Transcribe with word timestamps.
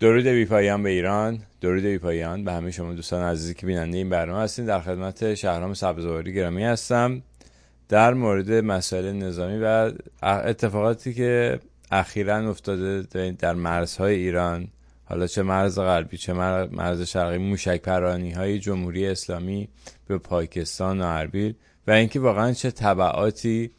درود 0.00 0.26
بیپایان 0.26 0.82
به 0.82 0.90
ایران 0.90 1.42
درود 1.60 1.82
بیپایان 1.82 2.44
به 2.44 2.52
همه 2.52 2.70
شما 2.70 2.92
دوستان 2.92 3.22
عزیزی 3.22 3.54
که 3.54 3.66
بیننده 3.66 3.96
این 3.98 4.08
برنامه 4.08 4.42
هستین. 4.42 4.66
در 4.66 4.80
خدمت 4.80 5.34
شهرام 5.34 5.74
سبزواری 5.74 6.32
گرامی 6.32 6.64
هستم. 6.64 7.22
در 7.88 8.14
مورد 8.14 8.50
مسائل 8.50 9.12
نظامی 9.12 9.58
و 9.58 9.92
اتفاقاتی 10.22 11.14
که 11.14 11.60
اخیرا 11.90 12.50
افتاده 12.50 13.32
در 13.38 13.54
مرزهای 13.54 14.14
ایران 14.14 14.68
حالا 15.04 15.26
چه 15.26 15.42
مرز 15.42 15.78
غربی 15.78 16.16
چه 16.16 16.32
مرز 16.72 17.02
شرقی 17.02 17.38
موشک 17.38 17.82
پرانی 17.82 18.30
های 18.30 18.58
جمهوری 18.58 19.06
اسلامی 19.06 19.68
به 20.06 20.18
پاکستان 20.18 21.00
و 21.00 21.04
اربیل 21.04 21.54
و 21.86 21.90
اینکه 21.90 22.20
واقعا 22.20 22.52
چه 22.52 22.70
طبعاتی 22.70 23.70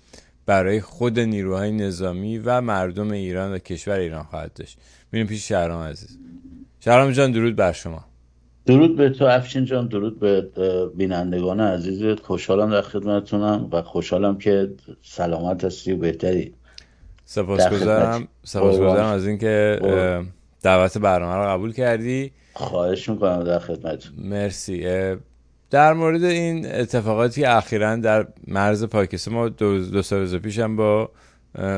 برای 0.46 0.82
خود 0.82 1.20
نیروهای 1.20 1.72
نظامی 1.72 2.38
و 2.38 2.62
مردم 2.62 3.12
ایران 3.12 3.54
و 3.54 3.58
کشور 3.58 4.00
ایران 4.00 4.24
خواهد 4.24 4.54
داشت. 4.54 4.80
میریم 5.12 5.28
پیش 5.28 5.48
شهرام 5.48 5.82
عزیز. 5.82 6.18
شهرام 6.80 7.12
جان 7.12 7.32
درود 7.32 7.56
بر 7.56 7.72
شما. 7.72 8.06
درود 8.66 8.98
به 8.98 9.10
تو 9.10 9.26
افشین 9.26 9.66
جان. 9.66 9.88
درود 9.88 10.20
به 10.20 10.50
بینندگان 10.96 11.60
عزیز 11.60 12.20
خوشحالم 12.20 12.72
در 12.72 12.82
خدمتتونم 12.82 13.70
و 13.72 13.82
خوشحالم 13.82 14.38
که 14.38 14.72
سلامت 15.02 15.64
هستی 15.64 15.92
و 15.92 15.98
بهتری. 15.98 16.54
سپاسگزارم. 17.26 18.28
سپاسگزارم 18.44 19.06
از 19.06 19.28
اینکه 19.28 19.80
دعوت 20.62 20.98
برنامه 20.98 21.36
رو 21.36 21.50
قبول 21.50 21.74
کردی. 21.74 22.32
خواهش 22.54 23.10
می‌کنم 23.10 23.44
در 23.44 23.60
خدمت. 23.60 24.04
مرسی. 24.18 24.86
در 25.70 25.94
مورد 25.94 26.24
این 26.24 26.66
اتفاقاتی 26.66 27.46
اخیرا 27.46 27.96
در 27.96 28.28
مرز 28.48 28.84
پاکستان 28.84 29.34
ما 29.34 29.50
دو, 29.50 29.86
دو 29.86 30.02
سال 30.02 30.20
روز 30.20 30.36
پیش 30.36 30.60
هم 30.60 30.76
با 30.76 31.12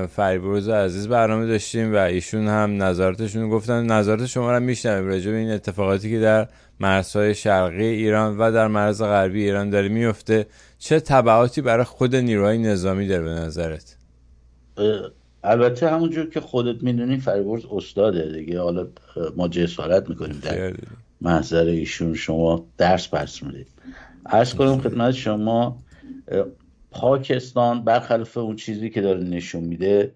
فریبرز 0.10 0.70
عزیز 0.70 1.08
برنامه 1.08 1.48
داشتیم 1.48 1.94
و 1.94 1.98
ایشون 1.98 2.48
هم 2.48 2.84
نظارتشون 2.84 3.50
گفتن. 3.50 3.86
نظارت 3.86 4.26
شما 4.26 4.52
رو 4.58 4.60
میشنویم 4.60 5.08
راجع 5.08 5.32
به 5.32 5.38
این 5.38 5.52
اتفاقاتی 5.52 6.10
که 6.10 6.20
در 6.20 6.48
مرزهای 6.80 7.36
شرقی 7.36 7.86
ایران 7.86 8.38
و 8.38 8.52
در 8.52 8.68
مرز 8.68 9.02
غربی 9.02 9.44
ایران 9.44 9.70
داره 9.70 9.90
میفته 9.90 10.46
چه 10.78 11.00
تبعاتی 11.00 11.62
برای 11.62 11.84
خود 11.84 12.16
نیروهای 12.16 12.58
نظامی 12.58 13.08
داره 13.08 13.24
به 13.24 13.30
نظرت؟ 13.30 13.98
البته 15.44 15.90
همونجور 15.90 16.30
که 16.30 16.40
خودت 16.40 16.84
می‌دونی 16.84 17.20
فریبرز 17.20 17.64
استاده 17.72 18.32
دیگه. 18.34 18.60
حالا 18.60 18.88
ما 19.36 19.48
جسارت 19.48 20.10
می‌کنیم 20.10 20.40
در 20.44 20.74
محضر 21.22 21.66
ایشون. 21.66 22.14
شما 22.14 22.66
درس 22.78 23.10
پس 23.10 23.44
می‌دید. 23.44 23.68
عرض 24.26 24.54
کنم 24.54 24.78
خدمت 24.78 25.12
شما 25.12 25.78
پاکستان 26.92 27.84
برخلاف 27.84 28.38
اون 28.38 28.56
چیزی 28.56 28.90
که 28.90 29.02
داره 29.02 29.24
نشون 29.24 29.64
میده 29.64 30.16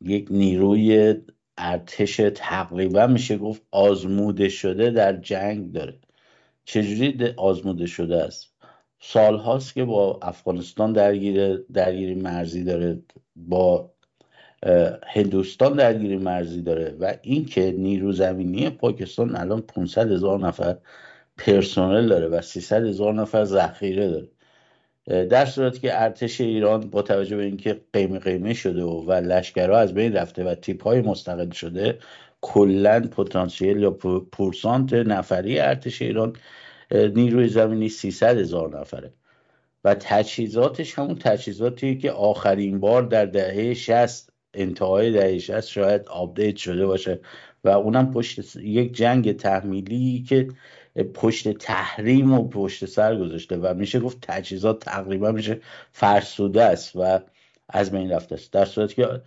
یک 0.00 0.26
نیروی 0.30 1.14
ارتش 1.58 2.16
تقریبا 2.34 3.06
میشه 3.06 3.36
گفت 3.38 3.62
آزموده 3.70 4.48
شده 4.48 4.90
در 4.90 5.16
جنگ 5.16 5.72
داره. 5.72 5.98
چجوری 6.64 7.34
آزموده 7.36 7.86
شده 7.86 8.24
است؟ 8.24 8.54
سال 9.00 9.38
هاست 9.38 9.74
که 9.74 9.84
با 9.84 10.18
افغانستان 10.22 10.92
درگیر 10.92 11.56
درگیری 11.56 12.14
مرزی 12.14 12.64
داره 12.64 13.02
با 13.36 13.90
هندوستان 15.06 15.76
درگیری 15.76 16.16
مرزی 16.16 16.62
داره 16.62 16.96
و 17.00 17.14
اینکه 17.22 17.72
نیرو 17.78 18.12
زمینی 18.12 18.70
پاکستان 18.70 19.36
الان 19.36 19.60
500 19.60 20.12
هزار 20.12 20.38
نفر 20.38 20.76
پرسنل 21.38 22.08
داره 22.08 22.28
و 22.28 22.40
300 22.40 22.86
هزار 22.86 23.14
نفر 23.14 23.44
ذخیره 23.44 24.08
داره. 24.10 24.28
در 25.10 25.46
صورتی 25.46 25.78
که 25.78 26.02
ارتش 26.02 26.40
ایران 26.40 26.80
با 26.90 27.02
توجه 27.02 27.36
به 27.36 27.42
اینکه 27.42 27.80
قیمه 27.92 28.18
قیمه 28.18 28.54
شده 28.54 28.82
و, 28.82 29.04
و 29.06 29.12
لشکرها 29.12 29.78
از 29.78 29.94
بین 29.94 30.12
رفته 30.12 30.44
و 30.44 30.54
تیپ 30.54 30.82
های 30.82 31.00
مستقل 31.00 31.50
شده 31.50 31.98
کلا 32.40 33.00
پتانسیل 33.00 33.80
یا 33.80 33.90
پورسانت 34.32 34.92
نفری 34.92 35.58
ارتش 35.58 36.02
ایران 36.02 36.36
نیروی 36.92 37.48
زمینی 37.48 37.88
300 37.88 38.38
هزار 38.38 38.80
نفره. 38.80 39.12
و 39.84 39.94
تجهیزاتش 39.94 40.98
همون 40.98 41.14
تجهیزاتی 41.14 41.98
که 41.98 42.12
آخرین 42.12 42.80
بار 42.80 43.02
در 43.02 43.26
دهه 43.26 43.74
60 43.74 44.30
انتهای 44.54 45.12
دهه 45.12 45.38
60 45.38 45.60
شاید 45.60 46.08
update 46.08 46.56
شده 46.56 46.86
باشه. 46.86 47.20
و 47.64 47.68
اونم 47.68 48.12
پشت 48.12 48.56
یک 48.56 48.92
جنگ 48.92 49.36
تحمیلی 49.36 50.24
که 50.28 50.48
پشت 51.14 51.48
تحریم 51.48 52.32
و 52.32 52.48
پشت 52.48 52.84
سر 52.84 53.16
گذاشته 53.16 53.56
و 53.56 53.74
میشه 53.74 54.00
گفت 54.00 54.18
تجهیزات 54.22 54.84
تقریبا 54.84 55.32
میشه 55.32 55.60
فرسوده 55.92 56.62
است 56.62 56.92
و 56.94 57.20
از 57.68 57.90
بین 57.90 58.10
رفته 58.10 58.34
است. 58.34 58.52
در 58.52 58.64
صورتی 58.64 58.94
که 58.94 59.22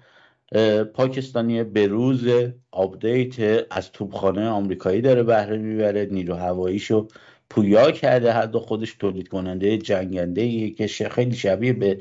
پاکستانی 0.84 1.64
به 1.64 1.88
روز 1.88 2.28
آپدیت 2.72 3.66
از 3.72 3.92
توپخانه 3.92 4.48
آمریکایی 4.48 5.02
داره 5.02 5.24
بهره 5.24 5.58
می‌بره 5.58 6.08
نیرو 6.12 6.36
هواییشو 6.36 7.08
پویا 7.50 7.92
کرده 7.92 8.32
حتی 8.32 8.60
خودش 8.60 8.94
تولید 8.94 9.28
کننده 9.28 9.78
جنگنده 9.78 10.70
که 10.70 10.88
خیلی 10.88 11.36
شبیه 11.36 11.74
به 11.74 12.00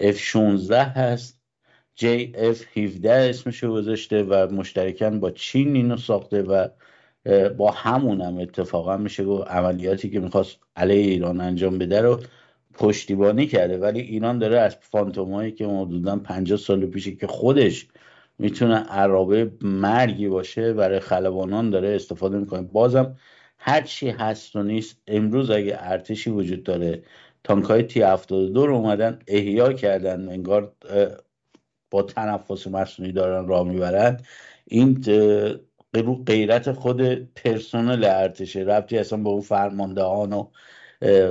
F-16 0.00 0.70
هست. 0.70 1.40
JF-17 2.00 3.06
اسمشو 3.06 3.72
گذاشته 3.72 4.22
و 4.22 4.48
مشترکاً 4.52 5.10
با 5.10 5.30
چین 5.30 5.76
اینو 5.76 5.96
ساخته 5.96 6.42
و 6.42 6.68
با 7.56 7.70
همون 7.70 8.20
هم 8.20 8.38
اتفاقا 8.38 8.96
میشه 8.96 9.24
گفت 9.24 9.48
عملیاتی 9.50 10.10
که 10.10 10.20
می‌خواست 10.20 10.56
علیه 10.76 11.10
ایران 11.10 11.40
انجام 11.40 11.78
بده 11.78 12.00
رو 12.00 12.20
پشتیبانی 12.74 13.46
کرده. 13.46 13.78
ولی 13.78 14.00
ایران 14.00 14.38
داره 14.38 14.58
از 14.58 14.76
فانتومایی 14.80 15.52
که 15.52 15.66
حدودا 15.66 16.16
50 16.16 16.58
سال 16.58 16.86
پیشه 16.86 17.16
که 17.16 17.26
خودش 17.26 17.88
می‌تونه 18.38 18.74
عرابه 18.74 19.50
مرگی 19.62 20.28
باشه 20.28 20.72
برای 20.72 21.00
خلبانان 21.00 21.70
داره 21.70 21.88
استفاده 21.88 22.38
می‌کنه. 22.38 22.62
بازم 22.62 23.16
هر 23.58 23.80
چی 23.82 24.08
هست 24.08 24.56
و 24.56 24.62
نیست 24.62 25.02
امروز 25.06 25.50
اگه 25.50 25.76
ارتشی 25.78 26.30
وجود 26.30 26.62
داره 26.62 27.02
تانک 27.44 27.64
های 27.64 27.82
تی 27.82 28.02
72 28.02 28.66
رو 28.66 28.74
اومدن 28.74 29.18
احیا 29.28 29.72
کردن 29.72 30.28
انگار 30.28 30.72
با 31.90 32.02
تنفس 32.02 32.66
مصنوعی 32.66 33.12
دارن 33.12 33.48
راه 33.48 33.68
می‌برن 33.68 34.20
این 34.64 35.00
رو 36.00 36.24
غیرت 36.24 36.72
خود 36.72 37.02
پرسنل 37.34 38.04
ارتشه. 38.04 38.60
ربطی 38.60 38.98
اصلا 38.98 39.18
به 39.18 39.28
اون 39.28 39.40
فرماندهان 39.40 40.32
و 40.32 40.50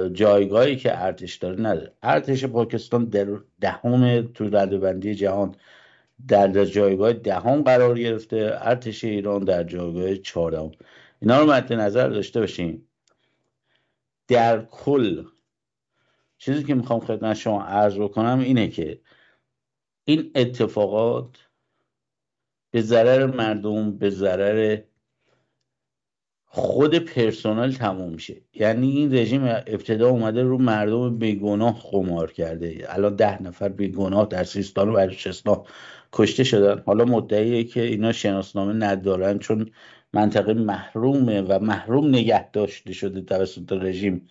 جایگاهی 0.09 0.75
که 0.75 1.03
ارتش 1.03 1.35
داره 1.35 1.61
نداره. 1.61 1.93
ارتش 2.03 2.45
پاکستان 2.45 3.05
در 3.05 3.27
دهم 3.59 4.21
تو 4.21 4.49
ردبندی 4.49 5.15
جهان 5.15 5.55
در 6.27 6.65
جایگاه 6.65 7.13
دهم 7.13 7.61
قرار 7.61 7.99
گرفته. 7.99 8.51
ارتش 8.55 9.03
ایران 9.03 9.43
در 9.43 9.63
جایگاه 9.63 10.15
چهارم. 10.15 10.71
اینا 11.21 11.39
رو 11.39 11.51
مد 11.51 11.73
نظر 11.73 12.09
داشته 12.09 12.39
باشیم 12.39 12.87
در 14.27 14.65
کل 14.65 15.25
چیزی 16.37 16.63
که 16.63 16.75
می‌خوام 16.75 16.99
خدمت 16.99 17.35
شما 17.35 17.63
عرض 17.63 17.97
بکنم 17.99 18.39
اینه 18.39 18.67
که 18.67 18.99
این 20.03 20.31
اتفاقات 20.35 21.37
به 22.73 22.81
ضرر 22.81 23.25
مردم 23.25 23.97
به 23.97 24.09
ضرر 24.09 24.81
خود 26.45 26.95
پرسنل 26.95 27.71
تموم 27.71 28.13
میشه. 28.13 28.41
یعنی 28.53 28.91
این 28.91 29.13
رژیم 29.13 29.43
ابتدا 29.45 30.09
اومده 30.09 30.43
رو 30.43 30.57
مردم 30.57 31.17
بیگناه 31.17 31.79
خمار 31.79 32.31
کرده. 32.31 32.85
الان 32.89 33.15
ده 33.15 33.43
نفر 33.43 33.69
بیگناه 33.69 34.27
در 34.27 34.43
سیستان 34.43 34.89
و 34.89 34.93
بلوچستان 34.93 35.63
کشته 36.13 36.43
شدن. 36.43 36.83
حالا 36.85 37.05
مدعیه 37.05 37.63
که 37.63 37.81
اینا 37.81 38.11
شناسنامه 38.11 38.73
ندارن 38.73 39.39
چون 39.39 39.71
منطقه 40.13 40.53
محرومه 40.53 41.41
و 41.41 41.59
محروم 41.59 42.07
نگه 42.07 42.51
داشته 42.51 42.93
شده 42.93 43.21
توسط 43.21 43.71
رژیم. 43.71 44.27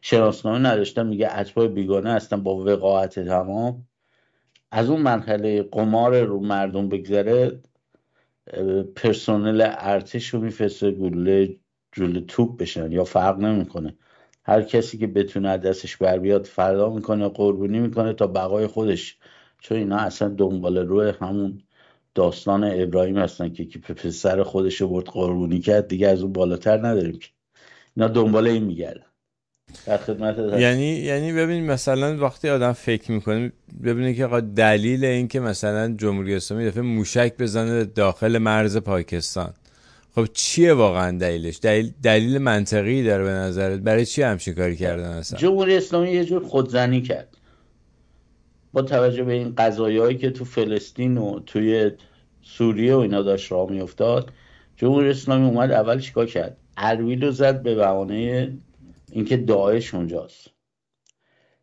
شناسنامه 0.00 0.58
نداشتن 0.58 1.06
میگه 1.06 1.38
اتباع 1.38 1.68
بیگانه 1.68 2.12
هستن 2.12 2.42
با 2.42 2.56
وقاعت 2.56 3.20
تمام. 3.20 3.86
از 4.70 4.90
اون 4.90 5.02
مرحله 5.02 5.62
قمار 5.62 6.20
رو 6.20 6.40
مردم 6.40 6.88
بگذره 6.88 7.60
پرسنل 8.96 9.60
ارتش 9.78 10.28
رو 10.28 10.40
میفرسته 10.40 10.90
گلوله 10.90 11.56
جلو 11.92 12.20
توپ 12.20 12.60
بشن 12.60 12.92
یا 12.92 13.04
فرق 13.04 13.38
نمی‌کنه. 13.38 13.96
هر 14.44 14.62
کسی 14.62 14.98
که 14.98 15.06
بتونه 15.06 15.58
دستش 15.58 15.96
بر 15.96 16.18
بیاد 16.18 16.44
فردا 16.46 16.90
می‌کنه 16.90 17.28
قربونی 17.28 17.80
می‌کنه 17.80 18.12
تا 18.12 18.26
بقای 18.26 18.66
خودش. 18.66 19.18
چون 19.60 19.78
اینا 19.78 19.96
اصلا 19.96 20.28
دنبال 20.28 20.78
روی 20.78 21.12
همون 21.20 21.62
داستان 22.14 22.64
ابراهیم 22.64 23.18
هستن 23.18 23.52
که 23.52 23.66
که 23.66 23.78
پسر 23.78 24.42
خودش 24.42 24.80
رو 24.80 24.88
برد 24.88 25.06
قربونی 25.06 25.60
کرد 25.60 25.88
دیگه 25.88 26.08
از 26.08 26.22
اون 26.22 26.32
بالاتر 26.32 26.86
نداریم 26.86 27.18
که. 27.18 27.28
اینا 27.96 28.08
دنبال 28.08 28.46
این 28.48 28.64
میگردن. 28.64 29.11
یعنی 30.58 30.84
یعنی 30.84 31.32
ببین 31.32 31.66
مثلا 31.66 32.16
وقتی 32.16 32.48
آدم 32.48 32.72
فکر 32.72 33.12
می‌کنه 33.12 33.52
ببینه 33.84 34.14
که 34.14 34.26
دلیل 34.56 35.04
این 35.04 35.28
که 35.28 35.40
مثلا 35.40 35.94
جمهوری 35.98 36.34
اسلامی 36.34 36.66
دفعه 36.66 36.82
موشک 36.82 37.32
بزنه 37.38 37.84
داخل 37.84 38.38
مرز 38.38 38.76
پاکستان. 38.76 39.54
خب 40.14 40.26
چیه 40.32 40.72
واقعا 40.72 41.18
دلیلش؟ 41.18 41.58
دلیل, 41.62 41.92
دلیل 42.02 42.38
منطقی 42.38 43.02
داره 43.02 43.24
به 43.24 43.30
نظرت. 43.30 43.80
برای 43.80 44.06
چی 44.06 44.22
همچین 44.22 44.54
کاری 44.54 44.76
کردن 44.76 45.10
اصلا؟ 45.10 45.38
جمهوری 45.38 45.76
اسلامی 45.76 46.10
یه 46.10 46.24
جور 46.24 46.44
خودزنی 46.44 47.02
کرد. 47.02 47.36
با 48.72 48.82
توجه 48.82 49.24
به 49.24 49.32
این 49.32 49.54
قضایایی 49.58 50.18
که 50.18 50.30
تو 50.30 50.44
فلسطین 50.44 51.18
و 51.18 51.40
توی 51.46 51.90
سوریه 52.42 52.94
و 52.94 52.98
اینا 52.98 53.22
داشت 53.22 53.52
راه 53.52 53.70
میافتاد 53.70 54.30
جمهوری 54.76 55.10
اسلامی 55.10 55.46
اومد 55.46 55.70
اول 55.70 56.00
چیکار 56.00 56.26
کرد؟ 56.26 56.56
ارویل 56.76 57.24
رو 57.24 57.30
زد 57.30 57.62
به 57.62 57.74
بهانه 57.74 58.52
اینکه 59.12 59.36
داعش 59.36 59.94
اونجاست. 59.94 60.50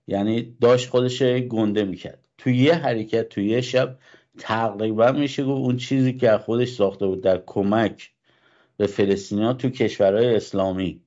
یعنی 0.07 0.57
داشت 0.62 0.90
خودش 0.90 1.22
گنده 1.22 1.84
می‌کرد. 1.84 2.25
توی 2.38 2.57
یه 2.57 2.74
حرکت 2.74 3.30
توی 3.30 3.50
یه 3.50 3.62
شب 3.62 3.98
تقریبا 4.38 5.12
میشه 5.12 5.44
گفت 5.44 5.62
اون 5.62 5.78
چیزی 5.78 6.13
که 6.13 6.38
خودش 6.38 6.69
ساخته 6.69 7.07
بود 7.07 7.22
در 7.22 7.44
کمک 7.46 8.12
به 8.78 8.88
فلسطینیا 8.88 9.54
تو 9.54 9.69
کشورهای 9.69 10.36
اسلامی. 10.36 11.01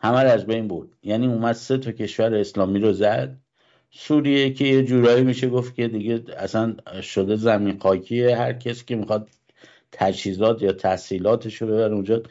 همه 0.00 0.18
از 0.18 0.46
بین 0.46 0.68
بود 0.68 0.96
یعنی 1.02 1.26
اومد 1.26 1.52
سه 1.52 1.78
تا 1.78 1.92
کشور 1.92 2.34
اسلامی 2.34 2.78
رو 2.78 2.92
زد. 2.92 3.36
سوریه 3.90 4.52
که 4.52 4.64
یه 4.64 4.82
جورایی 4.82 5.24
میشه 5.24 5.48
گفت 5.48 5.74
که 5.74 5.88
دیگه 5.88 6.24
اصلا 6.36 6.76
شده 7.02 7.36
زمین 7.36 7.78
خاکی 7.78 8.22
هر 8.22 8.52
کسی 8.52 8.84
که 8.84 8.96
می‌خواد 8.96 9.28
تجهیزات 9.92 10.62
یا 10.62 10.72
تحصیلاتش 10.72 11.62
رو 11.62 11.68
ببر 11.68 11.92
اونجا 11.92 12.22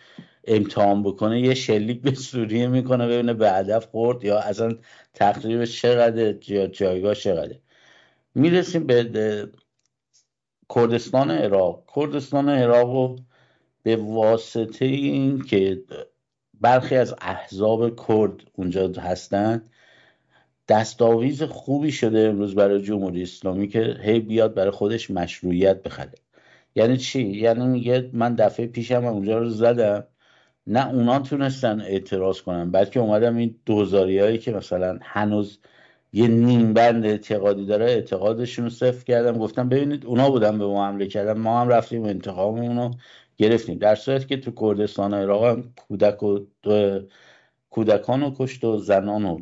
امتحان 0.47 1.03
بکنه 1.03 1.41
یه 1.41 1.53
شلیک 1.53 2.01
به 2.01 2.13
سوریه 2.13 2.67
می‌کنه 2.67 3.07
ببینه 3.07 3.33
به 3.33 3.51
هدف 3.51 3.85
خورد 3.85 4.23
یا 4.23 4.39
اصلا 4.39 4.75
تقریب 5.13 5.65
چقدر 5.65 6.49
یا 6.49 6.67
جایگاه 6.67 7.15
چقدر 7.15 7.55
می‌رسیم 8.35 8.87
به 8.87 9.49
کردستان 10.75 11.31
عراق. 11.31 11.83
کردستان 11.95 12.49
عراق 12.49 12.89
رو 12.89 13.15
به 13.83 13.95
واسطه 13.95 14.85
این 14.85 15.41
که 15.41 15.83
برخی 16.61 16.95
از 16.95 17.15
احزاب 17.21 18.07
کرد 18.07 18.33
اونجا 18.53 18.87
هستن 18.87 19.61
دستاویز 20.67 21.43
خوبی 21.43 21.91
شده 21.91 22.19
امروز 22.19 22.55
برای 22.55 22.81
جمهوری 22.81 23.23
اسلامی 23.23 23.67
که 23.67 23.97
هی 24.03 24.19
بیاد 24.19 24.53
برای 24.53 24.71
خودش 24.71 25.11
مشروعیت 25.11 25.83
بخره. 25.83 26.11
یعنی 26.75 26.97
چی؟ 26.97 27.21
یعنی 27.21 27.67
میگه 27.67 28.09
من 28.13 28.35
دفعه 28.35 28.67
پیشم 28.67 29.05
اونجا 29.05 29.37
رو 29.37 29.49
زدم. 29.49 30.07
نه 30.67 30.89
اونا 30.89 31.19
تونستن 31.19 31.81
اعتراض 31.81 32.41
کنن 32.41 32.71
بلکه 32.71 32.99
اومدم 32.99 33.35
این 33.37 33.55
دوزاری 33.65 34.19
هایی 34.19 34.37
که 34.37 34.51
مثلا 34.51 34.99
هنوز 35.01 35.59
یه 36.13 36.27
نیم 36.27 36.73
بند 36.73 37.05
اعتقادی 37.05 37.65
داره 37.65 37.85
اعتقادشون 37.85 38.65
رو 38.65 38.71
صفر 38.71 39.03
کردم. 39.03 39.37
گفتم 39.37 39.69
ببینید 39.69 40.05
اونا 40.05 40.29
بودن 40.29 40.59
به 40.59 40.65
ما 40.65 40.87
حمله 40.87 41.07
کردن 41.07 41.37
ما 41.37 41.61
هم 41.61 41.69
رفتیم 41.69 42.03
انتقاممون 42.03 42.77
رو 42.77 42.91
گرفتیم. 43.37 43.77
در 43.77 43.95
صورت 43.95 44.27
که 44.27 44.37
تو 44.37 44.51
کردستان 44.51 45.13
عراق 45.13 45.45
هم 45.45 45.73
کودک 45.87 46.23
و 46.23 46.39
کودکان 47.69 48.21
رو 48.21 48.33
کشت 48.37 48.63
و 48.63 48.77
زنان 48.77 49.23
رو 49.23 49.41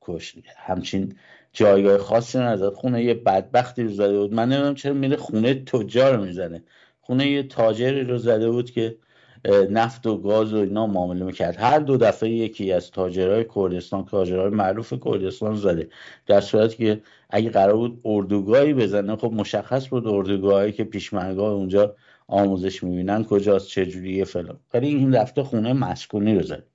کشت. 0.00 0.36
همچین 0.56 1.14
جایگاه 1.52 1.98
خاصی 1.98 2.38
نداد 2.38 2.74
خونه 2.74 3.04
یه 3.04 3.14
بدبختی 3.14 3.82
رو 3.82 3.90
زده 3.90 4.18
بود. 4.18 4.34
من 4.34 4.48
نمی‌دونم 4.48 4.74
چرا 4.74 4.92
میره 4.92 5.16
خونه 5.16 5.54
تجار 5.54 6.16
می‌زنه. 6.16 6.62
خونه 7.00 7.26
یه 7.26 7.42
تاجری 7.42 8.04
رو 8.04 8.18
زده 8.18 8.50
بود 8.50 8.70
که 8.70 8.96
نفت 9.70 10.06
و 10.06 10.18
گاز 10.18 10.52
و 10.52 10.56
اینا 10.56 10.86
معامله 10.86 11.24
می‌کرد. 11.24 11.56
هر 11.56 11.78
دو 11.78 11.96
دفعه 11.96 12.30
یکی 12.30 12.72
از 12.72 12.90
تاجرهای 12.90 13.46
کردستان 13.54 14.04
تاجرهای 14.04 14.50
معروف 14.50 14.92
کردستان 15.04 15.56
زده. 15.56 15.88
در 16.26 16.40
صورتی 16.40 16.76
که 16.76 17.02
اگه 17.30 17.50
قرار 17.50 17.76
بود 17.76 18.00
اردوگاهی 18.04 18.74
بزنه 18.74 19.16
خب 19.16 19.32
مشخص 19.32 19.88
بود 19.88 20.06
اردوگاهی 20.06 20.72
که 20.72 20.84
پیشمرگاه 20.84 21.52
اونجا 21.52 21.96
آموزش 22.26 22.84
می‌بینن 22.84 23.24
کجاست 23.24 23.68
چجوریه 23.68 24.24
فلان. 24.24 24.58
ولی 24.74 24.88
این 24.88 25.14
رفته 25.14 25.42
خونه 25.42 25.72
مسکونی 25.72 26.34
رو 26.34 26.42
زده. 26.42 26.66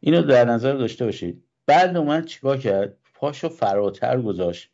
اینو 0.00 0.22
در 0.22 0.44
نظر 0.44 0.72
داشته 0.72 1.04
باشید. 1.04 1.44
بعد 1.66 1.96
اومد 1.96 2.26
چیکار 2.26 2.58
کرد؟ 2.58 2.96
پاشو 3.14 3.48
فراتر 3.48 4.20
گذاشت. 4.22 4.70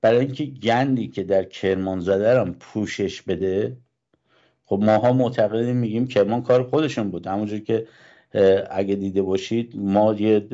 برای 0.00 0.18
اینکه 0.18 0.44
گندی 0.44 1.08
که 1.08 1.22
در 1.22 1.44
کرمان 1.44 2.00
زده 2.00 2.44
پوشش 2.44 3.22
بده 3.22 3.76
خب 4.68 4.80
ماها 4.82 5.12
معتقدیم 5.12 5.76
میگیم 5.76 6.06
کرمان 6.06 6.42
کار 6.42 6.62
خودشون 6.62 7.10
بود. 7.10 7.26
همونجور 7.26 7.58
که 7.58 7.86
اگه 8.70 8.94
دیده 8.94 9.22
باشید 9.22 9.72
ما 9.76 10.14
یه 10.14 10.48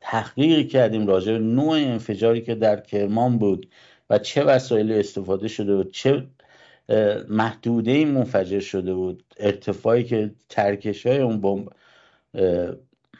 تحقیقی 0.00 0.64
کردیم 0.64 1.06
راجع 1.06 1.32
به 1.32 1.38
نوع 1.38 1.70
انفجاری 1.70 2.40
که 2.40 2.54
در 2.54 2.80
کرمان 2.80 3.38
بود 3.38 3.68
و 4.10 4.18
چه 4.18 4.44
وسایلی 4.44 4.94
استفاده 4.94 5.48
شده 5.48 5.76
بود 5.76 5.92
چه 5.92 6.26
محدوده 7.28 8.04
منفجر 8.04 8.60
شده 8.60 8.94
بود. 8.94 9.24
ارتفاعی 9.38 10.04
که 10.04 10.30
ترکش 10.48 11.06
های 11.06 11.18
اون 11.18 11.40
بمب 11.40 11.68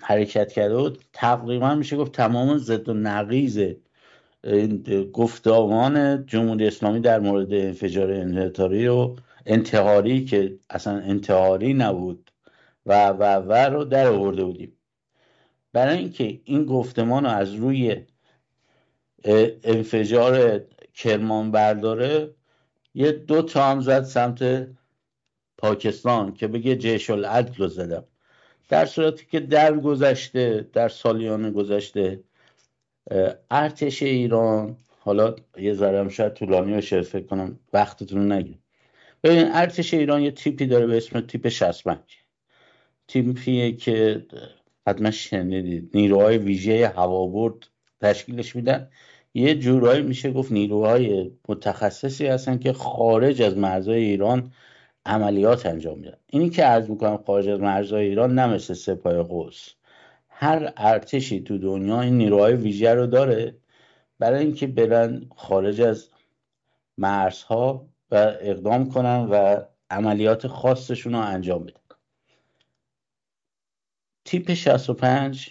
حرکت 0.00 0.52
کرده 0.52 0.76
بود 0.76 0.99
تقریبا 1.12 1.75
میشه 1.75 1.97
گفت 1.97 2.12
تمام 2.12 2.58
ضد 2.58 2.88
و 2.88 2.94
نقیز 2.94 3.61
گفتمان 5.12 6.26
جمهوری 6.26 6.67
اسلامی 6.67 7.00
در 7.00 7.19
مورد 7.19 7.52
انفجار 7.52 8.12
انحطاری 8.12 8.88
و 8.88 9.17
انتحاری 9.47 10.25
که 10.25 10.59
اصلا 10.71 10.99
انتحاری 10.99 11.75
نبود 11.75 12.31
و 12.87 13.09
و 13.09 13.23
و 13.37 13.53
رو 13.53 13.85
در 13.85 14.07
آورده 14.07 14.45
بودیم. 14.45 14.77
برای 15.73 15.99
اینکه 15.99 16.41
این 16.45 16.65
گفتمان 16.65 17.25
رو 17.25 17.31
از 17.31 17.55
روی 17.55 17.97
انفجار 19.65 20.61
کرمان 20.95 21.51
برداره 21.51 22.35
یه 22.95 23.13
دو 23.13 23.43
تا 23.43 23.65
هم 23.71 23.81
زد 23.81 24.03
سمت 24.03 24.69
پاکستان 25.59 26.35
که 26.35 26.49
بگه 26.49 26.77
جیش 26.77 27.11
العدل 27.11 27.55
رو 27.55 27.69
زدم. 27.69 28.05
در 28.69 28.87
صورتی 28.87 29.27
که 29.27 29.41
در 29.41 29.77
گذشته 29.79 30.69
در 30.73 30.89
سالیان 30.89 31.53
گذشته 31.53 32.21
ارتش 33.51 34.03
ایران 34.03 34.77
حالا 34.99 35.37
یه 35.59 35.75
ذره 35.75 36.09
شاید 36.09 36.33
طولانی 36.33 36.73
بشه 36.77 37.03
فکر 37.03 37.27
کنم 37.27 37.59
وقتتون 37.73 38.33
نگیر. 38.33 38.59
ببین 39.23 39.49
ارتش 39.53 39.95
ایران 39.95 40.23
یه 40.23 40.31
تیپی 40.31 40.67
داره 40.67 40.87
به 40.87 40.97
اسم 40.97 41.21
تیپ 41.21 41.49
65 41.49 41.99
تیپیه 43.09 43.73
که 43.73 44.27
حتما 44.87 45.11
شنیدید. 45.11 45.91
نیروهای 45.95 46.39
ویژه 46.39 46.89
هوابرد 46.89 47.67
تشکیلش 48.01 48.57
میدن. 48.57 48.91
یه 49.35 49.55
جورایی 49.55 50.03
میشه 50.03 50.33
گفت 50.33 50.53
نیروهای 50.53 51.31
متخصصی 51.49 52.27
هستن 52.27 52.59
که 52.59 52.73
خارج 52.73 53.43
از 53.43 53.57
مرزهای 53.57 54.05
ایران 54.05 54.53
عملیات 55.07 55.67
انجام 55.67 55.99
میدن. 55.99 56.17
اینی 56.27 56.51
که 56.51 56.65
عرض 56.65 56.91
می‌کنم 56.91 57.17
خارج 57.27 57.49
از 57.49 57.61
مرزهای 57.61 58.07
ایران 58.09 58.35
نه 58.35 58.47
مثل 58.47 58.75
سپاه 58.75 59.23
قوس 59.23 59.69
هر 60.29 60.73
ارتشی 60.77 61.41
تو 61.41 61.59
دنیا 61.59 62.01
این 62.01 62.19
نیروهای 62.19 62.55
ویژه 62.55 62.95
رو 62.95 63.07
داره. 63.07 63.57
برای 64.19 64.45
اینکه 64.45 64.67
برن 64.67 65.27
خارج 65.37 65.81
از 65.81 66.09
مرزها 66.99 67.87
و 68.11 68.15
اقدام 68.41 68.89
کنن 68.89 69.29
و 69.31 69.61
عملیات 69.91 70.47
خاصشون 70.47 71.12
رو 71.12 71.19
انجام 71.19 71.65
بدن. 71.65 71.81
تیپ 74.25 74.55
65 74.55 75.50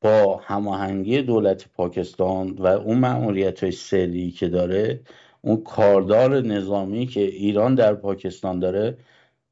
با 0.00 0.36
هماهنگی 0.44 1.22
دولت 1.22 1.68
پاکستان 1.68 2.50
و 2.50 2.66
اون 2.66 2.98
معمولیت 2.98 3.62
های 3.62 3.72
سری 3.72 4.30
که 4.30 4.48
داره 4.48 5.00
اون 5.40 5.62
کاردار 5.64 6.40
نظامی 6.40 7.06
که 7.06 7.20
ایران 7.20 7.74
در 7.74 7.94
پاکستان 7.94 8.58
داره 8.58 8.98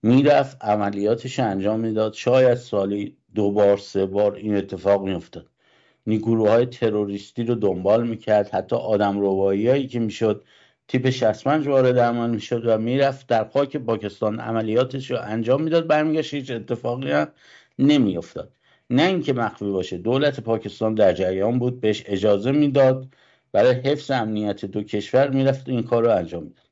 می‌رفت 0.03 0.65
عملیاتش 0.65 1.41
انجام 1.41 1.81
می‌داد. 1.81 2.13
شاید 2.13 2.55
سالی 2.55 3.17
دو 3.35 3.51
بار 3.51 3.77
سه 3.77 4.07
بار 4.07 4.35
این 4.35 4.57
اتفاق 4.57 5.05
میافتاد. 5.05 5.47
نیگروه 6.07 6.51
های 6.51 6.67
تروریستی 6.67 7.43
رو 7.43 7.55
دنبال 7.55 8.09
می‌کرد. 8.09 8.49
حتی 8.49 8.77
آدم 8.77 9.25
هایی 9.25 9.87
که 9.87 10.01
می‌شد 10.01 10.45
تیپ 10.91 11.11
65 11.11 11.67
وارد 11.69 11.99
عمل 11.99 12.31
می‌شد 12.31 12.67
و 12.67 12.79
می‌رفت 12.79 13.27
در 13.27 13.45
خاک 13.49 13.77
پاکستان. 13.77 14.41
عملیاتش 14.41 15.11
رو 15.11 15.19
انجام 15.23 15.63
می‌داد. 15.63 15.87
برمیگشت 15.87 16.35
هیچ 16.35 16.51
اتفاقی 16.51 17.11
هم 17.11 17.29
نمیافتاد. 17.79 18.53
نه 18.91 19.03
اینکه 19.03 19.33
مخفی 19.33 19.71
باشه 19.71 19.99
دولت 19.99 20.41
پاکستان 20.41 20.95
در 20.95 21.13
جریان 21.13 21.59
بود 21.59 21.81
بهش 21.81 22.03
اجازه 22.07 22.53
می‌داد. 22.53 23.15
برای 23.53 23.73
حفظ 23.73 24.11
امنیت 24.11 24.65
دو 24.65 24.83
کشور 24.83 25.31
می‌رفت 25.31 25.69
این 25.69 25.83
کار 25.83 26.03
رو 26.03 26.11
انجام 26.17 26.43
می‌داد. 26.43 26.69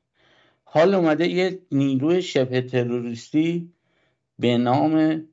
حال 0.63 0.93
اومده 0.95 1.27
یه 1.27 1.59
نیروی 1.71 2.21
شبه 2.21 2.61
تروریستی 2.61 3.73
به 4.39 4.57
نام 4.57 5.23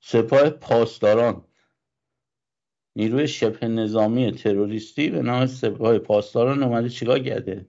سپاه 0.00 0.50
پاسداران. 0.50 1.44
نیروی 2.96 3.28
شبه 3.28 3.68
نظامی 3.68 4.32
تروریستی 4.32 5.10
به 5.10 5.22
نام 5.22 5.46
سپاه 5.46 5.98
پاسداران 5.98 6.62
اومده 6.62 6.88
چیکار 6.88 7.18
کرده؟ 7.18 7.66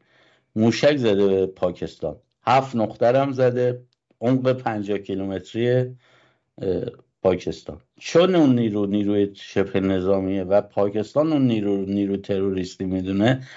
موشک 0.55 0.97
زده 0.97 1.27
به 1.27 1.45
پاکستان. 1.45 2.15
هفت 2.43 2.75
نقطه 2.75 3.21
هم 3.21 3.31
زده. 3.31 3.81
عمق 4.21 4.53
پنجاه 4.53 4.97
کیلومتری 4.97 5.95
پاکستان. 7.21 7.81
چون 7.99 8.35
اون 8.35 8.55
نیرو 8.55 8.85
نیروی 8.85 9.35
شبه 9.35 9.79
نظامیه 9.79 10.43
و 10.43 10.61
پاکستان 10.61 11.33
اون 11.33 11.47
نیرو 11.47 11.85
نیرو 11.85 12.17
تروریستی 12.17 12.85
می‌دونه 12.85 13.47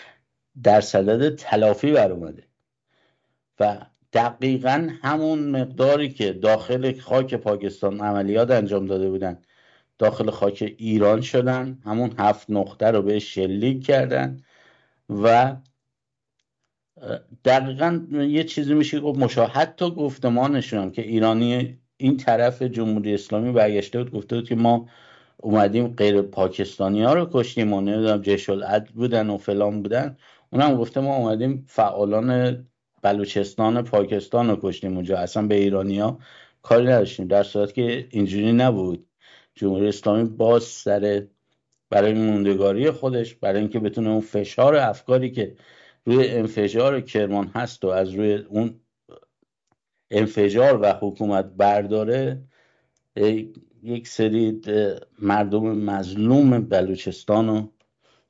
در 0.62 0.80
صدد 0.80 1.34
تلافی 1.34 1.92
بر 1.92 2.12
اومده. 2.12 2.42
و 3.60 3.78
دقیقا 4.12 4.88
همون 5.02 5.38
مقداری 5.38 6.08
که 6.08 6.32
داخل 6.32 6.98
خاک 7.00 7.34
پاکستان 7.34 8.00
عملیات 8.00 8.50
انجام 8.50 8.86
داده 8.86 9.10
بودن 9.10 9.38
داخل 9.98 10.30
خاک 10.30 10.74
ایران 10.78 11.20
شدن 11.20 11.78
همون 11.84 12.14
هفت 12.18 12.50
نقطه 12.50 12.86
رو 12.86 13.02
به 13.02 13.18
شلیک 13.18 13.86
کردن 13.86 14.40
و 15.08 15.56
دقیقا 17.44 18.00
یه 18.12 18.44
چیزی 18.44 18.74
میشه 18.74 19.00
گفت 19.00 19.18
مشاهد 19.18 19.50
حتی 19.50 19.90
گفتمانشون 19.90 20.82
هم 20.82 20.90
که 20.90 21.02
ایرانی 21.02 21.78
این 21.96 22.16
طرف 22.16 22.62
جمهوری 22.62 23.14
اسلامی 23.14 23.52
برگشته 23.52 23.98
بود 23.98 24.12
گفته 24.12 24.36
بود 24.36 24.48
که 24.48 24.54
ما 24.54 24.88
اومدیم 25.36 25.88
غیر 25.88 26.22
پاکستانی 26.22 27.02
ها 27.02 27.14
رو 27.14 27.28
کشتیم 27.32 27.72
و 27.72 27.80
نمی‌دونم 27.80 28.22
العد 28.48 28.88
بودن 28.88 29.30
و 29.30 29.38
فلان 29.38 29.82
بودن. 29.82 30.16
اونم 30.50 30.76
گفته 30.76 31.00
ما 31.00 31.16
اومدیم 31.16 31.64
فعالان 31.68 32.58
بلوچستان 33.02 33.82
پاکستان 33.82 34.50
رو 34.50 34.58
کشتیم 34.62 34.94
اونجا. 34.94 35.18
اصلا 35.18 35.46
به 35.46 35.54
ایرانی 35.54 35.98
ها 35.98 36.18
کاری 36.62 36.86
نداشتیم 36.86 37.26
در 37.26 37.42
صورت 37.42 37.74
که 37.74 38.08
اینجوری 38.10 38.52
نبود. 38.52 39.06
جمهوری 39.54 39.88
اسلامی 39.88 40.24
باز 40.24 40.62
سر 40.62 41.22
برای 41.90 42.12
موندگاری 42.12 42.90
خودش 42.90 43.34
برای 43.34 43.60
اینکه 43.60 43.78
بتونه 43.78 44.10
اون 44.10 44.20
فشار 44.20 44.76
افکاری 44.76 45.30
که 45.30 45.56
روی 46.08 46.28
انفجار 46.28 47.00
کرمان 47.00 47.50
هست 47.54 47.84
و 47.84 47.88
از 47.88 48.10
روی 48.10 48.34
اون 48.34 48.80
انفجار 50.10 50.80
و 50.82 50.92
حکومت 51.00 51.44
برداره 51.56 52.42
یک 53.82 54.08
سری 54.08 54.60
مردم 55.18 55.78
مظلوم 55.78 56.60
بلوچستان 56.60 57.48
و 57.48 57.68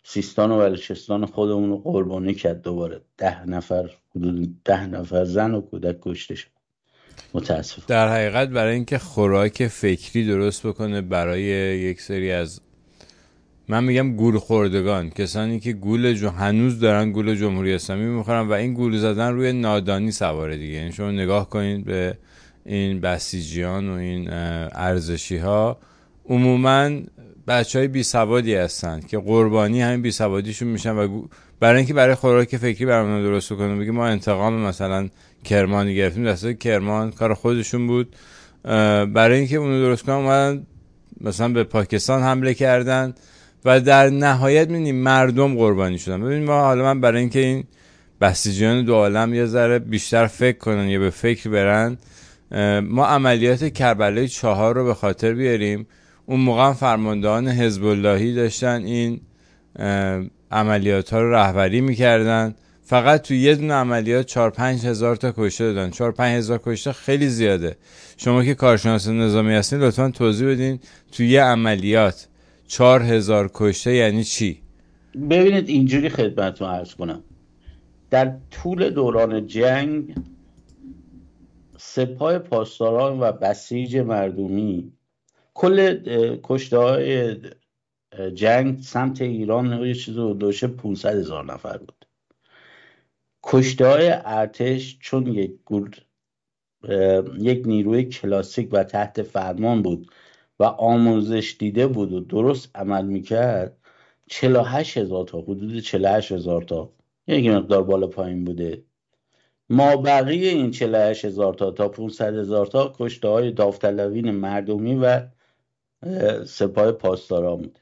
سیستان 0.04 0.50
و 0.50 0.58
بلوچستان 0.58 1.26
خودمون 1.26 1.70
رو 1.70 1.78
قربانی 1.78 2.35
کرد. 2.35 2.62
دوباره 2.62 3.00
ده 3.16 3.47
نفر 3.47 3.90
حدود 4.16 4.62
ده 4.64 4.87
نفر 4.87 5.25
زن 5.25 5.54
و 5.54 5.61
کودک 5.61 5.99
کشته 6.00 6.35
شد. 6.35 6.50
متاسف 7.35 7.87
در 7.87 8.08
حقیقت 8.08 8.49
برای 8.49 8.75
اینکه 8.75 8.99
خوراک 8.99 9.66
فکری 9.66 10.26
درست 10.26 10.66
بکنه 10.66 11.00
برای 11.00 11.42
یک 11.78 12.00
سری 12.00 12.30
از 12.30 12.61
من 13.70 13.84
میگم 13.84 14.16
گول 14.16 14.38
خوردگان 14.38 15.10
کسانی 15.10 15.60
که 15.60 15.72
گول 15.72 16.12
جو 16.12 16.28
هنوز 16.28 16.80
دارن 16.80 17.12
گول 17.12 17.34
جمهوری 17.34 17.75
اسلامی 17.75 18.04
می‌خورن 18.04 18.48
و 18.48 18.52
این 18.52 18.75
گول 18.75 18.98
زدن 18.98 19.32
روی 19.32 19.52
نادانی 19.52 20.12
سواره 20.12 20.56
دیگه. 20.56 20.75
یعنی 20.75 20.92
شما 20.92 21.10
نگاه 21.10 21.50
کنید 21.50 21.84
به 21.84 22.18
این 22.66 23.00
بسیجیان 23.00 23.88
و 23.88 23.92
این 23.92 24.28
ارزشی 24.72 25.37
ها 25.37 25.78
عموما 26.28 26.90
بچه 27.48 27.78
های 27.78 27.88
بی 27.88 28.02
سوادی 28.02 28.54
هستند 28.54 29.06
که 29.06 29.18
قربانی 29.18 29.82
همین 29.82 30.02
بی 30.02 30.10
سوادیشون 30.10 30.68
میشن 30.68 30.96
و 30.96 31.22
برای 31.60 31.76
اینکه 31.76 31.94
برای 31.94 32.14
خوراک 32.14 32.56
فکری 32.56 32.87
برامون 32.87 33.22
درست 33.22 33.52
کنه 33.52 33.76
بگی 33.76 33.90
ما 33.90 34.06
انتقام 34.06 34.54
مثلا 34.54 35.08
کرمانی 35.44 35.94
گرفتیم 35.94 36.25
دسته 36.25 36.54
کرمان 36.54 37.10
کار 37.10 37.34
خودشون 37.34 37.87
بود. 37.87 38.16
برای 39.14 39.38
اینکه 39.38 39.56
اونو 39.56 39.80
درست 39.80 40.02
کنن 40.02 40.66
مثلا 41.20 41.48
به 41.48 41.64
پاکستان 41.64 42.22
حمله 42.22 42.54
کردن. 42.54 43.14
و 43.64 43.80
در 43.80 44.10
نهایت 44.10 44.68
می‌بینیم 44.68 44.96
مردم 44.96 45.54
قربانی 45.54 45.98
شدن. 45.98 46.20
ببینیم 46.20 46.44
ما 46.44 46.60
حالا 46.60 46.84
من 46.84 47.00
برای 47.00 47.20
اینکه 47.20 47.38
این 47.38 47.64
بسیجیان 48.20 48.84
دو 48.84 48.94
عالم 48.94 49.34
یه 49.34 49.46
ذره 49.46 49.78
بیشتر 49.78 50.26
فکر 50.26 50.58
کنن 50.58 50.88
یا 50.88 50.98
به 50.98 51.10
فکر 51.10 51.50
برن 51.50 51.98
ما 52.80 53.06
عملیات 53.06 53.72
کربلای 53.72 54.28
چهار 54.28 54.74
رو 54.74 54.84
به 54.84 54.94
خاطر 54.94 55.34
بیاریم. 55.34 55.86
اون 56.26 56.40
موقع 56.40 56.72
فرماندهان 56.72 57.48
حزب 57.48 57.84
اللهی 57.84 58.34
داشتن 58.34 58.82
این 58.84 59.20
عملیات 60.50 61.10
ها 61.10 61.20
رو 61.20 61.34
رهبری 61.34 61.80
می‌کردن. 61.80 62.54
فقط 62.82 63.22
تو 63.22 63.34
یه 63.34 63.54
دونه 63.54 63.74
عملیات 63.74 64.26
4 64.26 64.50
5 64.50 64.86
هزار 64.86 65.16
تا 65.16 65.34
کشته 65.36 65.64
دادن. 65.64 65.90
4 65.90 66.12
5 66.12 66.36
هزار 66.36 66.60
کشته 66.64 66.92
خیلی 66.92 67.28
زیاده. 67.28 67.76
شما 68.16 68.44
که 68.44 68.54
کارشناس 68.54 69.08
نظامی 69.08 69.54
هستین 69.54 69.78
لطفا 69.78 70.10
توضیح 70.10 70.48
بدین 70.48 70.80
تو 71.12 71.22
یه 71.22 71.42
عملیات. 71.42 72.28
4 72.68 73.02
هزار 73.02 73.50
کشته 73.54 73.94
یعنی 73.94 74.25
چی؟ 74.25 74.62
ببینید 75.30 75.68
اینجوری 75.68 76.08
خدمتتون 76.08 76.68
عرض 76.68 76.94
کنم. 76.94 77.25
در 78.10 78.37
طول 78.50 78.90
دوران 78.90 79.46
جنگ 79.46 80.14
سپاه 81.76 82.38
پاسداران 82.38 83.20
و 83.20 83.32
بسیج 83.32 83.96
مردمی 83.96 84.92
کل 85.54 85.98
کشته 86.42 86.78
های 86.78 87.37
جنگ 88.34 88.80
سمت 88.80 89.22
ایران 89.22 89.87
یه 89.87 89.94
چیز 89.94 90.14
دوشه 90.14 90.66
500 90.66 91.16
هزار 91.16 91.44
نفر 91.44 91.78
بود. 91.78 92.06
کشته 93.42 93.87
های 93.87 94.10
ارتش 94.25 94.98
چون 95.00 95.26
یک 95.26 95.52
گل 95.64 95.90
یک 97.38 97.66
نیروی 97.66 98.04
کلاسیک 98.04 98.68
و 98.72 98.84
تحت 98.84 99.22
فرمان 99.22 99.82
بود 99.82 100.10
و 100.58 100.64
آموزش 100.64 101.56
دیده 101.58 101.86
بود 101.86 102.12
و 102.12 102.20
درست 102.20 102.70
عمل 102.74 103.04
می‌کرد 103.04 103.76
48 104.26 104.98
هزار 104.98 105.24
تا 105.24 105.40
حدود 105.40 105.80
48 105.80 106.32
هزار 106.32 106.62
تا. 106.62 106.92
یک 107.26 107.46
مقدار 107.46 107.82
بالا 107.82 108.06
پایین 108.06 108.44
بوده. 108.44 108.84
ما 109.70 109.96
بقیه 109.96 110.50
این 110.50 110.70
48 110.70 111.24
هزار 111.24 111.54
تا 111.54 111.70
تا 111.70 111.88
500 111.88 112.34
هزار 112.34 112.66
تا 112.66 112.92
کشته 112.98 113.28
های 113.28 113.52
داوطلبین 113.52 114.30
مردمی 114.30 114.94
و 114.94 115.28
سپاه 116.44 116.92
پاسداران 116.92 117.56
بوده 117.56 117.80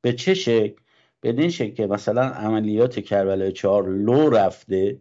به 0.00 0.12
چه 0.12 0.34
شکل؟ 0.34 0.82
بدین 1.22 1.50
شکل 1.50 1.74
که 1.74 1.86
مثلا 1.86 2.22
عملیات 2.22 3.00
کربلای 3.00 3.52
چهار 3.52 3.88
لو 3.88 4.30
رفته 4.30 5.00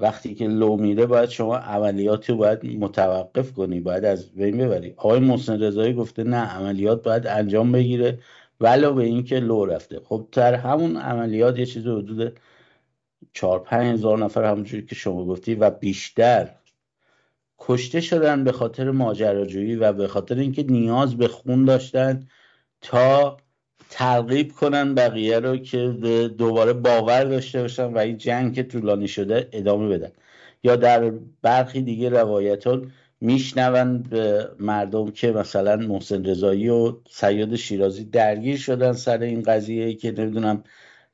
وقتی 0.00 0.34
که 0.34 0.48
لو 0.48 0.76
میره 0.76 1.06
باید 1.06 1.28
شما 1.28 1.56
عملیات 1.56 2.30
رو 2.30 2.36
باید 2.36 2.64
متوقف 2.64 3.52
کنی 3.52 3.80
باید 3.80 4.04
از 4.04 4.32
بین 4.32 4.58
ببری. 4.58 4.94
آقای 4.96 5.20
محسن 5.20 5.62
رضایی 5.62 5.94
گفته 5.94 6.24
نه 6.24 6.36
عملیات 6.36 7.02
باید 7.02 7.26
انجام 7.26 7.72
بگیره. 7.72 8.18
ولو 8.60 8.94
به 8.94 9.04
اینکه 9.04 9.40
لو 9.40 9.64
رفته. 9.64 10.00
خب 10.04 10.28
در 10.32 10.54
همون 10.54 10.96
عملیات 10.96 11.58
یه 11.58 11.66
چیز 11.66 11.86
حدود 11.86 12.40
چهار 13.32 13.58
پنج 13.58 13.94
هزار 13.94 14.18
نفر 14.18 14.44
همونجوری 14.44 14.86
که 14.86 14.94
شما 14.94 15.24
گفتی 15.24 15.54
و 15.54 15.70
بیشتر 15.70 16.54
کشته 17.58 18.00
شدن 18.00 18.44
به 18.44 18.52
خاطر 18.52 18.90
ماجراجویی 18.90 19.76
و 19.76 19.92
به 19.92 20.08
خاطر 20.08 20.38
اینکه 20.38 20.62
نیاز 20.62 21.16
به 21.16 21.28
خون 21.28 21.64
داشتن 21.64 22.28
تا 22.80 23.36
ترغیب 23.90 24.52
کنن 24.52 24.94
بقیه 24.94 25.38
رو 25.38 25.56
که 25.56 25.78
دوباره 26.38 26.72
باور 26.72 27.24
داشته 27.24 27.62
باشن 27.62 27.84
و 27.84 27.98
این 27.98 28.18
جنگ 28.18 28.54
که 28.54 28.62
طولانی 28.62 29.08
شده 29.08 29.48
ادامه 29.52 29.88
بدن. 29.88 30.10
یا 30.62 30.76
در 30.76 31.12
برخی 31.42 31.82
دیگه 31.82 32.08
روایتات 32.08 32.82
میشنون 33.20 34.02
به 34.02 34.48
مردم 34.58 35.10
که 35.10 35.32
مثلا 35.32 35.76
محسن 35.76 36.24
رضایی 36.24 36.68
و 36.68 36.92
سیاد 37.10 37.56
شیرازی 37.56 38.04
درگیر 38.04 38.56
شدن 38.56 38.92
سر 38.92 39.22
این 39.22 39.42
قضیه 39.42 39.94
که 39.94 40.10
نمی‌دونم 40.12 40.64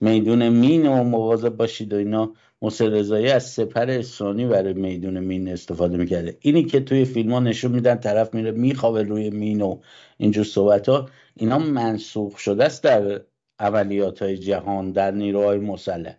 میدون 0.00 0.48
مین 0.48 0.86
و 0.86 1.04
مواظب 1.04 1.56
باشید 1.56 1.92
و 1.92 1.96
اینا. 1.96 2.32
محسن 2.62 2.86
رضایی 2.86 3.28
از 3.28 3.50
سپر 3.50 3.90
اسرانی 3.90 4.46
برای 4.46 4.72
میدون 4.72 5.20
مین 5.20 5.48
استفاده 5.48 5.96
می‌کرده. 5.96 6.36
اینی 6.40 6.64
که 6.64 6.80
توی 6.80 7.04
فیلم 7.04 7.32
ها 7.32 7.40
نشون 7.40 7.72
میدن 7.72 7.94
طرف 7.94 8.34
میره 8.34 8.50
میخوابه 8.50 9.02
روی 9.02 9.30
مین 9.30 9.62
و 9.62 9.78
اینجور 10.18 10.44
صحبت 10.44 10.88
ها 10.88 11.08
اینا 11.36 11.58
منسوخ 11.58 12.38
شده 12.38 12.64
است 12.64 12.82
در 12.82 13.20
عملیات 13.58 14.22
های 14.22 14.38
جهان 14.38 14.92
در 14.92 15.10
نیروهای 15.10 15.58
مسلح. 15.58 16.16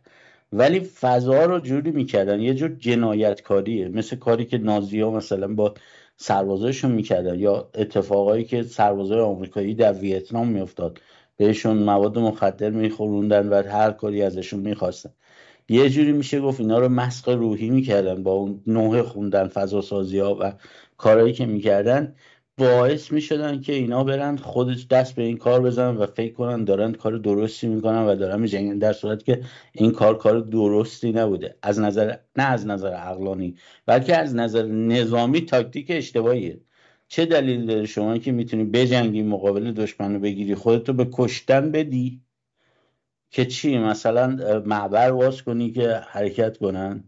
ولی 0.54 0.80
فضا 0.80 1.46
رو 1.46 1.60
جوری 1.60 1.92
می‌کردن 1.92 2.42
یه 2.42 2.54
جور 2.54 2.70
جنایتکاریه. 2.70 3.90
مثل 3.90 4.16
کاری 4.16 4.46
که 4.46 4.58
نازی 4.58 5.02
ها 5.02 5.12
مثلا 5.12 5.48
با 5.48 5.74
سربازایشون 6.18 6.92
می‌کردن 6.92 7.40
یا 7.40 7.70
اتفاقایی 7.74 8.44
که 8.44 8.64
سربازای 8.64 9.20
آمریکایی 9.20 9.76
در 9.76 9.94
ویتنام 9.94 10.48
میافتاد. 10.48 11.00
بهشون 11.38 11.78
مواد 11.78 12.20
مخدر 12.20 12.70
میخوروندن 12.70 13.50
و 13.50 13.64
هر 13.64 13.92
کاری 13.92 14.22
ازشون 14.22 14.60
می‌خواستن. 14.60 15.10
یه 15.70 15.90
جوری 15.90 16.12
میشه 16.12 16.40
گفت 16.42 16.60
اینا 16.60 16.80
رو 16.80 16.90
مسق 16.90 17.30
روحی 17.30 17.70
می‌کردن 17.70 18.24
با 18.24 18.32
اون 18.32 18.62
نوه 18.68 19.02
خوندن 19.02 19.48
فضا 19.48 19.82
سازی 19.82 20.20
ها 20.20 20.38
و 20.42 20.54
کارهایی 20.98 21.34
که 21.34 21.46
می‌کردن. 21.46 22.16
باعث 22.58 23.12
می‌شدن 23.12 23.62
که 23.62 23.74
اینا 23.74 24.04
برن 24.04 24.38
خودش 24.38 24.88
دست 24.88 25.16
به 25.16 25.24
این 25.24 25.38
کار 25.38 25.62
بزنن 25.62 25.98
و 25.98 26.06
فکر 26.06 26.34
کنن 26.34 26.64
دارن 26.64 26.94
کار 26.94 27.18
درستی 27.18 27.68
می‌کنن 27.68 28.06
و 28.06 28.16
دارن 28.16 28.40
میجنگن 28.40 28.78
در 28.78 28.94
صورت 28.94 29.24
که 29.24 29.42
این 29.74 29.92
کار 29.92 30.18
کار 30.18 30.40
درستی 30.40 31.12
نبوده. 31.12 31.56
از 31.62 31.80
نظر 31.80 32.16
نه 32.36 32.44
از 32.44 32.68
نظر 32.68 32.94
عقلانی 32.94 33.56
بلکه 33.86 34.18
از 34.18 34.36
نظر 34.36 34.66
نظامی 34.66 35.42
تاکتیک 35.42 35.86
اشتباهیه. 35.90 36.60
چه 37.08 37.26
دلیل 37.26 37.66
داره 37.66 37.86
شما 37.86 38.18
که 38.18 38.32
می‌تونی 38.32 38.64
بجنگی 38.64 39.24
مقابل 39.24 39.72
دشمن 39.72 40.14
رو 40.14 40.20
بگیری؟ 40.20 40.56
خودتو 40.56 40.94
به 40.94 41.08
کشتن 41.14 41.72
بدی. 41.72 42.22
که 43.32 43.46
چی؟ 43.46 43.78
مثلا 43.78 44.62
معبر 44.66 45.12
واس 45.12 45.42
کنی 45.42 45.72
که 45.72 46.02
حرکت 46.08 46.58
کنن. 46.58 47.04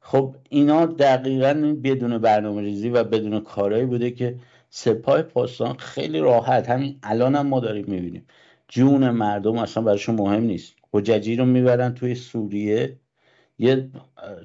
خب 0.00 0.34
اینا 0.48 0.86
دقیقا 0.86 1.76
بدون 1.84 2.18
برنامه 2.18 2.62
ریزی 2.62 2.88
و 2.88 3.04
بدون 3.04 3.40
کارهایی 3.40 3.84
بوده 3.84 4.10
که 4.10 4.36
سپاه 4.70 5.22
پاسداران 5.22 5.76
خیلی 5.76 6.18
راحت. 6.18 6.70
همین 6.70 6.98
الان 7.02 7.34
هم 7.34 7.46
ما 7.46 7.60
داریم 7.60 7.84
می‌بینیم. 7.88 8.26
جون 8.68 9.10
مردم 9.10 9.58
اصلا 9.58 9.82
براشون 9.82 10.14
مهم 10.14 10.42
نیست. 10.42 10.74
حججی 10.92 11.36
رو 11.36 11.44
می‌برن 11.44 11.94
توی 11.94 12.14
سوریه. 12.14 12.96
یه 13.58 13.90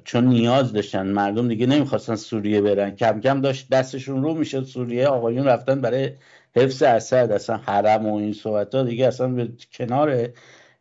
چون 0.04 0.26
نیاز 0.26 0.72
داشتن. 0.72 1.06
مردم 1.06 1.48
دیگه 1.48 1.66
نمی‌خواستن 1.66 2.14
سوریه 2.14 2.60
برن. 2.60 2.90
کم 2.90 3.20
کم 3.20 3.40
داشت 3.40 3.68
دستشون 3.70 4.22
رو 4.22 4.34
می‌شد 4.34 4.64
سوریه. 4.64 5.06
آقایون 5.06 5.46
رفتن 5.46 5.80
برای 5.80 6.10
حفظ 6.56 6.82
اسد. 6.82 7.32
اصلا 7.32 7.56
حرم 7.56 8.06
و 8.06 8.14
این 8.14 8.32
صحبت 8.32 8.74
ها 8.74 8.82
دیگه 8.82 9.06
اصلا 9.06 9.28
به 9.28 9.48
کنار 9.72 10.28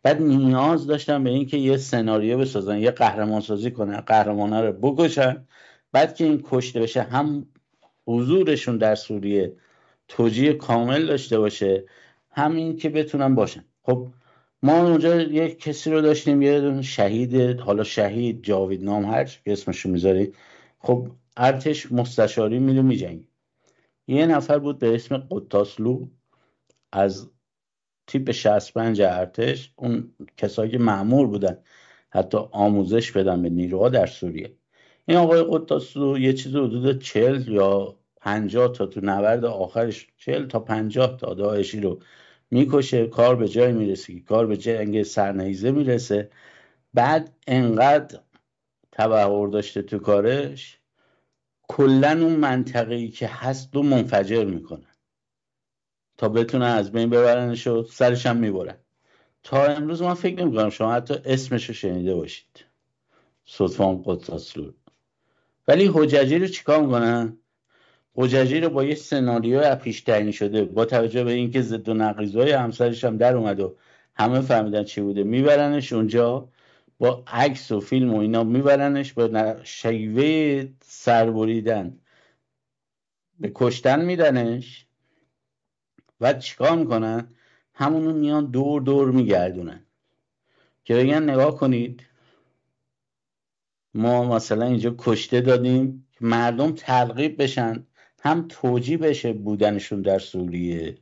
بعد 0.03 0.21
نیاز 0.21 0.87
داشتن 0.87 1.23
به 1.23 1.29
اینکه 1.29 1.57
یه 1.57 1.77
سناریو 1.77 2.37
بسازن. 2.37 2.77
یه 2.77 2.91
قهرمان 2.91 3.41
سازی 3.41 3.71
کنن. 3.71 4.01
قهرمانه 4.01 4.61
رو 4.61 4.71
بکشن. 4.71 5.47
بعد 5.91 6.15
که 6.15 6.23
این 6.23 6.41
کشته 6.43 6.79
بشه 6.79 7.01
هم 7.01 7.45
حضورشون 8.17 8.77
در 8.77 8.95
سوریه 8.95 9.55
توجیه 10.07 10.53
کامل 10.53 11.05
داشته 11.05 11.39
باشه 11.39 11.85
همین 12.31 12.75
که 12.77 12.89
بتونن 12.89 13.35
باشن. 13.35 13.65
خب 13.83 14.07
ما 14.63 14.87
اونجا 14.87 15.21
یک 15.21 15.59
کسی 15.59 15.91
رو 15.91 16.01
داشتیم 16.01 16.41
یه 16.41 16.81
شهید 16.81 17.59
حالا 17.59 17.83
شهید 17.83 18.43
جاوید 18.43 18.83
نام 18.83 19.05
هر 19.05 19.37
اسمشو 19.45 19.89
می‌ذاری 19.89 20.33
خب 20.79 21.11
ارتش 21.37 21.91
مستشاری 21.91 22.59
میره 22.59 22.81
میجنگ 22.81 23.23
یه 24.07 24.25
نفر 24.25 24.59
بود 24.59 24.79
به 24.79 24.95
اسم 24.95 25.17
قطاسلو 25.17 26.07
از 26.91 27.29
تیپ 28.07 28.31
65 28.31 29.01
ارتش. 29.01 29.73
اون 29.75 30.13
کسایی 30.37 30.71
که 30.71 30.77
معمور 30.77 31.27
بودن 31.27 31.57
حتی 32.09 32.37
آموزش 32.51 33.11
بدن 33.11 33.41
به 33.41 33.49
نیروها 33.49 33.89
در 33.89 34.05
سوریه. 34.05 34.55
این 35.05 35.17
آقای 35.17 35.43
قطاسلو 35.43 36.17
یه 36.17 36.33
چیز 36.33 36.55
حدود 36.55 37.01
چل 37.01 37.47
یا 37.47 37.97
پنجاه 38.21 38.71
تا 38.73 38.85
تو 38.85 39.01
نورد 39.01 39.45
آخرش 39.45 40.07
چل 40.17 40.47
تا 40.47 40.59
پنجاه 40.59 41.17
تا 41.17 41.33
داعشی 41.33 41.81
رو 41.81 41.99
می‌کشه. 42.51 43.07
کار 43.07 43.35
به 43.35 43.47
جای 43.49 43.71
می‌رسه 43.73 44.19
کار 44.19 44.47
به 44.47 44.57
جنگ 44.57 45.03
سرنیزه 45.03 45.71
می‌رسه. 45.71 46.31
بعد 46.93 47.33
انقدر 47.47 48.19
تبهر 48.91 49.47
داشته 49.47 49.81
تو 49.81 49.99
کارش 49.99 50.77
کلا 51.67 52.11
اون 52.11 52.35
منطقه 52.35 53.07
که 53.07 53.27
هست 53.27 53.75
رو 53.75 53.83
منفجر 53.83 54.45
می‌کنه. 54.45 54.87
تا 56.17 56.29
بتونن 56.29 56.65
از 56.65 56.91
بین 56.91 57.09
ببرنش 57.09 57.67
و 57.67 57.83
سرش 57.83 58.25
هم 58.25 58.37
می‌برن. 58.37 58.77
تا 59.43 59.65
امروز 59.65 60.01
من 60.01 60.13
فکر 60.13 60.45
نمی‌کنم 60.45 60.69
شما 60.69 60.93
حتی 60.93 61.13
اسمش 61.25 61.65
رو 61.65 61.73
شنیده 61.73 62.15
باشید. 62.15 62.65
صدفان 63.45 64.01
قدساسلو 64.05 64.71
ولی 65.67 65.91
حججی 65.93 66.39
رو 66.39 66.47
چیکار 66.47 66.81
می‌کنن؟ 66.81 67.37
حججی 68.15 68.59
رو 68.59 68.69
با 68.69 68.83
یه 68.83 68.95
سناریو 68.95 69.75
پیش 69.75 70.01
تعیین 70.01 70.31
شده. 70.31 70.65
با 70.65 70.85
توجه 70.85 71.23
به 71.23 71.31
اینکه 71.31 71.61
ضد 71.61 71.89
و 71.89 71.93
نقیزهای 71.93 72.51
همسرش 72.51 73.03
هم 73.03 73.17
در 73.17 73.35
اومد 73.35 73.59
و 73.59 73.75
همه 74.15 74.41
فهمیدن 74.41 74.83
چی 74.83 75.01
بوده 75.01 75.23
میبرنش 75.23 75.93
اونجا 75.93 76.49
با 76.99 77.23
عکس 77.27 77.71
و 77.71 77.79
فیلم 77.79 78.13
و 78.13 78.19
اینا 78.19 78.43
میبرنش 78.43 79.13
با 79.13 79.55
شیوه 79.63 80.67
سربریدن. 80.81 81.99
به 83.39 83.51
کشتن 83.55 84.05
میدنش. 84.05 84.85
و 86.21 86.33
چیکار 86.33 86.77
می‌کنن؟ 86.77 87.27
همونو 87.73 88.13
میان 88.13 88.51
دور 88.51 88.81
دور 88.81 89.11
میگردونن. 89.11 89.85
که 90.83 90.95
بگن 90.95 91.29
نگاه 91.29 91.57
کنید 91.57 92.03
ما 93.93 94.35
مثلا 94.35 94.65
اینجا 94.65 94.95
کشته 94.97 95.41
دادیم 95.41 96.07
مردم 96.21 96.71
ترغیب 96.71 97.41
بشن. 97.41 97.85
هم 98.23 98.45
توجیه 98.49 98.97
بشه 98.97 99.33
بودنشون 99.33 100.01
در 100.01 100.19
سوریه 100.19 100.97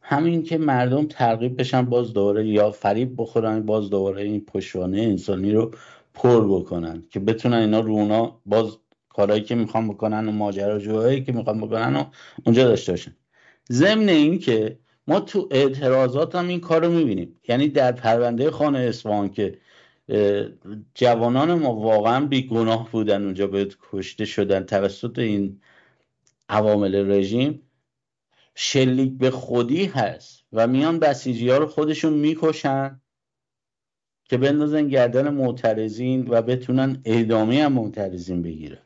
همین 0.00 0.42
که 0.42 0.58
مردم 0.58 1.06
ترغیب 1.06 1.60
بشن 1.60 1.82
باز 1.82 2.12
دوباره 2.12 2.46
یا 2.46 2.70
فریب 2.70 3.14
بخورن 3.16 3.66
باز 3.66 3.90
دوباره 3.90 4.22
این 4.22 4.44
پشوانه 4.44 5.00
انسانی 5.00 5.52
رو 5.52 5.70
پر 6.14 6.48
بکنن 6.48 7.02
که 7.10 7.20
بتونن 7.20 7.56
اینا 7.56 7.80
رو 7.80 7.92
اونا 7.92 8.40
باز 8.46 8.78
کارهایی 9.08 9.42
که 9.42 9.54
می‌خوان 9.54 9.88
بکنن 9.88 10.28
و 10.28 10.32
ماجراجوهایی 10.32 11.24
که 11.24 11.32
می‌خوان 11.32 11.60
بکنن 11.60 11.96
و 11.96 12.04
اونجا 12.46 12.64
داشته 12.64 12.92
باشن. 12.92 13.16
ضمن 13.72 14.08
این 14.08 14.38
که 14.38 14.78
ما 15.06 15.20
تو 15.20 15.48
اعتراضات 15.50 16.34
هم 16.34 16.48
این 16.48 16.60
کار 16.60 16.88
می‌بینیم. 16.88 17.40
یعنی 17.48 17.68
در 17.68 17.92
پرونده 17.92 18.50
خانه 18.50 18.78
اصفهان 18.78 19.28
که 19.28 19.58
جوانان 20.94 21.54
ما 21.54 21.74
واقعا 21.74 22.26
بیگناه 22.26 22.88
بودن 22.92 23.24
اونجا 23.24 23.46
به 23.46 23.68
کشته 23.92 24.24
شدن 24.24 24.64
توسط 24.64 25.18
این 25.18 25.60
عوامل 26.52 27.10
رژیم 27.10 27.62
شلیک 28.54 29.18
به 29.18 29.30
خودی 29.30 29.84
هست 29.84 30.44
و 30.52 30.66
میان 30.66 30.98
بسیجی 30.98 31.48
ها 31.48 31.58
رو 31.58 31.66
خودشون 31.66 32.12
می‌کشن 32.12 33.00
که 34.24 34.36
بندازن 34.36 34.88
گردن 34.88 35.34
معترضین 35.34 36.28
و 36.28 36.42
بتونن 36.42 37.02
اعدامی 37.04 37.60
هم 37.60 37.72
معترضین 37.72 38.42
بگیرن. 38.42 38.82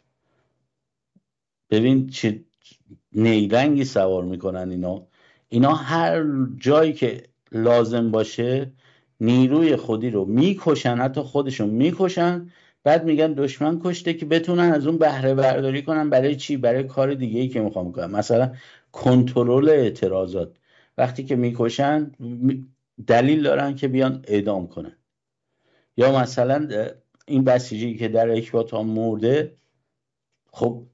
ببین 1.70 2.06
چه 2.06 2.44
نیرنگی 3.12 3.84
سوار 3.84 4.24
می‌کنن 4.24 4.70
اینا. 4.70 5.06
اینا 5.48 5.74
هر 5.74 6.24
جایی 6.56 6.92
که 6.92 7.22
لازم 7.52 8.10
باشه 8.10 8.72
نیروی 9.20 9.76
خودی 9.76 10.10
رو 10.10 10.24
می‌کشن 10.24 10.96
حتی 10.96 11.20
خودشون 11.20 11.68
می‌کشن 11.68 12.50
بعد 12.86 13.04
میگن 13.04 13.32
دشمن 13.32 13.80
کشته 13.84 14.14
که 14.14 14.26
بتونن 14.26 14.72
از 14.72 14.86
اون 14.86 14.98
بهره 14.98 15.34
برداری 15.34 15.82
کنن 15.82 16.10
برای 16.10 16.36
چی؟ 16.36 16.56
برای 16.56 16.84
کار 16.84 17.14
دیگه 17.14 17.40
ای 17.40 17.48
که 17.48 17.60
می‌خوام 17.60 17.92
کنن 17.92 18.10
مثلا 18.10 18.52
کنترل 18.92 19.68
اعتراضات. 19.68 20.56
وقتی 20.98 21.24
که 21.24 21.36
می‌کشن 21.36 22.12
دلیل 23.06 23.42
دارن 23.42 23.74
که 23.74 23.88
بیان 23.88 24.24
اعدام 24.28 24.66
کنن. 24.66 24.96
یا 25.96 26.18
مثلا 26.18 26.68
این 27.26 27.44
بسیجی 27.44 27.96
که 27.96 28.08
در 28.08 28.30
اکباتان 28.30 28.86
مرده 28.86 29.56
خب 30.52 30.86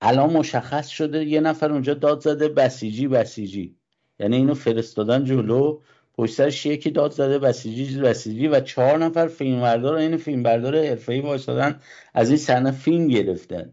الان 0.00 0.32
مشخص 0.32 0.88
شده 0.88 1.24
یه 1.24 1.40
نفر 1.40 1.72
اونجا 1.72 1.94
داد 1.94 2.20
زده 2.20 2.48
بسیجی 2.48 3.08
بسیجی. 3.08 3.76
یعنی 4.18 4.36
اینو 4.36 4.54
فرستادن 4.54 5.24
جلو. 5.24 5.80
پشتش 6.14 6.66
یکی 6.66 6.90
داد 6.90 7.10
زده 7.10 7.38
بسیجی 7.38 8.00
بسیجی 8.00 8.48
و 8.48 8.60
چهار 8.60 8.98
نفر 8.98 9.28
فیلمبردار 9.28 9.94
این 9.94 10.16
فیلمبردار 10.16 10.76
حرفه‌ای 10.76 11.20
وایسادن 11.20 11.80
از 12.14 12.28
این 12.28 12.38
صحنه 12.38 12.70
فیلم 12.70 13.08
گرفتن. 13.08 13.72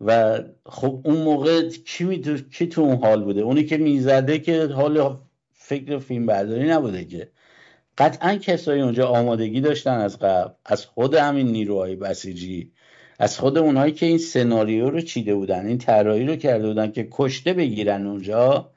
و 0.00 0.40
خب 0.66 1.00
اون 1.04 1.16
موقع 1.16 1.68
کی, 1.68 2.04
می 2.04 2.22
کی 2.50 2.66
تو 2.66 2.80
اون 2.80 2.96
حال 2.96 3.24
بوده؟ 3.24 3.40
اونی 3.40 3.64
که 3.64 3.76
می‌زده 3.76 4.38
که 4.38 4.66
حال 4.66 5.16
فکر 5.52 5.98
فیلم 5.98 6.26
برداری 6.26 6.68
نبوده 6.68 7.04
که. 7.04 7.28
قطعا 7.98 8.36
کسایی 8.36 8.82
اونجا 8.82 9.08
آمادگی 9.08 9.60
داشتن 9.60 9.94
از 10.00 10.18
قبل 10.18 10.50
از 10.64 10.86
خود 10.86 11.14
همین 11.14 11.46
نیروهای 11.46 11.96
بسیجی 11.96 12.72
از 13.18 13.38
خود 13.38 13.58
اونهایی 13.58 13.92
که 13.92 14.06
این 14.06 14.18
سناریو 14.18 14.90
رو 14.90 15.00
چیده 15.00 15.34
بودن 15.34 15.66
این 15.66 15.78
طراحی 15.78 16.24
رو 16.24 16.36
کرده 16.36 16.68
بودن 16.68 16.90
که 16.90 17.08
کشته 17.10 17.52
بگیرن 17.52 18.06
اونجا. 18.06 18.70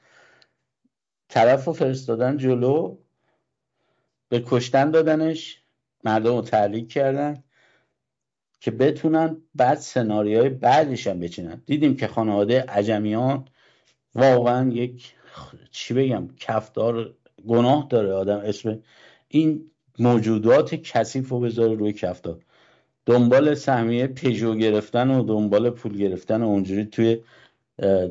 طرف 1.32 1.64
رو 1.64 1.72
فرستادن 1.72 2.36
جلو 2.36 2.96
به 4.28 4.42
کشتن 4.46 4.90
دادنش 4.90 5.62
مردم 6.04 6.36
رو 6.36 6.42
تعلیق 6.42 6.88
کردن 6.88 7.42
که 8.60 8.70
بتونن 8.70 9.36
بعد 9.54 9.78
سناریوهای 9.78 10.48
بعدش 10.48 11.06
هم 11.06 11.20
بچینن. 11.20 11.62
دیدیم 11.66 11.96
که 11.96 12.06
خانواده 12.06 12.62
عجمیان 12.62 13.44
واقعا 14.14 14.70
یک 14.70 15.14
چی 15.70 15.94
بگم 15.94 16.28
کفدار 16.36 17.14
گناه 17.48 17.86
داره 17.90 18.12
آدم. 18.12 18.38
اسم 18.38 18.82
این 19.28 19.70
موجودات 19.98 20.74
کثیف 20.74 21.28
رو 21.28 21.40
بذاره 21.40 21.74
روی 21.74 21.92
کفدار 21.92 22.38
دنبال 23.06 23.54
سهمیه 23.54 24.06
پژو 24.06 24.54
گرفتن 24.54 25.10
و 25.10 25.22
دنبال 25.22 25.70
پول 25.70 25.98
گرفتن 25.98 26.42
و 26.42 26.46
اونجوری 26.46 26.84
توی 26.84 27.18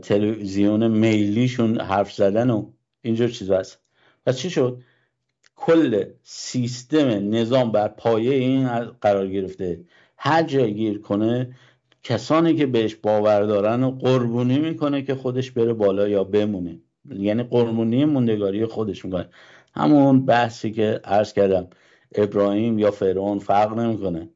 تلویزیون 0.02 0.88
میلیشون 0.88 1.82
حرف 1.82 2.14
زدن 2.14 2.50
و 2.50 2.72
اینجور 3.02 3.30
چیز 3.30 3.52
هست. 3.52 3.80
پس 4.26 4.38
چی 4.38 4.50
شد؟ 4.50 4.82
کل 5.56 6.04
سیستم 6.24 7.36
نظام 7.36 7.72
بر 7.72 7.88
پایه 7.88 8.34
این 8.34 8.68
قرار 8.86 9.28
گرفته. 9.28 9.80
هر 10.18 10.44
جای 10.44 10.74
گیر 10.74 11.02
کنه 11.02 11.56
کسانی 12.04 12.56
که 12.56 12.66
بهش 12.66 12.96
باور 12.96 13.44
دارن 13.44 13.84
و 13.84 13.92
قربونی 13.92 14.60
می‌کنه 14.60 15.02
که 15.02 15.16
خودش 15.16 15.52
بره 15.52 15.74
بالا 15.74 16.08
یا 16.08 16.24
بمونه. 16.24 16.80
یعنی 17.10 17.44
قربونی 17.44 18.06
موندگاری 18.06 18.66
خودش 18.66 19.06
می‌کنه. 19.06 19.30
همون 19.76 20.26
بحثی 20.26 20.72
که 20.72 21.02
عرض 21.04 21.34
کردم 21.34 21.68
ابراهیم 22.16 22.80
یا 22.80 22.92
فرعون 22.92 23.40
فرق 23.40 23.74
نمی‌کنه. 23.80 24.30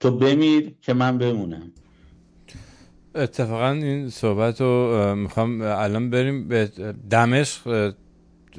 تو 0.00 0.10
بمیر 0.10 0.74
که 0.82 0.92
من 0.94 1.18
بمونم. 1.18 1.72
اتفاقا 3.14 3.70
این 3.70 4.10
صحبت 4.10 4.60
رو 4.60 5.14
می‌خوام 5.14 5.62
الان 5.62 6.10
بریم 6.10 6.48
به 6.48 6.70
دمشق 7.10 7.92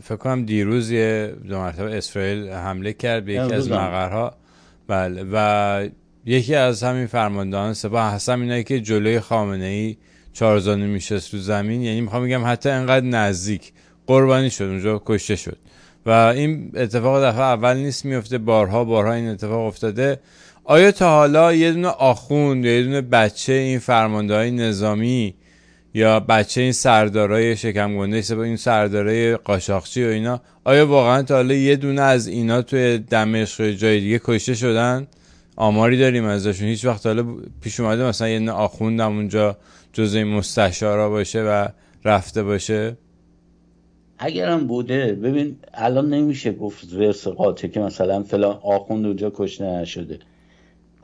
فکر 0.04 0.16
کنم 0.16 0.46
دیروز 0.46 0.92
یه 0.92 1.36
دو 1.50 1.58
مرتبه 1.58 1.98
اسرائیل 1.98 2.50
حمله 2.50 2.94
کرد 2.94 3.26
به 3.26 3.34
یکی 3.34 3.54
از 3.54 3.72
مقرها. 3.72 4.34
بله 4.88 5.26
و 5.34 5.88
یکی 6.26 6.56
از 6.56 6.84
همین 6.84 7.06
فرماندهان 7.06 7.74
سپاه 7.74 8.14
هستم 8.14 8.42
اینایی 8.42 8.64
که 8.64 8.80
جلوی 8.80 9.20
خامنه 9.20 9.66
ای 9.66 9.98
چارزانه 10.34 10.86
میشست 10.86 11.34
رو 11.34 11.40
زمین 11.40 11.82
یعنی 11.82 12.02
می‌خوام 12.02 12.24
بگم 12.24 12.46
حتی 12.46 12.70
انقدر 12.70 13.06
نزدیک 13.06 13.74
قربانی 14.08 14.50
شد 14.50 14.64
اونجا 14.64 15.02
کشته 15.06 15.36
شد. 15.36 15.58
و 16.06 16.10
این 16.10 16.72
اتفاق 16.76 17.24
دفعه 17.24 17.42
اول 17.42 17.78
نیست 17.78 18.06
میفته 18.06 18.38
بارها 18.38 18.84
بارها 18.84 19.14
این 19.14 19.28
اتفاق 19.28 19.66
افتاده. 19.66 20.20
آیا 20.68 20.92
تا 20.92 21.10
حالا 21.10 21.54
یه 21.54 21.72
دونه 21.72 21.88
آخوند 21.88 22.66
یه 22.66 22.84
دونه 22.84 23.02
بچه 23.02 23.54
این 23.54 23.80
فرمانده 23.80 24.36
های 24.36 24.52
نظامی 24.52 25.36
یا 25.94 26.20
بچه 26.20 26.62
این 26.62 26.72
سردارای 26.72 27.58
شکم 27.58 27.98
گنده 27.98 28.24
این 28.32 28.56
سردارای 28.56 29.38
قاشاقچی 29.38 30.06
و 30.06 30.08
اینا 30.08 30.42
آیا 30.64 30.88
واقعا 30.88 31.24
تا 31.24 31.36
حالا 31.36 31.54
یه 31.54 31.76
دونه 31.76 32.02
از 32.02 32.28
اینا 32.28 32.62
توی 32.62 32.98
دمشق 32.98 33.72
جای 33.72 34.00
دیگه 34.00 34.22
کشته 34.24 34.54
شدن؟ 34.54 35.08
آماری 35.56 35.98
داریم 35.98 36.26
ازشون. 36.26 36.68
هیچ 36.68 36.86
وقت 36.86 37.06
حالا 37.06 37.26
پیش 37.62 37.80
اومده 37.80 38.04
مثلا 38.04 38.30
یه 38.30 38.52
آخوندم 38.52 39.16
اونجا 39.16 39.58
جزء 39.94 40.24
مستشارا 40.24 41.10
باشه 41.10 41.44
و 41.44 41.68
رفته 42.06 42.44
باشه؟ 42.44 42.98
اگرم 44.18 44.68
بوده 44.68 45.14
ببین 45.14 45.56
الان 45.74 46.10
نمیشه 46.10 46.52
گفت 46.52 46.94
ورس 46.94 47.28
قاطع 47.28 47.68
که 47.68 47.80
مثلا 47.80 48.24
فلان 48.24 48.60
آخوند 48.64 49.06
اونجا 49.06 49.32
کشته 49.36 49.66
نشده. 49.66 50.20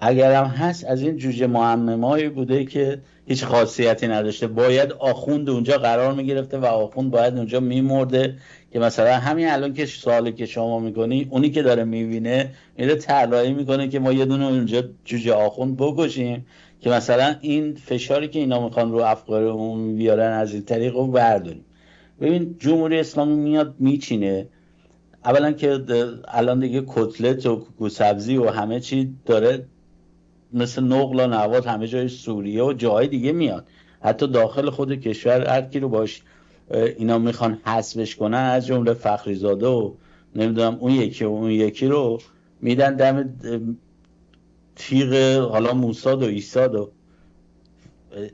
اگرم 0.03 0.45
هست 0.45 0.85
از 0.85 1.01
این 1.01 1.17
جوجه 1.17 1.47
معممایی 1.47 2.29
بوده 2.29 2.65
که 2.65 3.01
هیچ 3.27 3.43
خاصیتی 3.43 4.07
نداشته. 4.07 4.47
باید 4.47 4.91
آخوند 4.91 5.49
اونجا 5.49 5.77
قرار 5.77 6.13
می‌گرفته 6.13 6.57
و 6.57 6.65
آخوند 6.65 7.11
باید 7.11 7.37
اونجا 7.37 7.59
میمرده 7.59 8.35
که 8.71 8.79
مثلا 8.79 9.13
همین 9.13 9.47
الان 9.47 9.73
که 9.73 9.85
سوالی 9.85 10.31
که 10.31 10.45
شما 10.45 10.79
می‌کنی 10.79 11.27
اونی 11.29 11.49
که 11.49 11.61
داره 11.61 11.83
می‌بینه 11.83 12.49
میره 12.77 12.95
طراحی 12.95 13.53
می‌کنه 13.53 13.87
که 13.87 13.99
ما 13.99 14.13
یه 14.13 14.25
دونه 14.25 14.45
اونجا 14.45 14.83
جوجه 15.05 15.33
آخوند 15.33 15.77
بکشیم 15.77 16.45
که 16.79 16.89
مثلا 16.89 17.35
این 17.41 17.75
فشاری 17.75 18.27
که 18.27 18.39
اینا 18.39 18.63
می‌خوان 18.63 18.91
رو 18.91 18.97
افکارمون 18.97 19.95
بیارن 19.95 20.31
از 20.31 20.53
این 20.53 20.63
طریق 20.63 20.95
رو 20.95 21.07
برداریم. 21.07 21.65
ببین 22.21 22.55
جمهوری 22.59 22.99
اسلامی 22.99 23.35
میاد 23.35 23.75
میچینه. 23.79 24.47
اولا 25.25 25.51
که 25.51 25.79
الان 26.27 26.59
دیگه 26.59 26.83
کتلت 26.87 27.45
و 27.45 27.65
قرمه 27.77 28.07
سبزی 28.07 28.37
و 28.37 28.49
همه 28.49 28.79
چی 28.79 29.13
داره 29.25 29.65
مثل 30.53 30.83
نقل 30.83 31.19
و 31.19 31.27
نبات 31.27 31.65
همه 31.65 31.87
جای 31.87 32.07
سوریه 32.07 32.63
و 32.63 32.73
جای 32.73 33.07
دیگه 33.07 33.31
میاد. 33.31 33.67
حتی 34.01 34.27
داخل 34.27 34.69
خود 34.69 34.93
کشور 34.93 35.47
هر 35.47 35.61
کی 35.61 35.79
رو 35.79 35.89
باش 35.89 36.21
اینا 36.97 37.17
می‌خوان 37.17 37.57
حذفش 37.65 38.15
کنن 38.15 38.37
از 38.37 38.67
جمله 38.67 38.93
فخری 38.93 39.35
زاده 39.35 39.67
و 39.67 39.93
نمی‌دونم 40.35 40.77
اون 40.79 40.91
یکی 40.91 41.25
و 41.25 41.27
اون 41.27 41.51
یکی 41.51 41.87
رو 41.87 42.19
میدن 42.61 42.95
دم 42.95 43.33
تیغ 44.75 45.13
حالا 45.51 45.73
موساد 45.73 46.23
و 46.23 46.25
ایساد 46.25 46.75
و 46.75 46.91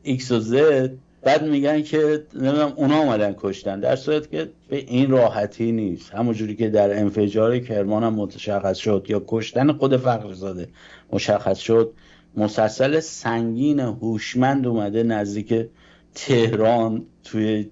X 0.04 0.32
و 0.32 0.40
Z. 0.40 0.92
بعد 1.22 1.44
میگن 1.44 1.82
که 1.82 2.24
نمی‌دونم 2.34 2.74
اونا 2.76 2.98
آمدن 2.98 3.36
کشتن. 3.38 3.80
در 3.80 3.96
صورت 3.96 4.32
که 4.32 4.50
به 4.70 4.78
این 4.78 5.12
راحتی 5.12 5.72
نیست. 5.72 6.14
همونجوری 6.14 6.56
که 6.56 6.70
در 6.70 7.00
انفجار 7.00 7.60
کرمان 7.60 8.04
هم 8.04 8.14
مشخص 8.14 8.78
شد 8.78 9.06
یا 9.10 9.24
کشتن 9.28 9.72
خود 9.72 9.98
فخرزاده 9.98 10.70
مشخص 11.14 11.60
شد 11.60 11.94
مسلسل 12.38 13.00
سنگین 13.00 13.80
هوشمند 13.80 14.68
اومده 14.68 15.04
نزدیک 15.04 15.70
تهران 16.16 17.06
توی 17.24 17.70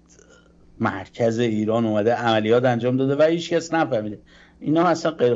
مرکز 0.80 1.40
ایران 1.40 1.86
اومده 1.86 2.14
عملیات 2.14 2.66
انجام 2.66 2.98
داده 2.98 3.16
و 3.16 3.24
هیچ 3.24 3.50
کس 3.54 3.74
نفهمیده. 3.74 4.20
اینا 4.60 4.84
اصلا 4.84 5.12
غیر, 5.12 5.36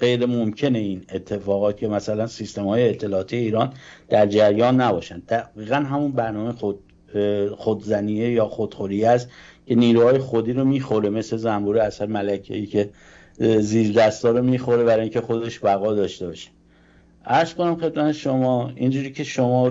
غیر 0.00 0.26
ممکنه 0.26 0.78
این 0.78 1.04
اتفاقات 1.14 1.76
که 1.76 1.88
مثلا 1.88 2.26
سیستم 2.26 2.64
های 2.64 2.88
اطلاعاتی 2.88 3.36
ایران 3.36 3.72
در 4.08 4.26
جریان 4.26 4.80
نباشن. 4.80 5.22
دقیقا 5.28 5.76
همون 5.76 6.12
برنامه 6.12 6.52
خود 6.52 6.78
خودزنیه 7.56 8.30
یا 8.30 8.46
خودخوری 8.46 9.04
است 9.04 9.28
که 9.66 9.74
نیروهای 9.74 10.18
خودی 10.18 10.52
رو 10.52 10.64
می‌خوره 10.64 11.10
مثل 11.10 11.36
زنبور 11.36 11.78
اثر 11.78 12.06
ملکه 12.06 12.54
ای 12.54 12.66
که 12.66 12.90
زیر 13.60 13.92
دستا 13.92 14.30
رو 14.30 14.42
می‌خوره 14.42 14.84
برای 14.84 15.00
اینکه 15.00 15.20
خودش 15.20 15.64
بقا 15.64 15.94
داشته 15.94 16.26
باشه. 16.26 16.50
عرض 17.24 17.54
کنم 17.54 17.76
خدمت 17.76 18.12
شما 18.12 18.72
اینجوری 18.76 19.12
که 19.12 19.24
شما 19.24 19.68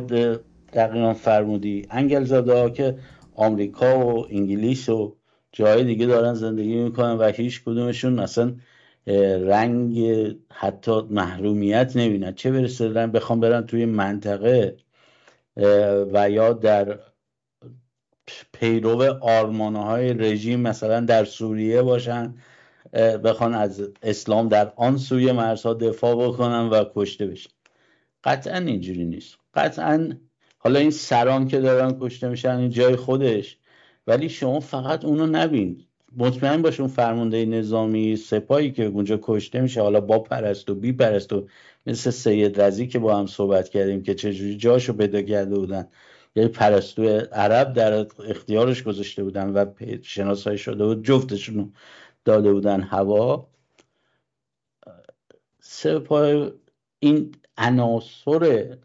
دقیقا 0.73 1.13
فرمودی 1.13 1.85
انگل 1.89 2.23
زاده 2.23 2.69
که 2.69 2.97
آمریکا 3.35 3.99
و 3.99 4.27
انگلیس 4.29 4.89
و 4.89 5.15
جای 5.51 5.83
دیگه 5.83 6.05
دارن 6.05 6.33
زندگی 6.33 6.75
می‌کنن 6.75 7.11
و 7.11 7.23
هیچ 7.23 7.63
کدومشون 7.63 8.19
اصلا 8.19 8.55
رنگ 9.47 9.99
حتی 10.49 11.01
محرومیت 11.09 11.91
نبینن 11.97 12.33
چه 12.33 12.51
برسه 12.51 12.89
بخوام 12.89 13.39
برن 13.39 13.65
توی 13.65 13.85
منطقه 13.85 14.77
و 16.13 16.29
یا 16.29 16.53
در 16.53 16.99
پیرو 18.53 19.17
آرمانه 19.21 19.83
های 19.83 20.13
رژیم 20.13 20.59
مثلا 20.59 20.99
در 20.99 21.25
سوریه 21.25 21.81
باشن 21.81 22.35
بخوان 23.23 23.53
از 23.53 23.89
اسلام 24.03 24.47
در 24.47 24.73
آن 24.75 24.97
سوی 24.97 25.31
مرزها 25.31 25.73
دفاع 25.73 26.27
بکنن 26.27 26.69
و 26.69 26.83
کشته 26.95 27.27
بشن. 27.27 27.49
قطعا 28.23 28.57
اینجوری 28.57 29.05
نیست. 29.05 29.37
قطعا 29.53 30.17
حالا 30.57 30.79
این 30.79 30.91
سران 30.91 31.47
که 31.47 31.59
دارن 31.59 31.97
کشته 32.01 32.29
میشن 32.29 32.55
این 32.55 32.69
جای 32.69 32.95
خودش. 32.95 33.57
ولی 34.07 34.29
شما 34.29 34.59
فقط 34.59 35.05
اونو 35.05 35.27
نبین. 35.27 35.83
مطمئن 36.17 36.61
باش 36.61 36.79
اون 36.79 36.89
فرمانده 36.89 37.45
نظامی 37.45 38.15
سپاهی 38.15 38.71
که 38.71 38.85
اونجا 38.85 39.19
کشته 39.21 39.61
میشه 39.61 39.81
حالا 39.81 40.01
با 40.01 40.19
پرست 40.19 40.69
و 40.69 40.75
بی 40.75 40.91
پرست 40.91 41.33
و 41.33 41.47
مثل 41.85 42.09
سید 42.09 42.61
رزی 42.61 42.87
که 42.87 42.99
با 42.99 43.17
هم 43.17 43.25
صحبت 43.25 43.69
کردیم 43.69 44.03
که 44.03 44.15
چجوری 44.15 44.57
جاشو 44.57 44.93
پیدا 44.93 45.21
کرده 45.21 45.55
بودن. 45.55 45.87
یعنی 46.37 46.49
پرستو 46.49 47.03
عرب 47.31 47.73
در 47.73 47.93
اختیارش 48.29 48.83
گذاشته 48.83 49.23
بودن 49.23 49.49
و 49.49 49.65
شناسایی 50.01 50.57
شده 50.57 50.85
بود 50.85 51.05
جفتشون 51.05 51.73
داده 52.25 52.53
بودن 52.53 52.81
هوا. 52.81 53.47
سپاه 55.59 56.51
این 56.99 57.35
عناصر 57.57 58.77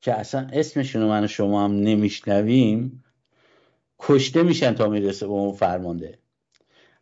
که 0.00 0.12
اصلا 0.12 0.48
اسمشون 0.52 1.02
من 1.02 1.26
شما 1.26 1.64
هم 1.64 1.72
نمیشنویم 1.72 3.04
کشته 3.98 4.42
میشن 4.42 4.74
تا 4.74 4.88
می‌رسه 4.88 5.26
به 5.26 5.32
اون 5.32 5.52
فرمانده. 5.52 6.18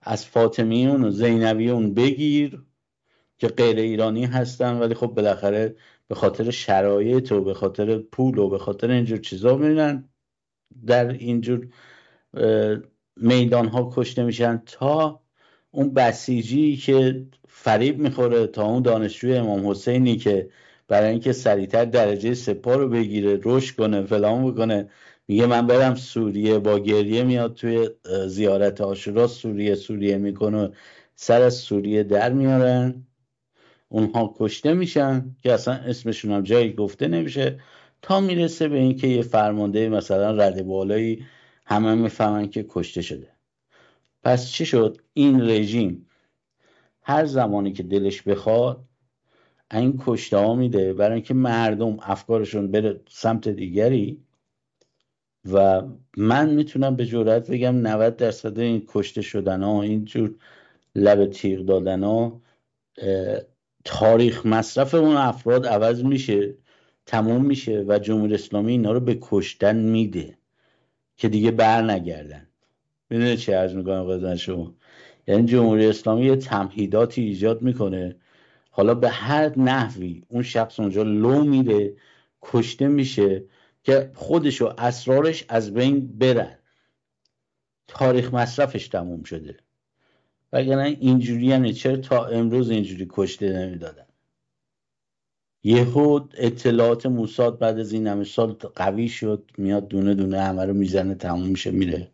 از 0.03 0.27
فاطمیون 0.27 1.05
و 1.05 1.11
زینبیون 1.11 1.95
بگیر 1.95 2.63
که 3.39 3.49
غیر 3.49 3.77
ایرانی 3.77 4.25
هستن 4.25 4.79
ولی 4.79 4.95
خب 4.95 5.07
بالاخره 5.07 5.77
به 6.09 6.15
خاطر 6.15 6.51
شرایط 6.51 7.33
و 7.33 7.45
به 7.45 7.55
خاطر 7.55 7.99
پول 7.99 8.39
و 8.39 8.49
به 8.49 8.59
خاطر 8.59 8.91
اینجور 8.91 9.19
چیزا 9.19 9.57
میرن 9.57 10.09
در 10.87 11.09
اینجور 11.09 11.69
میدان 13.17 13.69
ها 13.69 13.91
کشته 13.95 14.25
میشن 14.25 14.63
تا 14.67 15.21
اون 15.71 15.95
بسیجی 15.95 16.77
که 16.77 17.27
فریب 17.49 17.99
می‌خوره 17.99 18.47
تا 18.47 18.65
اون 18.65 18.83
دانشجوی 18.83 19.37
امام 19.37 19.71
حسینی 19.71 20.17
که 20.17 20.51
برای 20.89 21.11
اینکه 21.11 21.33
سریعتر 21.33 21.85
درجه 21.85 22.35
سپاه 22.35 22.77
رو 22.77 22.89
بگیره 22.89 23.41
رشد 23.45 23.77
کنه 23.77 24.03
فلان 24.03 24.51
بکنه 24.53 24.91
میگه 25.29 25.47
من 25.47 25.67
برم 25.67 25.95
سوریه 25.95 26.59
با 26.59 26.79
گریه 26.79 27.23
میاد 27.25 27.55
توی 27.55 27.91
زیارت 28.27 28.81
آشورا 28.81 29.27
سوریه 29.27 29.75
سوریه 29.75 30.19
می‌کنه 30.19 30.71
سر 31.15 31.43
از 31.43 31.55
سوریه 31.55 32.03
در 32.03 32.33
میارن. 32.33 33.08
اونها 33.89 34.35
کشته 34.39 34.73
میشن 34.75 35.37
که 35.43 35.53
اصلا 35.53 35.75
اسمشون 35.75 36.33
هم 36.33 36.43
جایی 36.43 36.73
گفته 36.73 37.09
نمیشه 37.09 37.61
تا 38.03 38.21
می‌رسه 38.21 38.69
به 38.69 38.79
اینکه 38.79 39.07
یه 39.07 39.23
فرمانده 39.23 39.89
مثلا 39.89 40.31
رده 40.31 40.63
بالایی 40.63 41.27
همه 41.67 41.95
می‌فهمن 41.95 42.49
که 42.49 42.67
کشته 42.69 43.03
شده. 43.03 43.29
پس 44.23 44.51
چی 44.51 44.67
شد؟ 44.67 44.99
این 45.15 45.41
رژیم 45.41 46.07
هر 47.03 47.25
زمانی 47.25 47.73
که 47.73 47.83
دلش 47.83 48.23
بخواد 48.23 48.85
این 49.71 50.03
کشته 50.07 50.37
ها 50.37 50.55
میده 50.55 50.93
برای 50.93 51.15
اینکه 51.15 51.35
مردم 51.35 51.97
افکارشون 52.03 52.71
بره 52.71 53.01
سمت 53.09 53.49
دیگری 53.49 54.25
و 55.53 55.83
من 56.17 56.55
می‌تونم 56.55 56.97
به 56.97 57.07
جرات 57.07 57.51
بگم 57.51 57.77
90 57.77 58.17
درصد 58.17 58.59
این 58.59 58.85
کشته 58.89 59.23
شدن 59.23 59.63
ها 59.63 59.83
اینجور 59.83 60.35
لب 60.95 61.27
تیغ 61.27 61.65
دادن 61.65 62.03
ها 62.05 62.43
تاریخ 63.85 64.47
مصرف 64.47 64.95
اون 64.95 65.17
افراد 65.17 65.67
عوض 65.67 66.05
میشه 66.05 66.55
تموم 67.07 67.45
میشه 67.45 67.85
و 67.89 67.99
جمهوری 67.99 68.35
اسلامی 68.35 68.73
اینا 68.73 68.93
رو 68.93 69.01
به 69.01 69.19
کشتن 69.21 69.77
میده 69.77 70.39
که 71.17 71.29
دیگه 71.29 71.51
بر 71.51 71.83
نگردن 71.83 72.49
می‌دونه 73.11 73.37
چه 73.37 73.57
عرض 73.57 73.75
می‌کنم 73.75 74.05
قدرن 74.05 74.37
شما؟ 74.37 74.75
یعنی 75.27 75.47
جمهوری 75.47 75.87
اسلامی 75.87 76.27
یه 76.27 76.37
تمهیداتی 76.37 77.23
ایجاد 77.23 77.63
می‌کنه. 77.63 78.17
حالا 78.71 78.95
به 78.95 79.09
هر 79.09 79.59
نحوی 79.59 80.23
اون 80.29 80.43
شخص 80.43 80.81
اونجا 80.81 81.03
لو 81.03 81.45
میره 81.45 81.97
کشته 82.43 82.89
میشه 82.89 83.45
که 83.83 84.11
خودش 84.15 84.63
و 84.63 84.73
اسرارش 84.79 85.45
از 85.49 85.75
بین 85.75 86.19
برن. 86.19 86.59
تاریخ 87.89 88.35
مصرفش 88.35 88.89
تموم 88.89 89.23
شده. 89.23 89.57
وگرنه 90.53 90.97
اینجوری 91.01 91.47
یعنی 91.47 91.73
چرا 91.73 91.97
تا 91.97 92.27
امروز 92.27 92.71
اینجوری 92.71 93.07
کشته 93.11 93.53
نمی‌دادن؟ 93.53 94.07
یهود 95.65 96.35
اطلاعات 96.39 97.07
موساد 97.07 97.59
بعد 97.59 97.79
از 97.79 97.93
این 97.93 98.07
همه 98.07 98.25
سال 98.25 98.53
قوی 98.53 99.09
شد 99.09 99.51
میاد 99.59 99.89
دونه 99.89 100.15
دونه 100.15 100.41
همه 100.41 100.65
رو 100.65 100.75
می‌زنه 100.75 101.15
تموم 101.15 101.47
میشه 101.47 101.71
میره. 101.71 102.11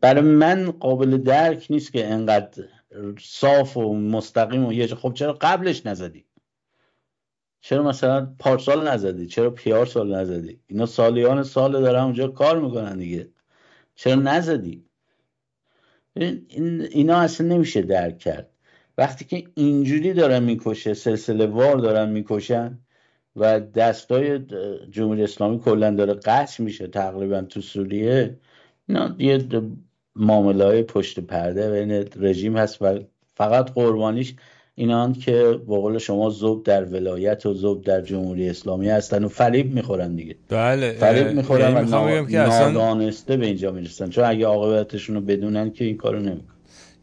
برای 0.00 0.22
من 0.22 0.70
قابل 0.70 1.16
درک 1.16 1.66
نیست 1.70 1.92
که 1.92 2.06
انقدر 2.06 2.64
صاف 3.20 3.76
و 3.76 3.94
مستقیم 3.94 4.66
و 4.66 4.72
یه 4.72 4.86
خب 4.86 5.12
چرا 5.14 5.32
قبلش 5.32 5.86
نزدی؟ 5.86 6.24
چرا 7.60 7.82
مثلا 7.82 8.34
پارسال 8.38 8.88
نزدی؟ 8.88 9.26
چرا 9.26 9.50
پیار 9.50 9.86
سال 9.86 10.14
نزدی؟ 10.14 10.60
اینا 10.66 10.86
سالیان 10.86 11.42
سال 11.42 11.72
دارن 11.72 12.02
اونجا 12.02 12.28
کار 12.28 12.60
می‌کنن 12.60 12.98
دیگه. 12.98 13.28
چرا 13.94 14.14
نزدی؟ 14.14 14.87
اینا 16.90 17.16
اصلا 17.16 17.46
نمیشه 17.46 17.82
درک 17.82 18.18
کرد. 18.18 18.50
وقتی 18.98 19.24
که 19.24 19.44
اینجوری 19.54 20.12
دارن 20.12 20.42
می‌کشه 20.42 20.94
سلسله 20.94 21.46
وار 21.46 21.76
دارن 21.76 22.08
می‌کشن 22.08 22.78
و 23.36 23.60
دستای 23.60 24.38
جمهوری 24.90 25.22
اسلامی 25.22 25.60
کلا 25.60 25.90
داره 25.90 26.14
قطع 26.14 26.62
میشه 26.62 26.86
تقریبا 26.86 27.42
تو 27.42 27.60
سوریه 27.60 28.38
اینا 28.88 29.16
یه 29.18 29.48
معامله 30.16 30.64
های 30.64 30.82
پشت 30.82 31.20
پرده 31.20 31.70
بین 31.70 32.08
رژیم 32.16 32.56
هست 32.56 32.82
و 32.82 32.98
فقط 33.34 33.70
قربانیش 33.70 34.34
اینان 34.78 35.12
که 35.12 35.58
با 35.66 35.80
قول 35.80 35.98
شما 35.98 36.30
زوب 36.30 36.64
در 36.64 36.84
ولایت 36.84 37.46
و 37.46 37.54
زوب 37.54 37.84
در 37.84 38.00
جمهوری 38.00 38.48
اسلامی 38.48 38.88
هستن 38.88 39.24
و 39.24 39.28
فریب 39.28 39.74
می‌خورن 39.74 40.16
دیگه. 40.16 40.34
بله 40.48 40.92
فریب 40.92 41.26
می‌خورن 41.26 41.72
یعنی 41.72 42.36
و 42.36 42.72
نادانسته 42.72 43.36
به 43.36 43.46
اینجا 43.46 43.70
می‌رسن. 43.70 44.10
چون 44.10 44.24
اگه 44.24 44.46
عاقبتشون 44.46 45.16
رو 45.16 45.22
بدونن 45.22 45.70
که 45.70 45.84
این 45.84 45.96
کارو 45.96 46.18
نمیکن 46.18 46.54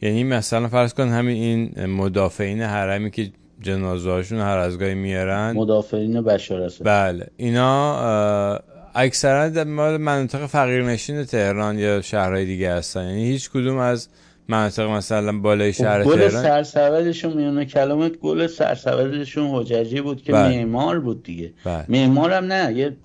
یعنی 0.01 0.23
مثلا 0.23 0.67
فرض 0.67 0.93
کن 0.93 1.07
همین 1.07 1.37
این 1.75 1.85
مدافعین 1.85 2.61
حرمی 2.61 3.11
که 3.11 3.31
جنازه 3.61 4.09
هاشون 4.09 4.39
هر 4.39 4.57
از 4.57 4.79
گاهی 4.79 4.95
میارن. 4.95 5.51
مدافعین 5.55 6.21
بشار 6.21 6.71
بله. 6.83 7.27
اینا 7.37 8.59
اکثرا 8.95 9.49
در 9.49 9.63
مناطق 9.97 10.45
فقیرنشین 10.45 11.23
تهران 11.23 11.79
یا 11.79 12.01
شهرهای 12.01 12.45
دیگه 12.45 12.71
هستن. 12.71 13.09
یعنی 13.09 13.25
هیچ 13.25 13.49
کدوم 13.49 13.77
از 13.77 14.07
مناطق 14.47 14.89
مثلا 14.89 15.39
بالای 15.39 15.71
خب، 15.71 15.77
شهر 15.77 16.03
گل 16.03 16.29
تهران 16.29 16.63
سرسودشون 16.63 17.33
میونه 17.33 17.65
کلمت 17.65 18.17
گل 18.17 18.47
سرسودشون 18.47 19.47
حججی 19.47 20.01
بود 20.01 20.21
که 20.21 20.31
بله. 20.31 20.57
معمار 20.57 20.99
بود 20.99 21.23
دیگه 21.23 21.53
بله. 21.65 21.85
معمارم 21.89 22.45
نه 22.45 22.73
یه 22.73 22.97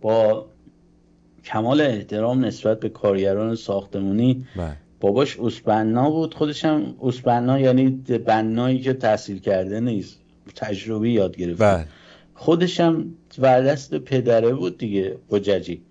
با 0.00 0.46
کمال 1.44 1.80
احترام 1.80 2.44
نسبت 2.44 2.80
به 2.80 2.88
کارگران 2.88 3.54
ساختمونی 3.54 4.46
بله. 4.56 4.76
باباش 5.00 5.36
اوسبنا 5.36 6.10
بود 6.10 6.34
خودش 6.34 6.64
هم 6.64 6.94
اوسبنا 6.98 7.60
یعنی 7.60 7.90
بنایی 8.26 8.80
که 8.80 8.92
تحصیل 8.92 9.38
کرده 9.38 9.80
نیست 9.80 10.18
تجربی 10.56 11.10
یاد 11.10 11.36
گرفته 11.36 11.64
بله. 11.64 11.84
خودش 12.34 12.80
هم 12.80 13.14
وردست 13.38 13.94
پدره 13.94 14.54
بود 14.54 14.78
دیگه 14.78 15.16
حججی 15.28 15.82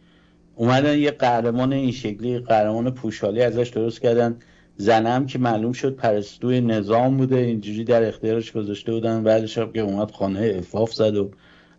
اومدن 0.58 0.98
یه 0.98 1.12
قهرمان 1.12 1.74
این 1.74 1.92
شکلی 1.92 2.40
قهرمان 2.40 2.92
پوشالی 2.92 3.42
ازش 3.42 3.70
درست 3.70 4.02
کردن. 4.02 4.36
زنم 4.78 5.26
که 5.26 5.40
معلوم 5.40 5.72
شد 5.72 5.96
پرستوی 5.96 6.62
نظام 6.62 7.18
بوده 7.18 7.36
اینجوری 7.36 7.84
در 7.84 8.08
اختیارش 8.08 8.52
گذاشته 8.52 8.92
بودن. 8.92 9.24
بعدش 9.24 9.56
که 9.56 9.80
اومد 9.80 10.12
خانه 10.12 10.56
افاف 10.58 10.94
زد 10.94 11.16
و 11.16 11.32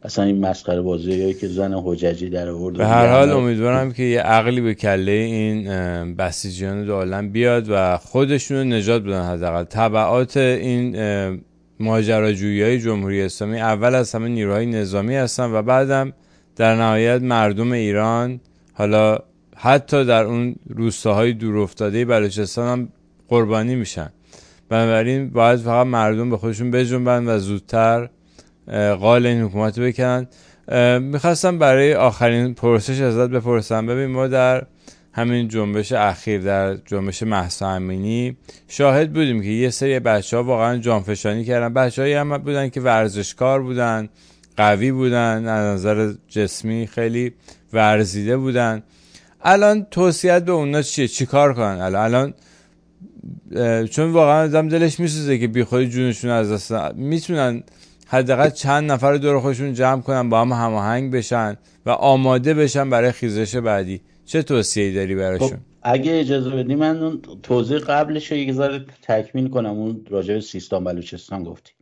اصلا 0.03 0.25
این 0.25 0.41
مسخره 0.41 0.81
بازی 0.81 1.35
که 1.35 1.49
زن 1.49 1.75
حججی 1.85 2.31
در 2.31 2.49
آورد 2.49 2.77
به 2.77 2.87
هر 2.87 3.07
حال 3.07 3.31
امیدوارم 3.31 3.93
که 3.93 4.03
یه 4.03 4.21
عقلی 4.21 4.61
به 4.61 4.75
کله 4.75 5.13
این 5.13 5.65
بسیجیان 6.15 6.85
دو 6.85 7.23
بیاد 7.23 7.67
و 7.71 7.97
خودشون 7.97 8.73
نجات 8.73 9.03
بدن 9.03 9.23
حداقل. 9.23 9.65
تبعات 9.65 10.37
این 10.37 10.97
ماجراجویی 11.81 12.63
های 12.63 12.79
جمهوری 12.79 13.23
اسلامی 13.23 13.61
اول 13.61 13.95
از 13.95 14.15
همه 14.15 14.29
نیروهای 14.29 14.67
نظامی 14.67 15.17
هستن 15.17 15.53
و 15.53 15.63
بعدم 15.63 16.13
در 16.57 16.77
نهایت 16.77 17.23
مردم 17.23 17.73
ایران 17.73 18.41
حالا 18.79 19.19
حتی 19.57 20.05
در 20.05 20.25
اون 20.25 20.57
روستاهای 20.69 21.33
دورافتاده 21.33 22.05
بلوچستان 22.05 22.69
هم 22.69 22.89
قربانی 23.29 23.75
میشن. 23.75 24.09
بنابراین 24.69 25.31
باید 25.31 25.61
فقط 25.61 25.87
مردم 25.87 26.31
به 26.31 26.37
خودشون 26.37 26.71
بجنبن 26.71 27.29
و 27.29 27.39
زودتر 27.39 28.09
قال 29.01 29.27
این 29.27 29.43
حکومت 29.43 29.81
بکنن. 29.81 30.27
می‌خواستم 30.99 31.59
برای 31.59 31.95
آخرین 31.95 32.55
پرسش 32.55 33.01
ازت 33.01 33.31
بپرسم. 33.31 33.87
ببین 33.87 34.07
ما 34.07 34.27
در 34.27 34.67
همین 35.13 35.49
جنبش 35.49 35.93
اخیر 35.93 36.41
در 36.41 36.77
جنبش 36.77 37.23
محسا 37.23 37.69
امینی 37.69 38.37
شاهد 38.69 39.13
بودیم 39.13 39.43
که 39.43 39.49
یه 39.49 39.71
سری 39.71 40.01
بچه 40.01 40.37
ها 40.37 40.45
واقعا 40.45 40.77
جانفشانی 40.77 41.45
کردن. 41.45 41.75
بچه 41.75 42.03
هایی 42.03 42.15
هم 42.15 42.39
بودن 42.39 42.69
که 42.69 42.81
ورزشکار 42.81 43.63
بودن 43.63 44.09
قوی 44.57 44.93
بودن. 44.93 45.47
از 45.47 45.75
نظر 45.75 46.15
جسمی 46.29 46.87
خیلی 46.87 47.33
ورزیده 47.73 48.37
بودن. 48.37 48.83
الان 49.43 49.87
توصیت 49.91 50.45
به 50.45 50.53
اونا 50.53 50.83
چیه؟ 50.83 51.09
چیکار 51.09 51.55
کنن 51.55 51.81
الان؟ 51.81 52.35
چون 53.91 54.13
واقعا 54.13 54.45
آدم 54.45 54.69
دلش 54.69 55.01
میسوزه 55.01 55.39
که 55.39 55.49
بی 55.49 55.65
خودی 55.65 55.89
جونشون 55.89 56.31
از 56.31 56.53
دست 56.53 56.95
می‌تونن 56.95 57.63
حداقل 58.07 58.51
چند 58.51 58.93
نفر 58.93 59.15
دور 59.15 59.41
خودشون 59.41 59.75
جمع 59.75 60.03
کنن 60.03 60.29
با 60.29 60.41
هم 60.41 60.53
هماهنگ 60.53 61.13
بشن 61.13 61.57
و 61.87 61.91
آماده 61.91 62.55
بشن 62.55 62.91
برای 62.91 63.13
خیزش 63.13 63.57
بعدی. 63.57 64.01
چه 64.25 64.43
توصیه‌ای 64.43 64.95
داری 64.95 65.15
براشون؟ 65.15 65.49
خب 65.49 65.57
اگه 65.83 66.21
اجازه 66.21 66.51
بدی 66.51 66.75
من 66.75 67.19
توضیح 67.43 67.79
قبلش 67.79 68.33
رو 68.33 68.39
یک 68.39 68.53
ذره 68.53 68.85
تکمیل 69.03 69.49
کنم. 69.49 69.71
اون 69.71 70.01
راجع 70.11 70.35
به 70.35 70.41
سیستان 70.41 70.85
بلوچستان 70.85 71.45
گفتی. 71.45 71.73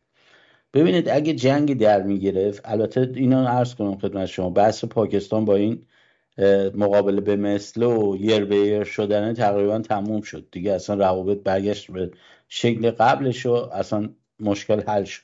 ببینید 0.77 1.09
اگه 1.09 1.35
جنگی 1.35 1.75
در 1.75 2.03
می‌گرفت 2.03 2.61
البته 2.65 3.13
اینا 3.15 3.49
عرض 3.49 3.75
کنم 3.75 3.99
خدمت 3.99 4.27
شما 4.27 4.51
بحث 4.51 4.85
پاکستان 4.85 5.45
با 5.45 5.55
این 5.55 5.87
مقابله 6.75 7.21
به 7.21 7.37
مثل 7.37 7.83
و 7.83 8.17
یر 8.21 8.45
به 8.45 8.57
یر 8.57 8.85
شدن 8.85 9.35
تقریبا 9.35 9.79
تموم 9.79 10.21
شد. 10.21 10.49
دیگه 10.53 10.73
اصلا 10.73 10.97
روابط 10.97 11.39
برگشت 11.43 11.91
به 11.91 12.11
شکل 12.49 12.91
قبلش 12.91 13.47
و 13.47 13.53
اصلا 13.53 14.09
مشکل 14.41 14.81
حل 14.81 15.05
شد. 15.05 15.23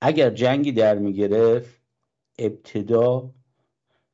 اگر 0.00 0.30
جنگی 0.30 0.72
در 0.72 0.98
می‌گرفت 0.98 1.80
ابتدا 2.38 3.30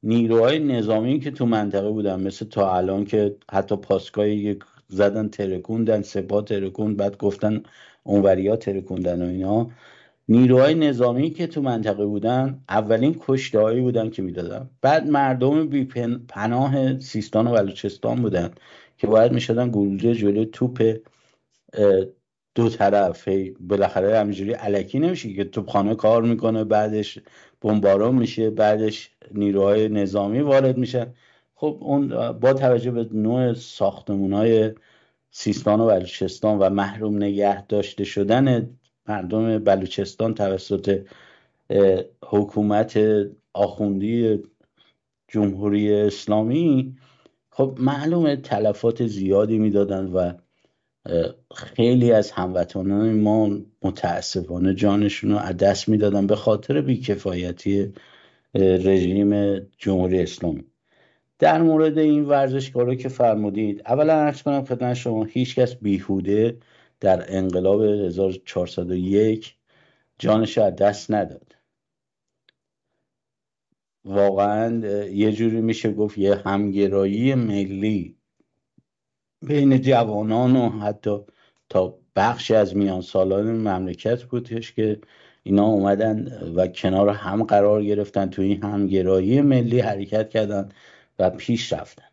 نیروهای 0.02 0.58
نظامی 0.58 1.20
که 1.20 1.30
تو 1.30 1.46
منطقه 1.46 1.90
بودن 1.90 2.20
مثل 2.20 2.46
تا 2.46 2.76
الان 2.76 3.04
که 3.04 3.36
حتی 3.52 3.76
پاسگاهی 3.76 4.58
زدن 4.88 5.28
ترکوندن 5.28 6.02
سپاه 6.02 6.44
ترکوند 6.44 6.96
بعد 6.96 7.16
گفتن 7.16 7.62
اونوریا 8.04 8.56
ترکوندن 8.56 9.22
و 9.22 9.28
اینا. 9.28 9.70
نیروهای 10.28 10.74
نظامی 10.74 11.30
که 11.30 11.46
تو 11.46 11.62
منطقه 11.62 12.06
بودن 12.06 12.60
اولین 12.68 13.16
کشته 13.20 13.80
بودن 13.80 14.10
که 14.10 14.22
می‌دادن. 14.22 14.70
بعد 14.82 15.06
مردم 15.06 15.68
بی 15.68 15.84
پناه 16.28 16.98
سیستان 16.98 17.46
و 17.46 17.52
بلوچستان 17.52 18.22
بودن 18.22 18.50
که 18.98 19.06
باید 19.06 19.32
می‌شدن 19.32 19.70
گلوله 19.70 20.14
جلو 20.14 20.44
توپ 20.44 20.96
دو 22.54 22.68
طرف. 22.68 23.28
بالاخره 23.60 24.18
همینجوری 24.18 24.52
علکی 24.52 24.98
نمیشه 24.98 25.34
که 25.34 25.44
توپخانه 25.44 25.94
کار 25.94 26.22
می‌کنه 26.22 26.64
بعدش 26.64 27.18
بمباران 27.62 28.14
میشه 28.14 28.50
بعدش 28.50 29.10
نیروهای 29.34 29.88
نظامی 29.88 30.40
وارد 30.40 30.78
میشن. 30.78 31.06
خب 31.54 31.78
اون 31.80 32.32
با 32.32 32.52
توجه 32.52 32.90
به 32.90 33.08
نوع 33.12 33.54
ساختمون 33.54 34.32
های 34.32 34.70
سیستان 35.36 35.80
و 35.80 35.86
بلوچستان 35.86 36.58
و 36.58 36.70
محروم 36.70 37.16
نگه 37.16 37.66
داشته 37.66 38.04
شدن 38.04 38.70
مردم 39.08 39.58
بلوچستان 39.58 40.34
توسط 40.34 41.06
حکومت 42.24 42.98
آخوندی 43.52 44.42
جمهوری 45.28 45.94
اسلامی 45.94 46.96
خب 47.50 47.76
معلومه 47.80 48.36
تلفات 48.36 49.06
زیادی 49.06 49.58
می‌دادن 49.58 50.06
و 50.06 50.32
خیلی 51.54 52.12
از 52.12 52.30
هموطنان 52.30 53.20
ما 53.20 53.58
متاسفانه 53.82 54.74
جانشون 54.74 55.30
رو 55.30 55.36
از 55.38 55.56
دست 55.56 55.88
می‌دادن 55.88 56.26
به 56.26 56.36
خاطر 56.36 56.80
بیکفایتی 56.80 57.92
رژیم 58.54 59.58
جمهوری 59.78 60.20
اسلامی. 60.20 60.64
در 61.38 61.62
مورد 61.62 61.98
این 61.98 62.24
ورزشکارا 62.24 62.94
که 62.94 63.08
فرمودید 63.08 63.82
اولا 63.86 64.12
عرض 64.12 64.42
کنم 64.42 64.64
خدمت 64.64 64.94
شما 64.94 65.24
هیچکس 65.24 65.74
بیهوده 65.74 66.58
در 67.00 67.36
انقلاب 67.36 67.82
1401 67.82 69.54
جانش 70.18 70.58
از 70.58 70.76
دست 70.76 71.10
نداد. 71.10 71.54
واقعا 74.04 74.86
یه 75.06 75.32
جوری 75.32 75.60
میشه 75.60 75.92
گفت 75.92 76.18
یه 76.18 76.34
همگرایی 76.34 77.34
ملی 77.34 78.16
بین 79.42 79.80
جوانان 79.80 80.56
و 80.56 80.68
حتی 80.68 81.18
تا 81.68 81.98
بخش 82.16 82.50
از 82.50 82.76
میان 82.76 83.00
سالان 83.00 83.56
مملکت 83.56 84.24
بودش 84.24 84.72
که 84.72 85.00
اینا 85.42 85.66
اومدن 85.66 86.42
و 86.56 86.66
کنار 86.66 87.08
هم 87.08 87.44
قرار 87.44 87.84
گرفتن 87.84 88.26
تو 88.30 88.42
این 88.42 88.62
همگرایی 88.62 89.40
ملی 89.40 89.80
حرکت 89.80 90.30
کردن. 90.30 90.68
و 91.18 91.30
پیش 91.30 91.72
رفتن. 91.72 92.04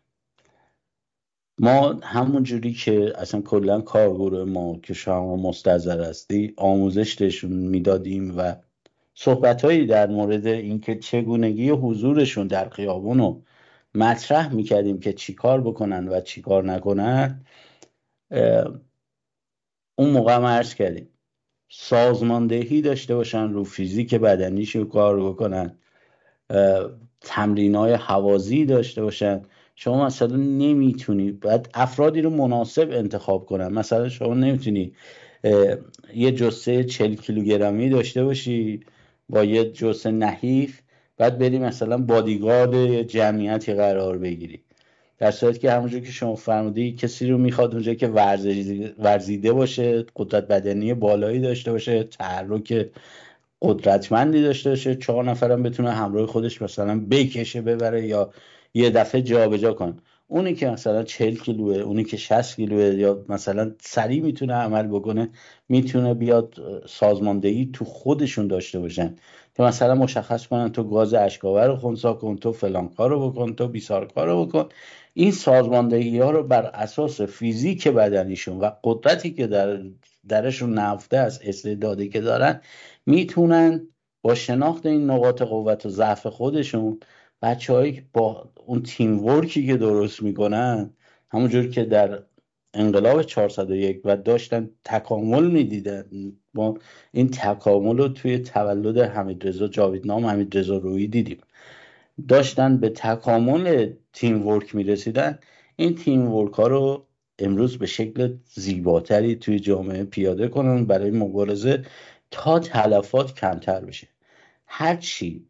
ما 1.58 1.92
همون 2.02 2.42
جوری 2.42 2.72
که 2.72 3.12
اصلا 3.16 3.40
کلا 3.40 3.80
کارگروه 3.80 4.44
ما 4.44 4.78
که 4.82 4.94
شما 4.94 5.36
مستظر 5.36 6.00
هستی 6.00 6.54
آموزش 6.56 7.44
می‌دادیم 7.44 8.38
و 8.38 8.56
صحبت 9.14 9.64
هایی 9.64 9.86
در 9.86 10.06
مورد 10.06 10.46
اینکه 10.46 10.96
چگونگی 10.96 11.70
حضورشون 11.70 12.46
در 12.46 12.68
خیابون 12.68 13.18
رو 13.18 13.42
مطرح 13.94 14.54
می‌کردیم 14.54 15.00
که 15.00 15.12
چیکار 15.12 15.60
بکنن 15.60 16.08
و 16.08 16.20
چیکار 16.20 16.64
نکنن 16.64 17.44
اون 19.98 20.10
موقع 20.10 20.34
هم 20.34 20.44
عرض 20.44 20.74
کردیم. 20.74 21.08
سازماندهی 21.68 22.82
داشته 22.82 23.14
باشن 23.14 23.52
رو 23.52 23.64
فیزیک 23.64 24.14
بدنیشون 24.14 24.88
کار 24.88 25.30
بکنن. 25.30 25.78
تمرین 27.24 27.74
های 27.74 27.92
حوازی 27.92 28.64
داشته 28.64 29.02
باشن. 29.02 29.42
شما 29.74 30.06
مثلا 30.06 30.36
نمی‌تونی 30.36 31.32
باید 31.32 31.68
افرادی 31.74 32.20
رو 32.20 32.30
مناسب 32.30 32.88
انتخاب 32.92 33.46
کنن. 33.46 33.68
مثلا 33.68 34.08
شما 34.08 34.34
نمی‌تونی 34.34 34.92
یه 36.14 36.32
جسه 36.32 36.84
40 36.84 37.14
کیلوگرمی 37.14 37.90
داشته 37.90 38.24
باشی 38.24 38.80
با 39.28 39.44
یه 39.44 39.64
جسه 39.64 40.10
نحیف 40.10 40.80
بعد 41.18 41.38
بری 41.38 41.58
مثلا 41.58 41.98
بادیگارد 41.98 43.02
جمعیتی 43.02 43.74
قرار 43.74 44.18
بگیری. 44.18 44.60
در 45.18 45.30
که 45.30 45.72
همونجور 45.72 46.00
که 46.00 46.10
شما 46.12 46.34
فرمودی 46.34 46.92
کسی 46.92 47.26
رو 47.26 47.38
می‌خواد 47.38 47.74
اونجا 47.74 47.94
که 47.94 48.08
ورزیده 48.98 49.52
باشه 49.52 50.04
قدرت 50.16 50.48
بدنی 50.48 50.94
بالایی 50.94 51.40
داشته 51.40 51.72
باشه 51.72 52.02
تحرک 52.02 52.86
قدرتمندی 53.62 54.42
داشته 54.42 54.70
باشه 54.70 54.94
چهار 54.94 55.24
نفرم 55.24 55.62
بتونه 55.62 55.90
همراه 55.90 56.26
خودش 56.26 56.62
مثلا 56.62 57.06
بکشه 57.10 57.62
ببره 57.62 58.06
یا 58.06 58.30
یه 58.74 58.90
دفعه 58.90 59.22
جابجا 59.22 59.72
کن 59.72 59.96
اونی 60.28 60.54
که 60.54 60.70
مثلا 60.70 61.02
40 61.02 61.34
کیلوه 61.34 61.76
اونی 61.76 62.04
که 62.04 62.16
60 62.16 62.56
کیلوه 62.56 62.84
یا 62.84 63.24
مثلا 63.28 63.72
سریع 63.80 64.22
می‌تونه 64.22 64.54
عمل 64.54 64.86
بکنه 64.86 65.30
می‌تونه 65.68 66.14
بیاد 66.14 66.54
سازماندهی 66.88 67.70
تو 67.72 67.84
خودشون 67.84 68.46
داشته 68.46 68.80
باشن. 68.80 69.16
که 69.56 69.62
مثلا 69.62 69.94
مشخص 69.94 70.46
کنن 70.46 70.72
تو 70.72 70.84
گاز 70.84 71.14
اشکاور 71.14 71.66
رو 71.66 71.76
خونسا 71.76 72.12
کن 72.14 72.36
تو 72.36 72.52
فلان 72.52 72.88
کارو 72.88 73.30
بکن 73.30 73.54
تو 73.54 73.68
بیسار 73.68 74.12
کارو 74.12 74.46
بکن. 74.46 74.68
این 75.14 75.30
سازماندهی 75.32 76.18
ها 76.18 76.30
رو 76.30 76.42
بر 76.42 76.62
اساس 76.62 77.20
فیزیک 77.20 77.88
بدنیشون 77.88 78.58
و 78.58 78.70
قدرتی 78.84 79.30
که 79.30 79.46
در 79.46 79.80
درشون 80.28 80.74
نفته 80.74 81.16
از 81.16 81.40
استعدادی 81.44 82.08
که 82.08 82.20
دارن 82.20 82.60
می‌تونن 83.06 83.88
با 84.22 84.34
شناخت 84.34 84.86
این 84.86 85.10
نقاط 85.10 85.42
قوت 85.42 85.86
و 85.86 85.88
ضعف 85.88 86.26
خودشون 86.26 87.00
بچه 87.42 88.04
با 88.12 88.50
اون 88.66 88.82
تیم 88.82 89.24
ورکی 89.24 89.66
که 89.66 89.76
درست 89.76 90.22
می‌کنن 90.22 90.90
همونجور 91.30 91.68
که 91.68 91.84
در 91.84 92.22
انقلاب 92.74 93.22
401 93.22 94.00
و 94.04 94.16
داشتن 94.16 94.70
تکامل 94.84 95.50
می‌دیدن. 95.50 96.04
ما 96.54 96.74
این 97.12 97.28
تکامل 97.28 97.98
رو 97.98 98.08
توی 98.08 98.38
تولد 98.38 98.98
حمید 98.98 99.48
رضا 99.48 99.68
جاویدنام 99.68 100.26
حمید 100.26 100.58
رضا 100.58 100.76
روی 100.76 101.06
دیدیم. 101.06 101.38
داشتن 102.28 102.76
به 102.76 102.88
تکامل 102.88 103.92
تیم 104.12 104.46
ورک 104.46 104.74
می‌رسیدن. 104.74 105.38
این 105.76 105.94
تیم 105.94 106.32
ورک 106.32 106.52
ها 106.54 106.66
رو 106.66 107.06
امروز 107.38 107.78
به 107.78 107.86
شکل 107.86 108.34
زیباتری 108.54 109.36
توی 109.36 109.60
جامعه 109.60 110.04
پیاده 110.04 110.48
کنن 110.48 110.84
برای 110.84 111.10
مبارزه 111.10 111.84
تا 112.32 112.58
تلفات 112.58 113.34
کمتر 113.34 113.80
بشه. 113.84 114.08
هرچی 114.66 115.46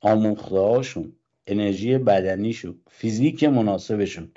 آموخته 0.00 0.58
هاشون 0.58 1.12
انرژی 1.46 1.98
بدنیشون 1.98 2.80
فیزیک 2.90 3.44
مناسبشون 3.44 4.30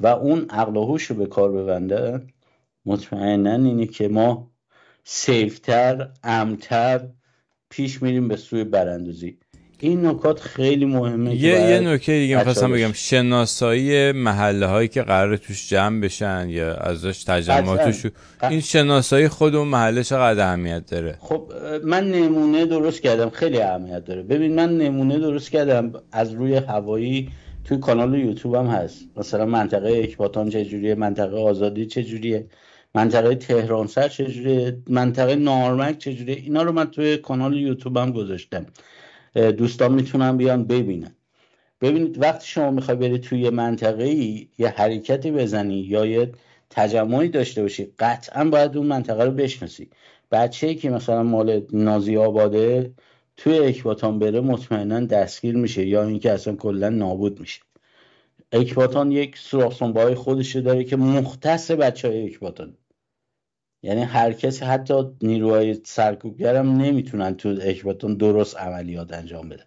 و 0.00 0.06
اون 0.06 0.46
عقل 0.50 0.76
و 0.76 0.98
رو 0.98 1.16
به 1.16 1.26
کار 1.26 1.52
ببندن 1.52 2.26
مطمئنا 2.86 3.54
اینه 3.54 3.86
که 3.86 4.08
ما 4.08 4.50
سیفتر 5.04 6.10
امتر 6.24 7.08
پیش 7.70 8.02
میریم 8.02 8.28
به 8.28 8.36
سوی 8.36 8.64
براندازی. 8.64 9.38
این 9.80 10.06
نکات 10.06 10.40
خیلی 10.40 10.84
مهمه 10.84 11.34
یه, 11.34 11.50
یه 11.50 11.80
نکته 11.80 12.12
دیگه 12.12 12.36
می‌خواستم 12.38 12.72
بگم. 12.72 12.92
شناسایی 12.92 14.12
محله 14.12 14.66
هایی 14.66 14.88
که 14.88 15.02
قرار 15.02 15.36
توش 15.36 15.68
جمع 15.68 16.00
بشن 16.00 16.46
یا 16.50 16.74
ازش 16.74 17.24
تجمعاتش 17.24 18.06
این 18.50 18.60
شناسایی 18.60 19.28
خود 19.28 19.54
اون 19.54 19.68
محله 19.68 20.04
چقدر 20.04 20.46
اهمیت 20.48 20.86
داره؟ 20.86 21.16
خب 21.20 21.52
من 21.84 22.10
نمونه 22.10 22.66
درست 22.66 23.02
کردم. 23.02 23.30
خیلی 23.30 23.60
اهمیت 23.60 24.04
داره. 24.04 24.22
ببین 24.22 24.54
من 24.54 24.76
نمونه 24.76 25.18
درست 25.18 25.50
کردم 25.50 25.92
از 26.12 26.32
روی 26.32 26.54
هوایی 26.54 27.30
توی 27.64 27.78
کانال 27.78 28.14
یوتیوب 28.14 28.54
هم 28.54 28.66
هست. 28.66 29.04
مثلا 29.16 29.46
منطقه 29.46 30.00
اکباتان 30.04 30.50
چجوریه؟ 30.50 30.94
منطقه 30.94 31.36
آزادی 31.36 31.86
چجوریه؟ 31.86 32.46
منطقه 32.94 33.34
تهران 33.34 33.86
سر 33.86 34.08
چجوریه؟ 34.08 34.76
منطقه 34.88 35.34
نارمک 35.34 35.98
چجوریه؟ 35.98 36.36
اینا 36.36 36.62
رو 36.62 36.72
من 36.72 36.84
توی 36.84 37.16
کانال 37.16 37.56
یوتیوب 37.56 37.96
هم 37.96 38.12
گذاشتم. 38.12 38.66
دوستان 39.34 39.94
می‌تونن 39.94 40.36
بیان 40.36 40.64
ببینن. 40.64 41.14
ببینید 41.80 42.22
وقتی 42.22 42.46
شما 42.46 42.70
می‌خوای 42.70 42.96
بری 42.96 43.18
توی 43.18 43.50
منطقه 43.50 44.04
ای 44.04 44.48
یه 44.58 44.68
حرکتی 44.68 45.30
بزنی 45.30 45.74
یا 45.74 46.06
یه 46.06 46.32
تجمعی 46.70 47.28
داشته 47.28 47.62
باشی 47.62 47.92
قطعا 47.98 48.44
باید 48.44 48.76
اون 48.76 48.86
منطقه 48.86 49.24
رو 49.24 49.30
بشناسی. 49.30 49.90
بچه 50.32 50.66
ای 50.66 50.74
که 50.74 50.90
مثلا 50.90 51.22
مال 51.22 51.66
نازی 51.72 52.16
آباده 52.16 52.92
توی 53.36 53.58
اکباتان 53.58 54.18
بره 54.18 54.40
مطمئنا 54.40 55.00
دستگیر 55.00 55.56
میشه 55.56 55.86
یا 55.86 56.04
اینکه 56.04 56.32
اصلا 56.32 56.56
کلا 56.56 56.88
نابود 56.88 57.40
میشه. 57.40 57.60
اکباتان 58.52 59.12
یک 59.12 59.38
سوراخ 59.38 60.14
خودشه 60.14 60.60
داره 60.60 60.84
که 60.84 60.96
مختص 60.96 61.70
بچه 61.70 62.08
های 62.08 62.26
اکباتان. 62.26 62.76
یعنی 63.82 64.02
هر 64.02 64.32
کسی 64.32 64.64
حتی 64.64 64.94
نیروهای 65.22 65.80
سرکوبگر 65.84 66.56
هم 66.56 66.76
نمی‌تونن 66.76 67.34
تو 67.34 67.48
اکباتون 67.62 68.14
درست 68.14 68.56
عملیات 68.56 69.12
انجام 69.12 69.48
بدن. 69.48 69.64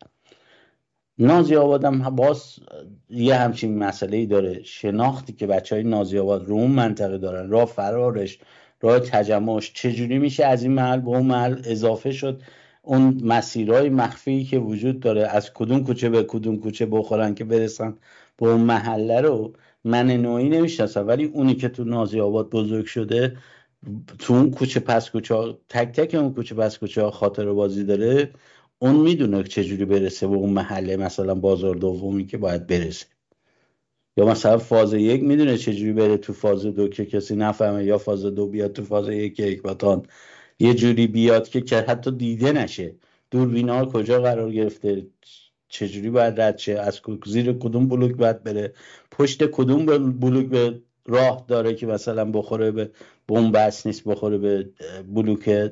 نازی 1.18 1.56
آباد 1.56 1.86
هم 1.86 2.16
باز 2.16 2.56
یه 3.10 3.36
همچین 3.36 3.78
مسئله 3.78 4.18
ای 4.18 4.26
داره. 4.26 4.64
شناختی 4.64 5.34
که 5.34 5.48
بچه 5.48 5.76
های 5.76 5.84
نازی 5.84 6.18
آباد 6.20 6.46
رو 6.46 6.56
اون 6.56 6.72
منطقه 6.72 7.18
دارن 7.18 7.50
راه 7.50 7.66
فرارش 7.66 8.40
راه 8.82 9.00
تجمعش 9.00 9.72
چجوری 9.74 10.20
میشه 10.20 10.46
از 10.46 10.64
این 10.64 10.72
محل 10.72 11.00
به 11.00 11.08
اون 11.08 11.26
محل 11.26 11.62
اضافه 11.66 12.12
شد؟ 12.12 12.42
اون 12.82 13.22
مسیرهای 13.24 13.90
مخفی 13.90 14.44
که 14.44 14.60
وجود 14.60 15.00
داره 15.00 15.28
از 15.28 15.54
کدوم 15.54 15.84
کوچه 15.84 16.10
به 16.10 16.24
کدوم 16.24 16.58
کوچه 16.58 16.86
بخورن 16.86 17.36
که 17.36 17.44
برسن 17.44 17.98
به 18.38 18.48
اون 18.48 18.62
محله 18.62 19.22
رو 19.22 19.54
من 19.84 20.08
نوعی 20.08 20.50
نمی‌شناسم. 20.50 21.08
ولی 21.08 21.26
اونی 21.26 21.56
که 21.56 21.70
تو 21.70 21.84
نازی 21.84 22.20
آباد 22.20 22.50
بزرگ 22.50 22.86
شده 22.86 23.38
تو 24.20 24.34
اون 24.34 24.52
کوچه 24.52 24.80
پس 24.80 25.10
کوچه 25.10 25.58
تک 25.70 25.92
تک 25.92 26.16
اون 26.16 26.34
کوچه 26.34 26.56
پس 26.56 26.78
کوچه 26.78 27.02
ها 27.04 27.12
خاطر 27.12 27.54
بازی 27.54 27.84
داره 27.84 28.34
اون 28.80 28.96
می‌دونه 28.96 29.44
چجوری 29.44 29.86
برسه 29.86 30.28
به 30.28 30.36
اون 30.36 30.50
محله 30.50 30.98
مثلا 30.98 31.36
بازار 31.36 31.76
دومی 31.76 32.26
که 32.26 32.38
باید 32.38 32.68
برسه. 32.68 33.06
یا 34.18 34.26
مثلا 34.26 34.58
فاز 34.58 34.94
یک 34.94 35.24
می‌دونه 35.24 35.58
چجوری 35.58 35.94
بره 35.94 36.18
تو 36.18 36.34
فاز 36.34 36.66
دو 36.66 36.88
که 36.88 37.06
کسی 37.06 37.36
نفهمه 37.36 37.86
یا 37.86 37.98
فاز 37.98 38.26
دو 38.26 38.48
بیاد 38.48 38.74
تو 38.74 38.84
فاز 38.84 39.10
یک 39.10 39.40
یک 39.40 39.62
باتان 39.62 40.06
یه 40.60 40.74
جوری 40.74 41.08
بیاد 41.08 41.50
که 41.50 41.78
حتی 41.78 42.12
دیده 42.12 42.52
نشه. 42.52 42.96
دوربینا 43.32 43.86
کجا 43.86 44.22
قرار 44.22 44.52
گرفته؟ 44.52 45.08
چجوری 45.70 46.10
باید 46.10 46.42
رد 46.42 46.58
شه؟ 46.58 46.74
از 46.80 47.02
زیر 47.26 47.54
کدوم 47.54 47.88
بلوک 47.88 48.16
باید 48.16 48.44
بره؟ 48.44 48.74
پشت 49.12 49.46
کدوم 49.52 49.86
بلوک 50.20 50.46
به 50.48 50.82
راه 51.06 51.46
داره 51.48 51.76
که 51.76 51.86
مثلا 51.86 52.26
بخوره 52.26 52.72
به 52.72 52.92
بمب 53.28 53.58
بس 53.58 53.86
نیست 53.86 54.04
بخوره 54.06 54.38
به 54.38 54.70
بلوک 55.08 55.72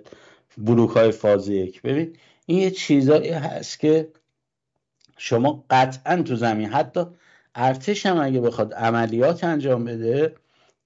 بلوک 0.58 0.90
های 0.90 1.12
فاز 1.12 1.50
یک. 1.50 1.82
ببین 1.82 2.16
این 2.46 2.60
یه 2.60 2.72
چیزایی 2.72 3.30
هست 3.30 3.80
که 3.80 4.10
شما 5.18 5.66
قطعا 5.70 6.22
تو 6.22 6.36
زمین 6.36 6.70
حتی 6.70 7.06
ارتش 7.56 8.06
هم 8.06 8.20
اگه 8.20 8.42
بخواد 8.42 8.74
عملیات 8.74 9.44
انجام 9.44 9.86
بده 9.86 10.36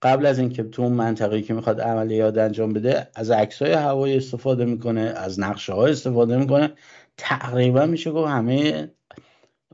قبل 0.01 0.25
از 0.25 0.39
اینکه 0.39 0.63
تو 0.63 0.81
اون 0.81 0.91
منطقه 0.91 1.41
که 1.41 1.53
می‌خواد 1.53 1.81
عملیات 1.81 2.37
انجام 2.37 2.73
بده 2.73 3.07
از 3.15 3.31
عکسای 3.31 3.71
هوایی 3.71 4.17
استفاده 4.17 4.65
می‌کنه 4.65 5.01
از 5.01 5.39
نقشه 5.39 5.73
های 5.73 5.91
استفاده 5.91 6.37
می‌کنه. 6.37 6.73
تقریبا 7.17 7.85
میشه 7.85 8.11
گفت 8.11 8.29
همه 8.29 8.89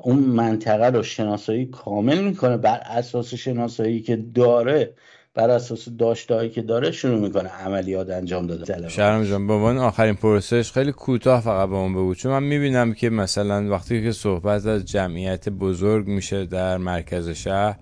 اون 0.01 0.19
منطقه 0.19 0.85
رو 0.85 1.03
شناسایی 1.03 1.65
کامل 1.65 2.21
می‌کنه. 2.21 2.57
بر 2.57 2.81
اساس 2.85 3.33
شناسایی 3.33 4.01
که 4.01 4.15
داره 4.15 4.93
بر 5.33 5.49
اساس 5.49 5.89
داشتهایی 5.99 6.49
که 6.49 6.62
داره 6.62 6.91
شروع 6.91 7.19
می‌کنه 7.19 7.49
عملیات 7.49 8.09
انجام 8.09 8.47
داده. 8.47 8.89
شرم 8.89 9.23
جان 9.23 9.47
با 9.47 9.59
من 9.59 9.77
آخرین 9.77 10.15
پروسش 10.15 10.71
خیلی 10.71 10.91
کوتاه 10.91 11.41
فقط 11.41 11.69
با 11.69 11.81
اون 11.81 11.93
بگو. 11.93 12.15
چون 12.15 12.31
من 12.31 12.43
می‌بینم 12.43 12.93
که 12.93 13.09
مثلا 13.09 13.69
وقتی 13.69 14.03
که 14.03 14.12
صحبت 14.12 14.65
از 14.65 14.85
جمعیت 14.85 15.49
بزرگ 15.49 16.07
میشه 16.07 16.45
در 16.45 16.77
مرکز 16.77 17.29
شهر 17.29 17.75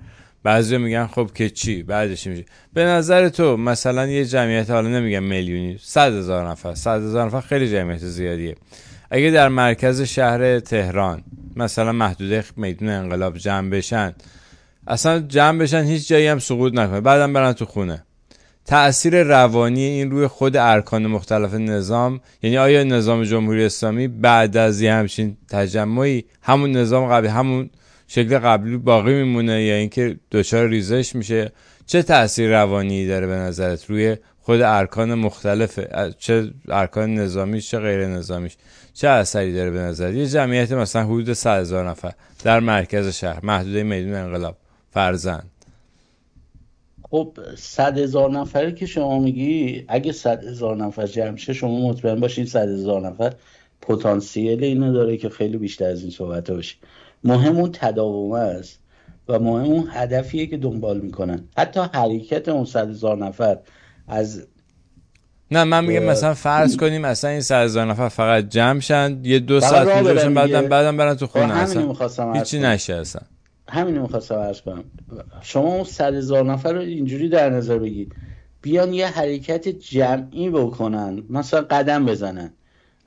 بعضی 0.43 0.77
میگن 0.77 1.07
خب 1.07 1.29
که 1.35 1.49
چی؟ 1.49 1.83
بعدش 1.83 2.27
میشه. 2.27 2.45
به 2.73 2.83
نظر 2.83 3.29
تو 3.29 3.57
مثلا 3.57 4.07
یه 4.07 4.25
جمعیت 4.25 4.69
حالا 4.69 4.89
نمیگم 4.89 5.23
میلیونی 5.23 5.77
صد 5.81 6.13
هزار 6.13 6.49
نفر. 6.49 6.73
صد 6.73 7.01
هزار 7.01 7.25
نفر 7.25 7.41
خیلی 7.41 7.71
جمعیت 7.71 7.99
زیادیه. 7.99 8.55
اگه 9.11 9.31
در 9.31 9.49
مرکز 9.49 10.01
شهر 10.01 10.59
تهران 10.59 11.23
مثلا 11.55 11.91
محدوده 11.91 12.43
میدون 12.55 12.89
انقلاب 12.89 13.37
جمع 13.37 13.69
بشن 13.69 14.13
اصلا 14.87 15.19
جمع 15.19 15.59
بشن 15.59 15.83
هیچ 15.83 16.07
جایی 16.07 16.27
هم 16.27 16.39
سقوط 16.39 16.73
نکنه 16.73 17.01
بعدم 17.01 17.33
برن 17.33 17.53
تو 17.53 17.65
خونه. 17.65 18.03
تأثیر 18.65 19.23
روانی 19.23 19.83
این 19.83 20.11
روی 20.11 20.27
خود 20.27 20.57
ارکان 20.57 21.07
مختلف 21.07 21.53
نظام 21.53 22.19
یعنی 22.43 22.57
آیا 22.57 22.83
نظام 22.83 23.23
جمهوری 23.23 23.65
اسلامی 23.65 24.07
بعد 24.07 24.57
از 24.57 24.81
یه 24.81 24.93
همچین 24.93 25.37
تجمعی 25.49 26.25
همون 26.41 26.71
نظام 26.71 27.07
قبلی 27.07 27.27
همون 27.27 27.69
شکل 28.07 28.39
قبلی 28.39 28.77
باقی 28.77 29.13
میمونه 29.13 29.63
یا 29.63 29.75
اینکه 29.75 30.19
دچار 30.31 30.67
ریزش 30.67 31.15
میشه؟ 31.15 31.51
چه 31.87 32.03
تاثیر 32.03 32.49
روانی 32.49 33.07
داره 33.07 33.27
به 33.27 33.33
نظرت 33.33 33.85
روی 33.85 34.17
خود 34.41 34.61
ارکان 34.61 35.13
مختلف 35.13 35.79
چه 36.17 36.51
ارکان 36.67 37.13
نظامیش 37.13 37.71
چه 37.71 37.79
غیر 37.79 38.07
نظامیش؟ 38.07 38.57
چه 38.93 39.07
اثری 39.07 39.53
داره 39.53 39.71
به 39.71 39.79
نظر 39.79 40.13
یه 40.13 40.27
جمعیت 40.27 40.71
مثلا 40.71 41.05
حدود 41.05 41.33
100 41.33 41.59
هزار 41.59 41.89
نفر 41.89 42.13
در 42.43 42.59
مرکز 42.59 43.07
شهر 43.07 43.45
محدوده 43.45 43.83
میدون 43.83 44.13
انقلاب 44.13 44.57
فرزن 44.91 45.43
خب 47.11 47.37
صد 47.57 47.97
هزار 47.97 48.31
نفره 48.31 48.71
که 48.71 48.85
شما 48.85 49.19
میگی 49.19 49.85
اگه 49.87 50.11
صد 50.11 50.43
هزار 50.43 50.75
نفر 50.75 51.07
جمع 51.07 51.37
شه 51.37 51.53
شما 51.53 51.89
مطمئن 51.89 52.19
باشین 52.19 52.45
صد 52.45 52.69
هزار 52.69 53.01
نفر 53.01 53.33
پتانسیل 53.81 54.63
اینو 54.63 54.93
داره 54.93 55.17
که 55.17 55.29
خیلی 55.29 55.57
بیشتر 55.57 55.85
از 55.85 56.01
این 56.01 56.11
صحبت 56.11 56.51
باشه. 56.51 56.75
مهم 57.23 57.57
اون 57.57 57.71
تداوم 57.71 58.31
است. 58.31 58.79
و 59.29 59.39
مهم 59.39 59.65
اون 59.65 59.87
هدفیه 59.91 60.47
که 60.47 60.57
دنبال 60.57 60.99
می‌کنن. 60.99 61.43
حتی 61.57 61.79
حرکت 61.79 62.49
اون 62.49 62.65
صد 62.65 62.89
هزار 62.89 63.17
نفر 63.17 63.57
از 64.07 64.47
نه 65.51 65.63
من 65.63 65.85
میگم 65.85 66.03
مثلا 66.03 66.33
فرض 66.33 66.77
کنیم 66.81 67.01
مثلا 67.01 67.29
این 67.29 67.41
صد 67.41 67.63
هزار 67.63 67.85
نفر 67.85 68.09
فقط 68.09 68.49
جمع 68.49 68.79
شن 68.79 69.19
یه 69.23 69.39
دو 69.39 69.59
ساعت 69.59 69.87
بعدم 70.33 70.67
بعدم 70.67 70.97
برن 70.97 71.15
تو 71.15 71.27
خونه 71.27 71.53
اصلا. 71.53 72.33
هیچی 72.33 72.59
نشه 72.59 72.93
اصلا. 72.93 73.21
همینو 73.69 74.01
می‌خواستم 74.01 74.35
عرض 74.35 74.61
کنم. 74.61 74.83
شما 75.41 75.73
اون 75.75 75.83
صد 75.83 76.13
هزار 76.15 76.45
نفر 76.45 76.73
رو 76.73 76.79
اینجوری 76.79 77.29
در 77.29 77.49
نظر 77.49 77.77
بگید 77.77 78.13
بیان 78.61 78.93
یه 78.93 79.07
حرکت 79.07 79.67
جمعی 79.67 80.49
بکنن 80.49 81.23
مثلا 81.29 81.61
قدم 81.61 82.05
بزنن. 82.05 82.53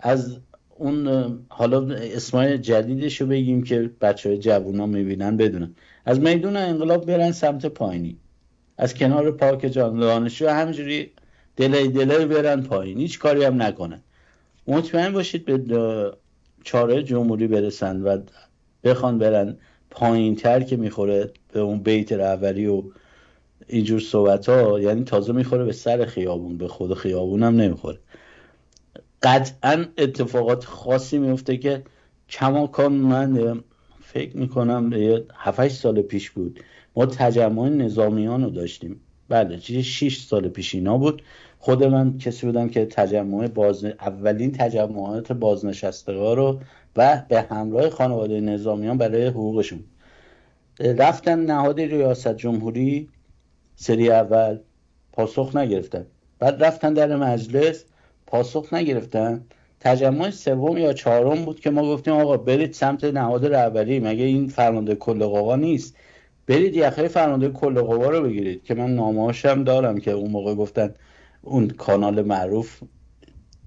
از 0.01 0.37
اون 0.77 1.09
حالا 1.49 1.95
اسمای 1.95 2.59
جدیدش 2.59 3.21
رو 3.21 3.27
بگیم 3.27 3.63
که 3.63 3.91
بچه 4.01 4.29
های 4.29 4.39
جوونا 4.39 4.87
می‌بینن 4.87 5.37
بدونن. 5.37 5.75
از 6.05 6.21
میدون 6.21 6.57
انقلاب 6.57 7.07
برن 7.07 7.33
سمت 7.33 7.67
پایینی. 7.67 8.17
از 8.79 8.95
کنار 8.95 9.31
پارک 9.31 9.67
جان 9.67 10.01
دانشجو 10.01 10.49
همجوری 10.49 11.11
دلی 11.57 11.89
دلی 11.89 12.25
برن 12.25 12.63
پایین. 12.63 12.99
هیچ 12.99 13.19
کاری 13.19 13.45
هم 13.45 13.63
نکنن. 13.63 14.03
مطمئن 14.67 15.13
باشید 15.13 15.45
به 15.45 16.13
چاره 16.65 17.03
جمهوری 17.03 17.47
برسن 17.47 18.03
و 18.03 18.19
بخوان 18.85 19.19
برن 19.19 19.57
پایین 19.91 20.37
تر 20.37 20.61
که 20.61 20.77
می‌خوره 20.77 21.31
به 21.53 21.61
اون 21.61 21.79
بیت 21.79 22.13
رهبری 22.13 22.67
و 22.67 22.83
اینجور 23.67 24.01
صحبت 24.01 24.49
ها 24.49 24.81
یعنی 24.81 25.05
تازه 25.05 25.33
می‌خوره 25.33 25.65
به 25.65 25.73
سر 25.73 26.05
خیابون. 26.05 26.59
به 26.59 26.69
خود 26.69 26.95
خیابون 26.95 27.43
هم 27.43 27.57
نمی‌خوره. 27.57 27.99
قطعا 29.23 29.85
اتفاقات 29.99 30.65
خاصی 30.65 31.19
میفته 31.19 31.57
که 31.57 31.83
کماکان 32.29 32.93
من 32.93 33.63
فکر 34.13 34.37
می‌کنم 34.37 34.91
به 34.91 35.25
7 35.35 35.69
سال 35.69 36.03
پیش 36.03 36.31
بود. 36.31 36.61
ما 36.97 37.07
تجمع 37.07 37.69
نظامیان 37.69 38.45
رو 38.45 38.51
داشتیم. 38.51 39.01
بله 39.29 39.59
چیز 39.59 39.85
6 39.85 40.19
سال 40.19 40.49
پیش 40.49 40.75
اینا 40.75 40.99
بود. 40.99 41.23
خود 41.59 41.85
من 41.85 42.19
کسی 42.19 42.47
بودم 42.47 42.69
که 42.69 42.87
تجمع 42.87 43.49
باز 43.49 43.85
اولین 43.85 44.53
تجمعات 44.53 45.33
بازنشسته 45.33 46.13
ها 46.13 46.35
رو 46.35 46.61
و 46.97 47.23
به 47.29 47.41
همراه 47.41 47.91
خانواده 47.91 48.41
نظامیان 48.41 48.99
برای 48.99 49.27
حقوقشون. 49.27 49.85
رفتن 50.81 51.39
نهاد 51.39 51.81
ریاست 51.81 52.37
جمهوری 52.37 53.09
سری 53.77 54.11
اول 54.11 54.59
پاسخ 55.13 55.57
نگرفتن. 55.57 56.07
بعد 56.39 56.65
رفتن 56.65 56.95
در 56.95 57.17
مجلس 57.17 57.85
پاسخ 58.27 58.73
نگرفتن. 58.73 59.45
تجمع 59.81 60.31
سوم 60.31 60.79
یا 60.79 60.93
چهارم 60.93 61.45
بود 61.45 61.61
که 61.61 61.71
ما 61.71 61.83
گفتیم 61.83 62.15
آقا 62.15 62.37
برید 62.37 62.73
سمت 62.73 63.05
نهاد 63.05 63.47
رهبری. 63.47 64.01
مگه 64.01 64.25
این 64.25 64.49
فرمانده 64.49 64.95
کل 64.95 65.25
قوا 65.25 65.57
نیست؟ 65.57 65.97
برید 66.47 66.77
یخه 66.77 67.09
فرمانده 67.09 67.49
کل 67.49 67.81
قوا 67.81 68.11
رو 68.11 68.23
بگیرید 68.23 68.65
که 68.65 68.75
من 68.75 68.95
نامهاشم 68.95 69.65
دارم 69.65 69.99
که 69.99 70.11
اون 70.11 70.31
موقع 70.31 70.55
گفتن 70.55 70.95
اون 71.43 71.69
کانال 71.69 72.23
معروف 72.23 72.83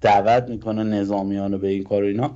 دعوت 0.00 0.48
می‌کنه 0.48 0.82
نظامیان 0.82 1.58
به 1.58 1.68
این 1.68 1.84
کار 1.84 2.02
اینا. 2.02 2.34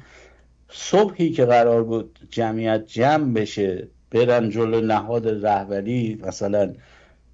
صبحی 0.68 1.30
که 1.30 1.44
قرار 1.44 1.84
بود 1.84 2.18
جمعیت 2.30 2.86
جمع 2.86 3.32
بشه 3.32 3.88
برن 4.10 4.50
جلو 4.50 4.80
نهاد 4.80 5.46
رهبری 5.46 6.20
مثلا 6.26 6.72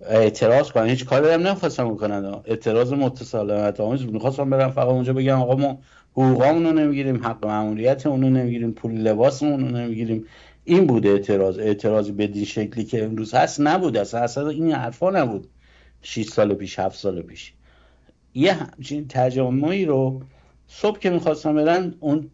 اعتراض 0.00 0.72
کنن. 0.72 0.86
هیچ 0.86 1.04
کاری 1.04 1.28
هم 1.28 1.46
نمی‌خواستم 1.46 1.94
بکنن. 1.94 2.34
اعتراض 2.44 2.92
متسالمت 2.92 3.80
آمیز 3.80 4.06
می‌خواستم 4.06 4.50
برم 4.50 4.70
فقط 4.70 4.86
اونجا 4.86 5.12
بگم 5.12 5.40
آقا 5.40 5.54
ما 5.54 5.78
حقوقامون 6.16 6.66
رو 6.66 6.72
نمی‌گیریم 6.72 7.26
حق 7.26 7.46
معمولیت 7.46 8.06
اونو 8.06 8.30
نمی‌گیریم 8.30 8.72
پول 8.72 8.92
لباسمون 8.92 9.60
رو 9.60 9.76
نمی‌گیریم. 9.76 10.24
این 10.64 10.86
بوده 10.86 11.08
اعتراض. 11.08 11.58
اعتراضی 11.58 12.12
بدین 12.12 12.44
شکلی 12.44 12.84
که 12.84 13.04
امروز 13.04 13.34
هست 13.34 13.60
نبود. 13.60 13.96
اصلا 13.96 14.20
اصلا 14.20 14.48
این 14.48 14.72
حرفا 14.72 15.10
نبود. 15.10 15.48
6 16.02 16.24
سال 16.24 16.54
پیش 16.54 16.78
7 16.78 16.98
سال 16.98 17.22
پیش. 17.22 17.52
یه 18.34 18.52
همچین 18.52 19.08
تجمعی 19.08 19.84
رو 19.84 20.22
صبح 20.68 20.98
که 20.98 21.10
می‌خواستم 21.10 21.54
برن 21.54 21.94
اون 22.00 22.30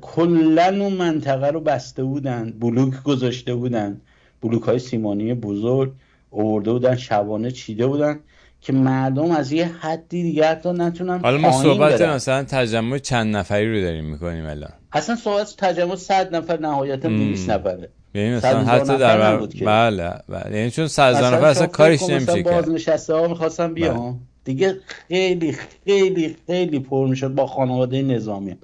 کلا 0.00 0.84
اون 0.84 0.92
منطقه 0.92 1.46
رو 1.46 1.60
بسته 1.60 2.04
بودن. 2.04 2.50
بلوک 2.60 3.02
گذاشته 3.02 3.54
بودن. 3.54 4.00
بلوک 4.42 4.62
های 4.62 4.78
سیمانی 4.78 5.34
بزرگ. 5.34 5.92
اوورده 6.30 6.72
بودن. 6.72 6.96
شبانه 6.96 7.50
چیده 7.50 7.86
بودن. 7.86 8.20
که 8.60 8.72
مردم 8.72 9.30
از 9.30 9.52
یه 9.52 9.66
حدی 9.66 10.22
دیگه 10.22 10.46
حتی 10.46 10.72
نتونن 10.72 11.20
حالا 11.20 11.38
ما 11.38 11.62
صحبت 11.62 12.00
مثلا 12.00 12.44
تجمع 12.44 12.98
چند 12.98 13.36
نفری 13.36 13.74
رو 13.74 13.80
داریم 13.80 14.04
می‌کنیم 14.04 14.46
الان. 14.46 14.72
اصلا 14.92 15.16
صحبت 15.16 15.54
تجمع 15.58 15.94
صد 15.94 16.34
نفر 16.36 16.60
نهایتا 16.60 17.08
200 17.08 17.50
نفره. 17.50 17.88
یعنی 18.14 18.36
مثلا 18.36 18.64
حتی 18.64 18.98
در 18.98 19.18
بر... 19.18 19.46
بله 19.64 20.14
بله. 20.28 20.58
یعنی 20.58 20.70
چون 20.70 20.88
صد 20.88 21.14
نفر 21.14 21.44
اصلا 21.44 21.66
کارش 21.66 22.02
نمیشه 22.02 22.42
کرد. 22.42 22.54
بازنشسته 22.54 23.14
ها 23.14 23.28
می‌خواستم 23.28 23.74
بیام 23.74 23.96
بله. 23.96 24.14
دیگه 24.44 24.76
خیلی 24.86 25.56
خیلی 25.84 26.36
خیلی 26.46 26.80
پر 26.80 27.08
می‌شد 27.08 27.28
با 27.28 27.46
خانواده 27.46 28.02
نظامی. 28.02 28.56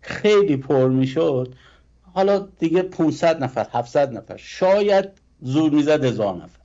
خیلی 0.00 0.56
پر 0.56 0.88
می‌شد. 0.88 1.54
حالا 2.14 2.48
دیگه 2.58 2.82
500 2.82 3.44
نفر 3.44 3.66
700 3.72 4.12
نفر. 4.12 4.36
شاید 4.36 5.08
زور 5.40 5.70
می‌زد 5.70 6.04
هزار 6.04 6.34
نفر. 6.34 6.61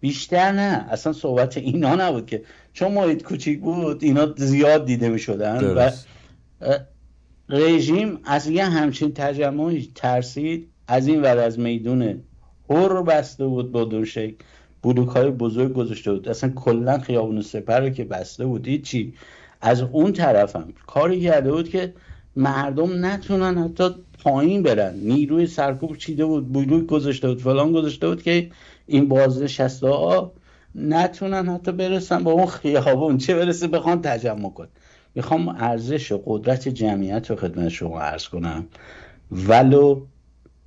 بیشتر 0.00 0.52
نه. 0.52 0.86
اصلا 0.90 1.12
صحبت 1.12 1.56
اینا 1.56 1.94
نبود 1.94 2.26
که. 2.26 2.42
چون 2.72 2.92
محیط 2.92 3.22
کوچیک 3.22 3.60
بود 3.60 4.04
اینا 4.04 4.34
زیاد 4.36 4.86
دیده 4.86 5.08
می‌شدن 5.08 5.64
و 5.64 5.90
رژیم 7.48 8.18
از 8.24 8.46
یه 8.46 8.64
همچین 8.64 9.12
تجمعی 9.14 9.92
ترسید. 9.94 10.68
از 10.88 11.06
این 11.06 11.22
ور 11.22 11.38
از 11.38 11.58
میدون 11.58 12.20
هر 12.70 13.02
بسته 13.02 13.46
بود 13.46 13.72
با 13.72 13.84
دور 13.84 14.04
شکل 14.04 14.36
بلوک 14.82 15.08
های 15.08 15.30
بزرگ 15.30 15.72
گذاشته 15.72 16.12
بود. 16.12 16.28
اصلا 16.28 16.50
کلا 16.50 16.98
خیابون 16.98 17.42
سپر 17.42 17.80
رو 17.80 17.90
که 17.90 18.04
بسته 18.04 18.46
بود 18.46 18.82
چی 18.82 19.14
از 19.60 19.80
اون 19.82 20.12
طرفم 20.12 20.72
کاری 20.86 21.20
کرده 21.20 21.52
بود 21.52 21.68
که 21.68 21.94
مردم 22.36 23.04
نتونن 23.04 23.58
حتی 23.58 23.90
پایین 24.24 24.62
برن. 24.62 24.94
نیروی 24.94 25.46
سرکوب 25.46 25.96
چیده 25.96 26.24
بود 26.24 26.52
بلوک 26.52 26.86
گذاشته 26.86 27.28
بود 27.28 27.40
فلان 27.40 27.72
گذاشته 27.72 28.08
بود 28.08 28.22
که 28.22 28.50
این 28.88 29.08
بازنشسته 29.08 29.88
ها 29.88 30.32
نتونن 30.74 31.48
حتی 31.48 31.72
برسن 31.72 32.24
با 32.24 32.32
اون 32.32 32.46
خیابون. 32.46 33.18
چه 33.18 33.34
برسه 33.34 33.68
بخوان 33.68 34.02
تجمع 34.02 34.50
کن. 34.50 34.68
می‌خوام 35.14 35.48
ارزش 35.48 36.12
و 36.12 36.22
قدرت 36.26 36.68
جمعیت 36.68 37.30
رو 37.30 37.36
خدمت 37.36 37.68
شما 37.68 38.00
عرض 38.00 38.28
کنم. 38.28 38.66
ولو 39.32 40.06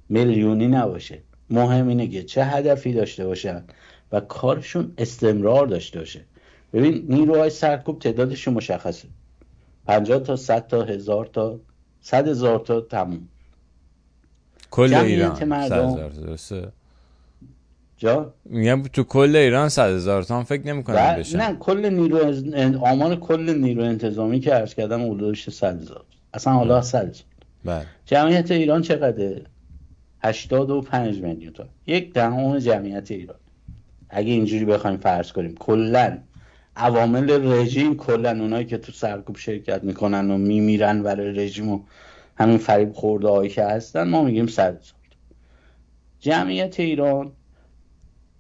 میلیونی 0.10 0.68
نباشه. 0.68 1.22
مهم 1.50 1.88
اینه 1.88 2.08
که 2.08 2.24
چه 2.24 2.44
هدفی 2.44 2.94
داشته 2.94 3.26
باشن 3.26 3.64
و 4.12 4.20
کارشون 4.20 4.94
استمرار 4.98 5.68
داشته 5.68 6.00
باشه. 6.00 6.22
ببین 6.74 7.06
نیروهای 7.10 7.50
سرکوب 7.50 8.00
تعدادشون 8.00 8.54
مشخصه. 8.54 9.08
50 9.88 10.20
تا 10.20 10.36
100 10.36 10.68
تا 10.68 10.84
هزار 10.84 11.26
تا 11.26 11.60
100 12.02 12.28
هزار 12.28 12.60
تا 12.60 12.82
تموم. 12.82 13.28
کل 14.72 14.94
ایران. 14.94 15.44
مردم 15.44 16.12
جا؟ 18.02 18.34
میگم 18.46 18.84
تو 18.84 19.04
کل 19.04 19.36
ایران 19.36 19.70
100 19.70 19.90
هزار 19.90 20.24
تا 20.24 20.44
فکر 20.44 20.68
نمی‌کنم 20.68 21.16
بشه 21.18 21.38
نه 21.38 21.56
کل 21.56 21.90
نیرو 21.90 22.86
آمار 22.86 23.16
کل 23.16 23.56
نیرو 23.56 23.84
انتظامی 23.84 24.40
که 24.40 24.54
عرض 24.54 24.76
کردم 24.76 25.12
حدودش 25.12 25.50
100 25.50 25.82
هزار 25.82 26.04
اصلا 26.34 26.54
حالا 26.54 26.82
100 26.82 27.00
هزار 27.00 27.24
بله. 27.66 27.86
جمعیت 28.06 28.52
ایران 28.52 28.82
چقدره؟ 28.82 29.42
85 30.20 31.22
میلیون 31.22 31.54
تا 31.54 31.66
یک 31.88 32.14
دهم 32.14 32.60
جمعیت 32.60 33.12
ایران. 33.12 33.38
اگه 34.10 34.32
اینجوری 34.32 34.66
بخوایم 34.66 34.98
فرض 34.98 35.32
کنیم 35.32 35.56
کلا 35.56 36.18
عوامل 36.76 37.52
رژیم 37.52 37.98
کلا 37.98 38.30
اونایی 38.30 38.66
که 38.66 38.78
تو 38.78 38.92
سرکوب 38.92 39.38
شرکت 39.38 39.84
می‌کنن 39.84 40.32
و 40.32 40.38
میمیرن 40.38 41.04
برای 41.04 41.32
رژیم 41.32 41.70
و 41.70 41.80
همین 42.36 42.58
فریب 42.58 42.94
خورده 42.94 43.28
هایی 43.28 43.50
که 43.50 43.64
هستن 43.64 44.10
ما 44.10 44.24
میگیم 44.24 44.48
صد 44.48 44.80
جمعیت 46.20 46.80
ایران 46.80 47.32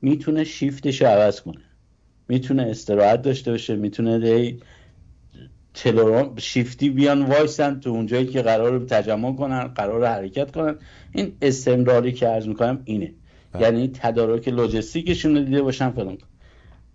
می‌تونه 0.01 0.43
شیفتش 0.43 1.01
رو 1.01 1.07
عوض 1.07 1.41
کنه. 1.41 1.61
می‌تونه 2.27 2.63
استراحت 2.63 3.21
داشته 3.21 3.51
باشه 3.51 3.75
می‌تونه 3.75 4.19
دی 4.19 4.59
تلوران 5.73 6.33
شیفتی 6.37 6.89
بیان 6.89 7.21
وایسن 7.21 7.79
تو 7.79 7.89
اونجایی 7.89 8.25
که 8.25 8.41
قرار 8.41 8.79
تجمع 8.79 9.35
کنن 9.35 9.63
قرار 9.63 10.05
حرکت 10.05 10.51
کنن. 10.51 10.75
این 11.11 11.33
استمراری 11.41 12.11
که 12.11 12.27
عرض 12.27 12.47
می‌کنم 12.47 12.81
اینه. 12.85 13.13
بله. 13.51 13.63
یعنی 13.63 13.91
تدارک 13.93 14.47
لوجستیکشون 14.47 15.37
رو 15.37 15.43
دیده 15.43 15.61
باشن 15.61 15.91
فلان 15.91 16.17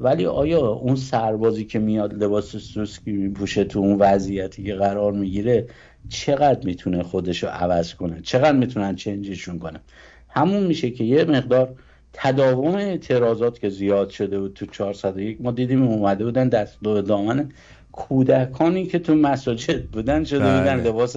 ولی 0.01 0.27
آیا 0.27 0.67
اون 0.67 0.97
سربازی 0.97 1.65
که 1.65 1.79
میاد 1.79 2.25
لباس 2.25 2.57
سوسکی 2.57 3.13
میپوشه 3.13 3.65
تو 3.65 3.79
اون 3.79 3.99
وضعیتی 3.99 4.65
که 4.65 4.75
قرار 4.75 5.13
می‌گیره 5.13 5.67
چقدر 6.09 6.67
می‌تونه 6.67 7.03
خودش 7.03 7.43
رو 7.43 7.49
عوض 7.49 7.95
کنه؟ 7.95 8.21
چقدر 8.23 8.53
می‌تونن 8.53 8.97
چنجشون 8.97 9.59
کنه 9.59 9.81
همون 10.29 10.63
میشه 10.63 10.91
که 10.91 11.05
یه 11.05 11.25
مقدار 11.25 11.75
تداوم 12.19 12.75
اعتراضات 12.75 13.59
که 13.59 13.69
زیاد 13.69 14.11
شده 14.11 14.41
بود 14.41 14.55
تو 14.55 14.67
401 14.67 15.41
ما 15.41 15.51
دیدیم 15.51 15.83
اومده 15.83 16.25
بودن 16.25 16.49
دست 16.49 16.79
دو 16.83 17.03
دامن 17.03 17.49
کودکانی 17.93 18.87
که 18.87 18.99
تو 18.99 19.15
مساجد 19.15 19.85
بودن 19.85 20.25
شده 20.25 20.39
بله. 20.39 20.59
بودن 20.59 20.81
لباس 20.89 21.17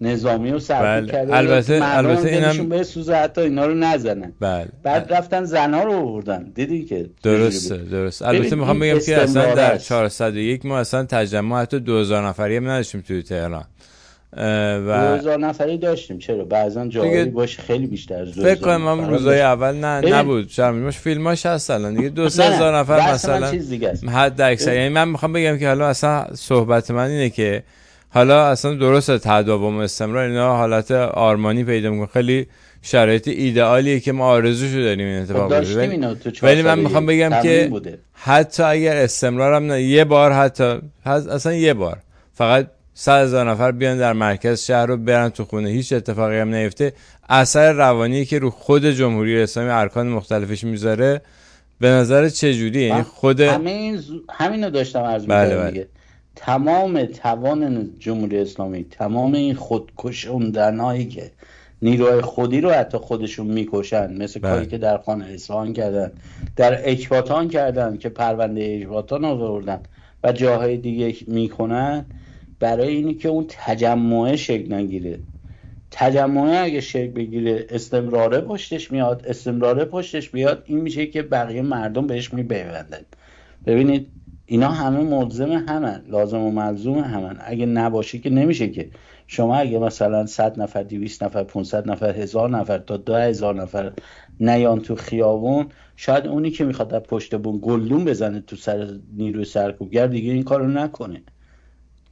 نظامی 0.00 0.50
رو 0.50 0.58
سرکوب 0.58 0.86
بله. 0.86 1.12
کرده 1.12 1.36
البته 1.36 1.80
البته 1.82 2.28
اینم 2.28 2.68
به 2.68 2.82
سوزه 2.82 3.14
حتی 3.14 3.40
اینا 3.40 3.66
رو 3.66 3.74
نزنن. 3.74 4.32
بله. 4.40 4.68
بعد 4.82 5.12
رفتن 5.12 5.44
زنا 5.44 5.82
رو 5.82 5.92
آوردن. 5.92 6.52
دیدی 6.54 6.84
که 6.84 7.06
درسته 7.22 7.76
درست 7.76 8.22
البته 8.22 8.56
می‌خوام 8.56 8.78
بگم 8.78 8.98
که 8.98 9.16
اصلا 9.16 9.54
در 9.54 9.78
401 9.78 10.66
ما 10.66 10.78
اصلا 10.78 11.04
تجمع 11.04 11.62
حتی 11.62 11.80
2000 11.80 12.26
نفری 12.26 12.56
هم 12.56 12.64
نداشتیم 12.64 13.00
توی 13.00 13.22
تهران. 13.22 13.64
و 14.32 15.16
2000 15.16 15.38
نفری 15.38 15.78
داشتیم 15.78 16.18
چرا؟ 16.18 16.44
بعضا 16.44 16.86
جایی 16.86 17.24
باشه 17.24 17.62
خیلی 17.62 17.86
بیشتر 17.86 18.22
از 18.22 18.28
فکر 18.28 18.60
کنم 18.60 18.88
هم 18.88 19.08
روزای 19.08 19.40
اول 19.40 19.74
نه 19.74 20.00
نبود. 20.00 20.48
شرمش 20.48 20.98
فیلماش 20.98 21.46
هست 21.46 21.70
الان 21.70 21.94
دیگه. 21.94 22.08
دو 22.08 22.28
سه 22.28 22.42
هزار 22.42 22.78
نفر 22.78 23.12
مثلا 23.12 23.52
حد 24.10 24.40
اکثر. 24.40 24.74
یعنی 24.76 24.88
من 24.88 25.08
می‌خوام 25.08 25.32
بگم 25.32 25.58
که 25.58 25.68
حالا 25.68 25.88
اصلا 25.88 26.26
صحبت 26.34 26.90
من 26.90 27.10
اینه 27.10 27.30
که 27.30 27.62
حالا 28.08 28.46
اصلا 28.46 28.74
درست 28.74 29.10
تداوم 29.18 29.76
استمرار 29.76 30.28
اینا 30.28 30.56
حالت 30.56 30.90
آرمانی 30.90 31.64
پیدا 31.64 31.90
می‌کنه. 31.90 32.06
خیلی 32.06 32.46
شرایط 32.82 33.28
ایدئالیه 33.28 34.00
که 34.00 34.12
ما 34.12 34.26
آرزوشو 34.26 34.82
داریم 34.82 35.06
این 35.06 35.22
اتفاق 35.22 35.64
خب 35.64 36.44
ولی 36.44 36.62
من 36.62 36.78
می‌خوام 36.78 37.06
بگم 37.06 37.42
که 37.42 37.70
حتی 38.12 38.62
اگر 38.62 38.96
استمرارم 38.96 39.72
نه 39.72 39.82
یه 39.82 40.04
بار 40.04 40.32
حتی 40.32 40.78
اصلا 41.06 41.52
یه 41.52 41.74
بار. 41.74 41.98
فقط 42.34 42.66
صد 42.98 43.22
هزار 43.22 43.50
نفر 43.50 43.72
بیان 43.72 43.98
در 43.98 44.12
مرکز 44.12 44.60
شهر 44.60 44.86
رو 44.86 44.96
برن 44.96 45.28
تو 45.28 45.44
خونه. 45.44 45.68
هیچ 45.68 45.92
اتفاقی 45.92 46.38
هم 46.38 46.54
نیفته. 46.54 46.92
اثر 47.28 47.72
روانی 47.72 48.24
که 48.24 48.38
رو 48.38 48.50
خود 48.50 48.86
جمهوری 48.86 49.42
اسلامی 49.42 49.70
ارکان 49.70 50.08
مختلفش 50.08 50.64
می‌ذاره 50.64 51.20
به 51.80 51.88
نظر 51.88 52.28
چه 52.28 52.54
جوری 52.54 52.80
یعنی 52.80 53.02
خود 53.02 53.40
همین 53.40 54.00
همینو 54.30 54.70
داشتم 54.70 55.00
عرض 55.00 55.26
بله 55.26 55.56
بله. 55.56 55.88
تمام 56.36 57.04
توان 57.04 57.90
جمهوری 57.98 58.38
اسلامی 58.38 58.84
تمام 58.90 59.34
این 59.34 59.54
خودکشوندنهایی 59.54 61.06
که 61.06 61.30
نیروهای 61.82 62.20
خودی 62.20 62.60
رو 62.60 62.70
حتی 62.70 62.98
خودشون 62.98 63.46
می‌کشن 63.46 64.22
مثل 64.22 64.40
بله. 64.40 64.52
کاری 64.52 64.66
که 64.66 64.78
در 64.78 64.98
خانه 64.98 65.24
اصفهان 65.24 65.72
کردن 65.72 66.12
در 66.56 66.90
اکباتان 66.90 67.48
کردن 67.48 67.96
که 67.96 68.08
پرونده 68.08 68.78
اکباتان 68.80 69.24
آوردن 69.24 69.80
و 70.24 70.32
جاهای 70.32 70.76
دیگه 70.76 71.16
می‌کنن. 71.26 72.06
برای 72.60 72.96
اینی 72.96 73.14
که 73.14 73.28
اون 73.28 73.44
تجمعه 73.48 74.36
شکل 74.36 74.74
نگیره. 74.74 75.18
تجمعه 75.90 76.58
اگه 76.58 76.80
شکل 76.80 77.10
بگیره 77.10 77.66
استمراره 77.70 78.40
پشتش 78.40 78.92
میاد 78.92 79.26
استمراره 79.26 79.84
پشتش 79.84 80.30
بیاد 80.30 80.62
این 80.66 80.80
میشه 80.80 81.06
که 81.06 81.22
بقیه 81.22 81.62
مردم 81.62 82.06
بهش 82.06 82.34
میبیوندن. 82.34 83.00
ببینید 83.66 84.06
اینا 84.46 84.68
همه 84.68 85.00
ملزم 85.00 85.52
همن 85.52 86.02
لازم 86.08 86.40
و 86.40 86.50
ملزوم 86.50 86.98
همن. 86.98 87.36
اگه 87.40 87.66
نباشه 87.66 88.18
که 88.18 88.30
نمیشه 88.30 88.68
که. 88.68 88.90
شما 89.26 89.56
اگه 89.56 89.78
مثلا 89.78 90.26
100 90.26 90.60
نفر 90.60 90.82
200 90.82 91.22
نفر 91.22 91.44
500 91.44 91.90
نفر 91.90 92.16
هزار 92.16 92.50
نفر 92.50 92.78
تا 92.78 92.96
2000 92.96 93.54
نفر 93.54 93.92
نیان 94.40 94.80
تو 94.80 94.94
خیابون 94.94 95.66
شاید 95.96 96.26
اونی 96.26 96.50
که 96.50 96.64
می‌خواد 96.64 96.88
در 96.88 97.00
پشت 97.00 97.34
بون 97.34 97.58
گلدون 97.62 98.04
بزنه 98.04 98.40
تو 98.40 98.56
سر 98.56 98.98
نیروی 99.16 99.44
سرکوبگر 99.44 100.06
دیگه 100.06 100.32
این 100.32 100.42
کارو 100.42 100.66
نکنه. 100.66 101.22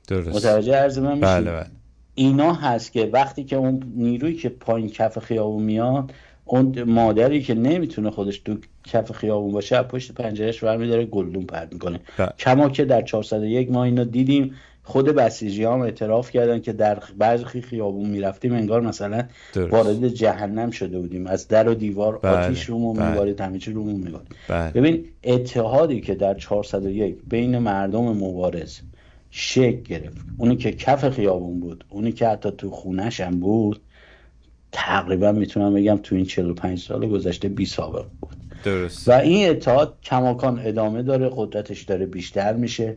درست 0.09 0.37
متوجه 0.37 0.75
عرض 0.75 0.99
من 0.99 1.21
بله 1.21 1.51
بله. 1.53 1.67
اینا 2.15 2.53
هست 2.53 2.93
که 2.93 3.11
وقتی 3.13 3.45
که 3.45 3.57
اون 3.57 3.93
نیروی 3.97 4.35
که 4.35 4.49
پایین 4.49 4.91
کف 4.91 5.19
خیابون 5.19 5.63
میاد 5.63 6.13
اون 6.45 6.83
مادری 6.83 7.43
که 7.43 7.55
نمی‌تونه 7.55 8.11
خودش 8.11 8.39
تو 8.39 8.57
کف 8.85 9.13
خیابون 9.13 9.53
باشه 9.53 9.83
پشت 9.83 10.13
پنجرهش 10.13 10.65
برمیداره 10.65 11.05
گلدون 11.05 11.45
پرد 11.45 11.73
می‌کنه 11.73 12.01
بله. 12.19 12.29
کما 12.39 12.69
که 12.69 12.85
در 12.85 13.03
401 13.03 13.71
ما 13.71 13.85
اینو 13.85 14.05
دیدیم 14.05 14.55
خود 14.83 15.09
بسیجی 15.09 15.65
هم 15.65 15.81
اعتراف 15.81 16.31
کردن 16.31 16.61
که 16.61 16.73
در 16.73 17.03
بعضی 17.19 17.45
خیابون 17.45 18.11
می‌رفتیم 18.11 18.53
انگار 18.53 18.81
مثلا 18.81 19.25
وارد 19.57 20.09
جهنم 20.09 20.71
شده 20.71 20.99
بودیم 20.99 21.27
از 21.27 21.49
در 21.49 21.69
و 21.69 21.75
دیوار 21.75 22.19
بله. 22.19 22.33
آتیش 22.33 22.65
رو 22.65 22.93
بله. 22.93 23.11
میبارید 23.11 23.41
همه 23.41 23.59
چی 23.59 23.73
میبارید 23.73 24.29
بله. 24.49 24.71
ببین 24.71 25.05
اتحادی 25.25 26.01
که 26.01 26.15
در 26.15 26.35
401 26.35 27.17
بین 27.29 27.59
مردم 27.59 28.03
مبارز 28.03 28.81
شک 29.37 29.83
گرفت. 29.83 30.17
اونی 30.37 30.57
که 30.57 30.73
کف 30.73 31.09
خیابون 31.09 31.61
بود 31.61 31.85
اونی 31.89 32.13
که 32.13 32.29
حتی 32.29 32.51
تو 32.51 32.71
خونش 32.71 33.21
هم 33.21 33.41
بود 33.41 33.81
تقریبا 34.73 35.33
می‌تونم 35.33 35.75
بگم 35.75 35.97
تو 36.03 36.15
این 36.15 36.25
45 36.25 36.81
سال 36.81 37.09
گذشته 37.09 37.49
بی 37.49 37.67
سابق 37.67 38.07
بود. 38.21 38.37
درست. 38.65 39.09
و 39.09 39.13
این 39.13 39.51
اتحاد 39.51 39.99
کماکان 40.03 40.61
ادامه 40.65 41.03
داره 41.03 41.31
قدرتش 41.37 41.83
داره 41.83 42.07
بیشتر 42.07 42.53
میشه. 42.53 42.97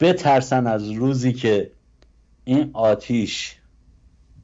بترسن 0.00 0.66
از 0.66 0.90
روزی 0.90 1.32
که 1.32 1.70
این 2.44 2.70
آتیش 2.72 3.56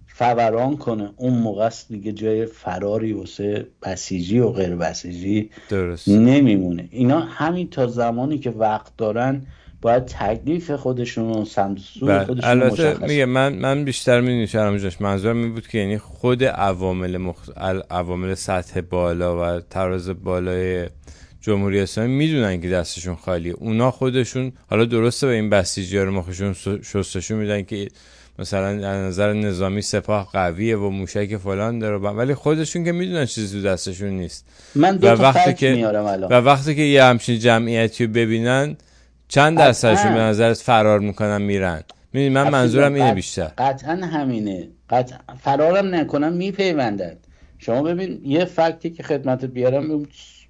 فوران 0.07 0.77
کنه 0.77 1.11
اون 1.17 1.35
موقع 1.35 1.71
دیگه 1.89 2.13
جای 2.13 2.47
فراری 2.47 3.13
واسه 3.13 3.67
بسیجی 3.83 4.39
و 4.39 4.49
غیر 4.49 4.77
بسیجی 4.77 5.51
درست. 5.69 6.09
نمیمونه. 6.09 6.89
اینا 6.91 7.21
همین 7.21 7.71
تا 7.71 7.87
زمانی 7.87 8.39
که 8.39 8.51
وقت 8.51 8.97
دارن 8.97 9.47
باید 9.83 10.05
تکلیف 10.05 10.71
خودشون 10.71 11.31
و 11.31 11.45
سمسور 11.45 12.09
بله. 12.09 12.25
خودشون 12.25 12.51
البته 12.51 13.07
میگه 13.07 13.25
من 13.25 13.53
من 13.53 13.85
بیشتر 13.85 14.21
می 14.21 14.47
جاش 14.47 15.01
منظورم 15.01 15.37
این 15.37 15.53
بود 15.53 15.69
که 15.69 15.79
یعنی 15.79 15.99
خود 15.99 16.45
عوامل 16.45 17.17
مخ... 17.17 17.49
عوامل 17.91 18.35
سطح 18.35 18.81
بالا 18.81 19.57
و 19.57 19.61
تراز 19.61 20.25
بالای 20.25 20.89
جمهوری 21.41 21.81
اسلامی 21.81 22.13
می‌دونن 22.13 22.61
که 22.61 22.69
دستشون 22.69 23.15
خالیه. 23.15 23.53
اونا 23.53 23.91
خودشون 23.91 24.53
حالا 24.71 24.85
درسته 24.85 25.27
به 25.27 25.33
این 25.33 25.51
بسیجی 25.51 25.99
رو 25.99 26.13
مخشون 26.13 26.53
شستشون 26.83 27.39
میدن 27.39 27.63
که 27.63 27.89
مثلا 28.39 28.67
از 28.67 28.83
نظر 28.83 29.33
نظامی 29.33 29.83
سپاه 29.83 30.29
قویه 30.33 30.77
و 30.77 30.91
موشک 30.91 31.37
فلان 31.37 31.79
داره. 31.79 31.97
ولی 31.97 32.35
خودشون 32.35 32.85
که 32.85 32.93
می‌دونن 32.93 33.27
چیزی 33.27 33.61
تو 33.61 33.69
دستشون 33.69 34.09
نیست. 34.09 34.47
من 34.75 34.99
و 34.99 35.07
وقتی 35.07 35.55
که 35.55 35.87
و 36.31 36.35
وقتی 36.35 36.75
که 36.75 36.83
یه 36.83 37.05
همچین 37.05 37.39
جمعیتی 37.39 38.07
رو 38.07 38.13
ببینن 38.13 38.77
چند 39.29 39.59
درصدشون 39.59 40.15
به 40.15 40.21
نظرت 40.21 40.57
فرار 40.57 41.01
می‌کنن 41.01 41.43
میرن. 41.43 41.83
می‌دونی 42.13 42.35
من 42.35 42.49
منظورم 42.51 42.95
اینه 42.95 43.15
بیشتر. 43.15 43.53
قطعا 43.59 43.95
همینه. 43.95 44.69
قطعا 44.91 45.19
فرارم 45.41 45.95
نکنن 45.95 46.33
میپیوندن 46.33 47.17
شما 47.59 47.83
ببین 47.83 48.21
یه 48.25 48.45
فکتی 48.45 48.91
که 48.91 49.03
خدمتت 49.03 49.45
بیارم 49.45 50.07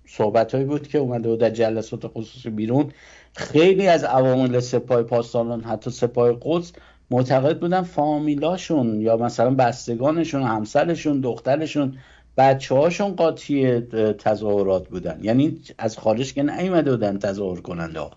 صحبت 0.09 0.55
هایی 0.55 0.65
بود 0.65 0.89
که 0.89 0.99
اومده 0.99 1.29
بود 1.29 1.41
در 1.41 1.51
جلسات 1.51 2.07
خصوصی 2.07 2.51
بیرون. 2.51 2.91
خیلی 3.37 3.89
از 3.89 4.05
عوامل 4.05 4.61
سپاه 4.61 5.03
پاسداران 5.03 5.61
حتی 5.65 5.91
سپاه 5.91 6.39
قدس 6.43 6.73
معتقد 7.11 7.61
بودن 7.61 7.83
فامیلاشون 7.83 9.01
یا 9.01 9.17
مثلا 9.17 9.51
بستگانشون 9.51 10.43
همسرشون 10.43 11.21
دخترشون 11.21 11.99
بچه 12.37 12.75
هاشون 12.75 13.11
قاطی 13.11 13.81
تظاهرات 14.13 14.89
بودن. 14.89 15.19
یعنی 15.23 15.59
از 15.79 15.99
خارج 15.99 16.35
که 16.35 16.43
نیومده 16.43 16.91
بودن 16.91 17.19
تظاهر 17.19 17.61
کننده 17.61 18.01
ها. 18.01 18.11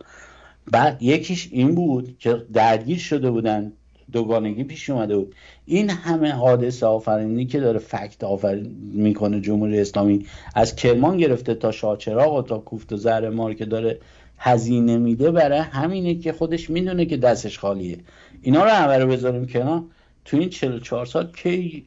بعد 0.72 1.04
یکیش 1.04 1.50
این 1.52 1.76
بود 1.76 2.18
که 2.20 2.46
درگیر 2.54 2.98
شده 2.98 3.32
بودن. 3.32 3.72
دوگانگی 4.12 4.64
پیش 4.64 4.90
اومده 4.90 5.18
بود. 5.18 5.36
این 5.66 5.90
همه 5.90 6.32
حادثه 6.32 6.86
آفرینی 6.86 7.46
که 7.46 7.60
داره 7.60 7.80
فکت 7.80 8.24
آفرین 8.24 8.76
می‌کنه 8.94 9.42
جمهوری 9.42 9.80
اسلامی 9.80 10.26
از 10.56 10.76
کرمان 10.76 11.18
گرفته 11.18 11.54
تا 11.54 11.72
شاچراغ 11.72 12.34
و 12.34 12.42
تا 12.42 12.58
کوفت 12.58 12.94
و 12.94 12.98
زهر 12.98 13.30
مار 13.30 13.54
که 13.54 13.66
داره 13.66 14.00
هزینه 14.38 14.98
میده 14.98 15.32
برای 15.32 15.60
همینه 15.60 16.16
که 16.16 16.32
خودش 16.32 16.70
می‌دونه 16.70 17.06
که 17.06 17.18
دستش 17.18 17.60
خالیه. 17.60 17.98
اینا 18.42 18.64
رو 18.64 18.70
همه 18.70 18.98
رو 18.98 19.08
بذاریم 19.08 19.46
کنار. 19.46 19.84
تو 20.26 20.38
این 20.38 20.50
44 20.50 21.06
سال 21.06 21.32
کی 21.32 21.86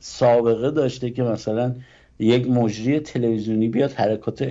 سابقه 0.00 0.70
داشته 0.70 1.10
که 1.10 1.22
مثلا 1.22 1.74
یک 2.18 2.50
مجری 2.50 3.00
تلویزیونی 3.00 3.68
بیاد 3.68 3.92
حرکات 3.92 4.42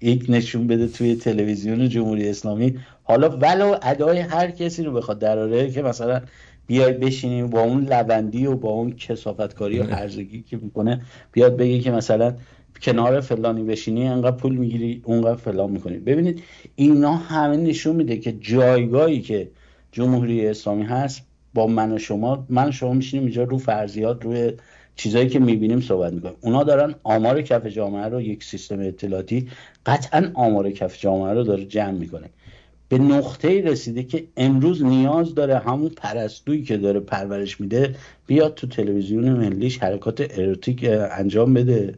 یک 0.00 0.26
نشون 0.28 0.66
بده 0.66 0.88
توی 0.88 1.14
تلویزیون 1.14 1.88
جمهوری 1.88 2.28
اسلامی. 2.28 2.78
حالا 3.02 3.28
ولو 3.28 3.76
ادای 3.82 4.18
هر 4.18 4.50
کسی 4.50 4.82
رو 4.82 4.92
بخواد 4.92 5.18
دراره 5.18 5.70
که 5.70 5.82
مثلا 5.82 6.20
بیای 6.66 6.92
بشینیم 6.92 7.50
با 7.50 7.60
اون 7.60 7.84
لبندی 7.84 8.46
و 8.46 8.56
با 8.56 8.68
اون 8.68 8.92
کسافتکاری 8.92 9.78
و 9.78 9.84
هرزگی 9.84 10.42
که 10.42 10.56
می‌کنه 10.56 11.00
بیاد 11.32 11.56
بگه 11.56 11.78
که 11.78 11.90
مثلا 11.90 12.34
کنار 12.82 13.20
فلانی 13.20 13.62
بشینی 13.62 14.08
انقدر 14.08 14.36
پول 14.36 14.56
می‌گیری 14.56 15.02
اونقدر 15.04 15.36
فلان 15.36 15.70
می‌کنی. 15.70 15.98
ببینید 15.98 16.42
اینا 16.76 17.16
همه 17.16 17.56
نشون 17.56 17.96
میده 17.96 18.16
که 18.16 18.32
جایگاهی 18.32 19.20
که 19.20 19.48
جمهوری 19.92 20.46
اسلامی 20.46 20.82
هست 20.82 21.22
با 21.54 21.66
من 21.66 21.92
و 21.92 21.98
شما 21.98 22.46
من 22.48 22.68
و 22.68 22.72
شما 22.72 22.92
میشینیم 22.92 23.26
اینجا 23.26 23.42
رو 23.42 23.58
فرضیات 23.58 24.24
روی 24.24 24.52
چیزایی 24.96 25.28
که 25.28 25.38
می‌بینیم 25.38 25.80
صحبت 25.80 26.12
می‌کنیم. 26.12 26.34
اونا 26.40 26.62
دارن 26.62 26.94
آمار 27.02 27.42
کف 27.42 27.66
جامعه 27.66 28.04
رو 28.04 28.20
یک 28.20 28.44
سیستم 28.44 28.80
اطلاعاتی 28.80 29.48
قطعا 29.86 30.30
آمار 30.34 30.70
کف 30.70 31.00
جامعه 31.00 31.34
رو 31.34 31.42
داره 31.42 31.64
جمع 31.64 31.90
می‌کنه. 31.90 32.30
به 32.88 32.98
نقطه 32.98 33.60
رسیده 33.60 34.02
که 34.02 34.24
امروز 34.36 34.82
نیاز 34.84 35.34
داره 35.34 35.58
همون 35.58 35.88
پرستویی 35.88 36.62
که 36.62 36.76
داره 36.76 37.00
پرورش 37.00 37.60
میده 37.60 37.94
بیاد 38.26 38.54
تو 38.54 38.66
تلویزیون 38.66 39.28
ملیش 39.28 39.78
حرکات 39.78 40.38
اروتیک 40.38 40.86
انجام 41.10 41.54
بده. 41.54 41.94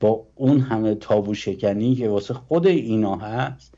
با 0.00 0.26
اون 0.34 0.60
همه 0.60 0.94
تابو 0.94 1.34
شکنی 1.34 1.94
که 1.94 2.08
واسه 2.08 2.34
خود 2.34 2.66
اینا 2.66 3.16
هست 3.16 3.74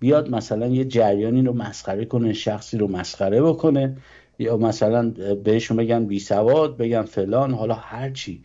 بیاد 0.00 0.30
مثلا 0.30 0.66
یه 0.66 0.84
جریانی 0.84 1.42
رو 1.42 1.52
مسخره 1.52 2.04
کنه 2.04 2.32
شخصی 2.32 2.78
رو 2.78 2.88
مسخره 2.88 3.42
بکنه. 3.42 3.96
یا 4.40 4.56
مثلا 4.56 5.10
بهشون 5.44 5.76
بگن 5.76 6.06
بی 6.06 6.18
سواد 6.18 6.76
بگن 6.76 7.02
فلان 7.02 7.54
حالا 7.54 7.74
هرچی 7.74 8.42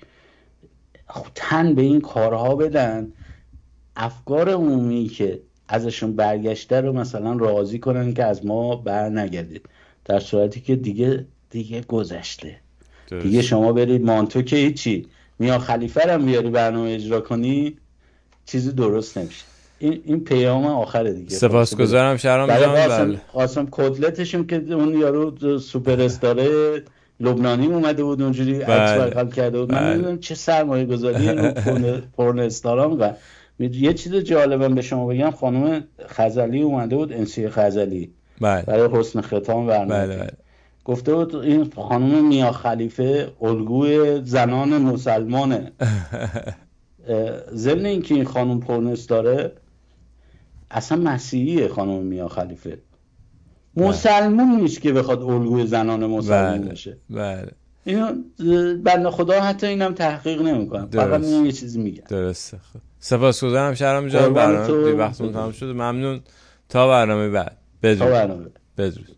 خب 1.07 1.27
تن 1.35 1.75
به 1.75 1.81
این 1.81 2.01
کارها 2.01 2.55
بدن. 2.55 3.11
افکار 3.95 4.49
عمومی 4.49 5.07
که 5.07 5.39
ازشون 5.67 6.15
برگشته 6.15 6.81
رو 6.81 6.93
مثلا 6.93 7.33
راضی 7.33 7.79
کنن 7.79 8.13
که 8.13 8.23
از 8.23 8.45
ما 8.45 8.75
بر 8.75 9.09
نگردید 9.09 9.69
در 10.05 10.19
صورتی 10.19 10.61
که 10.61 10.75
دیگه 10.75 11.25
دیگه 11.49 11.81
گذشته. 11.81 12.59
دیگه 13.19 13.41
شما 13.41 13.73
برید 13.73 14.05
مانتو 14.05 14.41
که 14.41 14.55
هیچی. 14.55 15.07
میا 15.39 15.59
خلیفه 15.59 16.13
هم 16.13 16.25
بیاری 16.25 16.49
برنامه 16.49 16.89
اجرا 16.89 17.21
کنی 17.21 17.77
چیزی 18.45 18.71
درست 18.71 19.17
نمیشه. 19.17 19.45
این 19.85 20.01
این 20.05 20.23
پیام 20.23 20.65
آخره 20.65 21.13
دیگه. 21.13 21.29
سپاسگزارم 21.29 22.17
شهرام 22.17 22.47
جان 22.47 22.73
بله. 22.73 23.21
قاسم 23.33 23.67
کتلتشون 23.71 24.47
که 24.47 24.55
اون 24.73 24.99
یارو 24.99 25.59
سوپر 25.59 26.01
استاره 26.01 26.49
لبنانی 27.19 27.67
اومده 27.67 28.03
بود 28.03 28.21
اونجوری 28.21 28.61
عکس 28.61 29.13
بله. 29.13 29.31
کرده 29.31 29.59
بود. 29.59 29.71
من 29.71 29.79
بله. 29.79 29.93
نمی‌دونم 29.93 30.19
چه 30.19 30.35
سرمایه 30.35 30.85
گذاری 30.85 31.27
رو 31.27 31.51
پرن 32.17 32.39
استارام 32.39 32.99
و 32.99 33.13
یه 33.59 33.93
چیز 33.93 34.15
جالبم 34.15 34.75
به 34.75 34.81
شما 34.81 35.07
بگم 35.07 35.31
خانم 35.31 35.83
خزلی 36.07 36.61
اومده 36.61 36.95
بود 36.95 37.13
انسی 37.13 37.49
خزلی. 37.49 38.11
بله. 38.41 38.61
برای 38.61 38.89
حسن 38.91 39.21
ختام 39.21 39.67
برنامه. 39.67 40.07
بله 40.07 40.27
گفته 40.85 41.13
بود 41.13 41.35
این 41.35 41.71
خانم 41.75 42.27
میا 42.27 42.51
خلیفه 42.51 43.27
الگوی 43.41 44.21
زنان 44.23 44.81
مسلمانه. 44.81 45.71
ضمن 47.53 47.85
اینکه 47.85 48.15
این 48.15 48.25
خانم 48.25 48.59
پرنس 48.59 49.07
داره 49.07 49.51
اصلا 50.75 50.97
مسیحیه 50.97 51.67
خانم 51.67 52.03
میا 52.03 52.27
خلیفه. 52.27 52.77
مسلمون 53.77 54.61
نیست 54.61 54.81
که 54.81 54.93
بخواد 54.93 55.21
الگوی 55.21 55.67
زنان 55.67 56.05
مسلمان 56.05 56.57
بله. 56.59 56.69
باشه. 56.69 56.97
بله. 57.09 57.51
اینو 57.85 58.13
بنده 58.83 59.11
خدا 59.11 59.41
حتی 59.41 59.67
اینم 59.67 59.93
تحقیق 59.93 60.41
نمی‌کنم. 60.41 60.89
فقط 60.89 61.23
اینم 61.23 61.45
یه 61.45 61.51
چیزی 61.51 61.79
میگم. 61.79 62.03
درسته. 62.09 62.57
خب 62.57 62.79
سپاسگزارم 62.99 63.73
شهرام 63.73 64.07
جان 64.07 64.33
برنامه 64.33 64.91
وقتمون 64.91 65.33
تمام 65.33 65.51
شد. 65.51 65.65
ممنون. 65.65 66.19
تا 66.69 66.87
برنامه 66.87 67.29
بعد. 67.29 67.57
بدرود. 67.83 67.99
تا 67.99 68.09
برنامه 68.09 68.45
بدرود. 68.77 69.15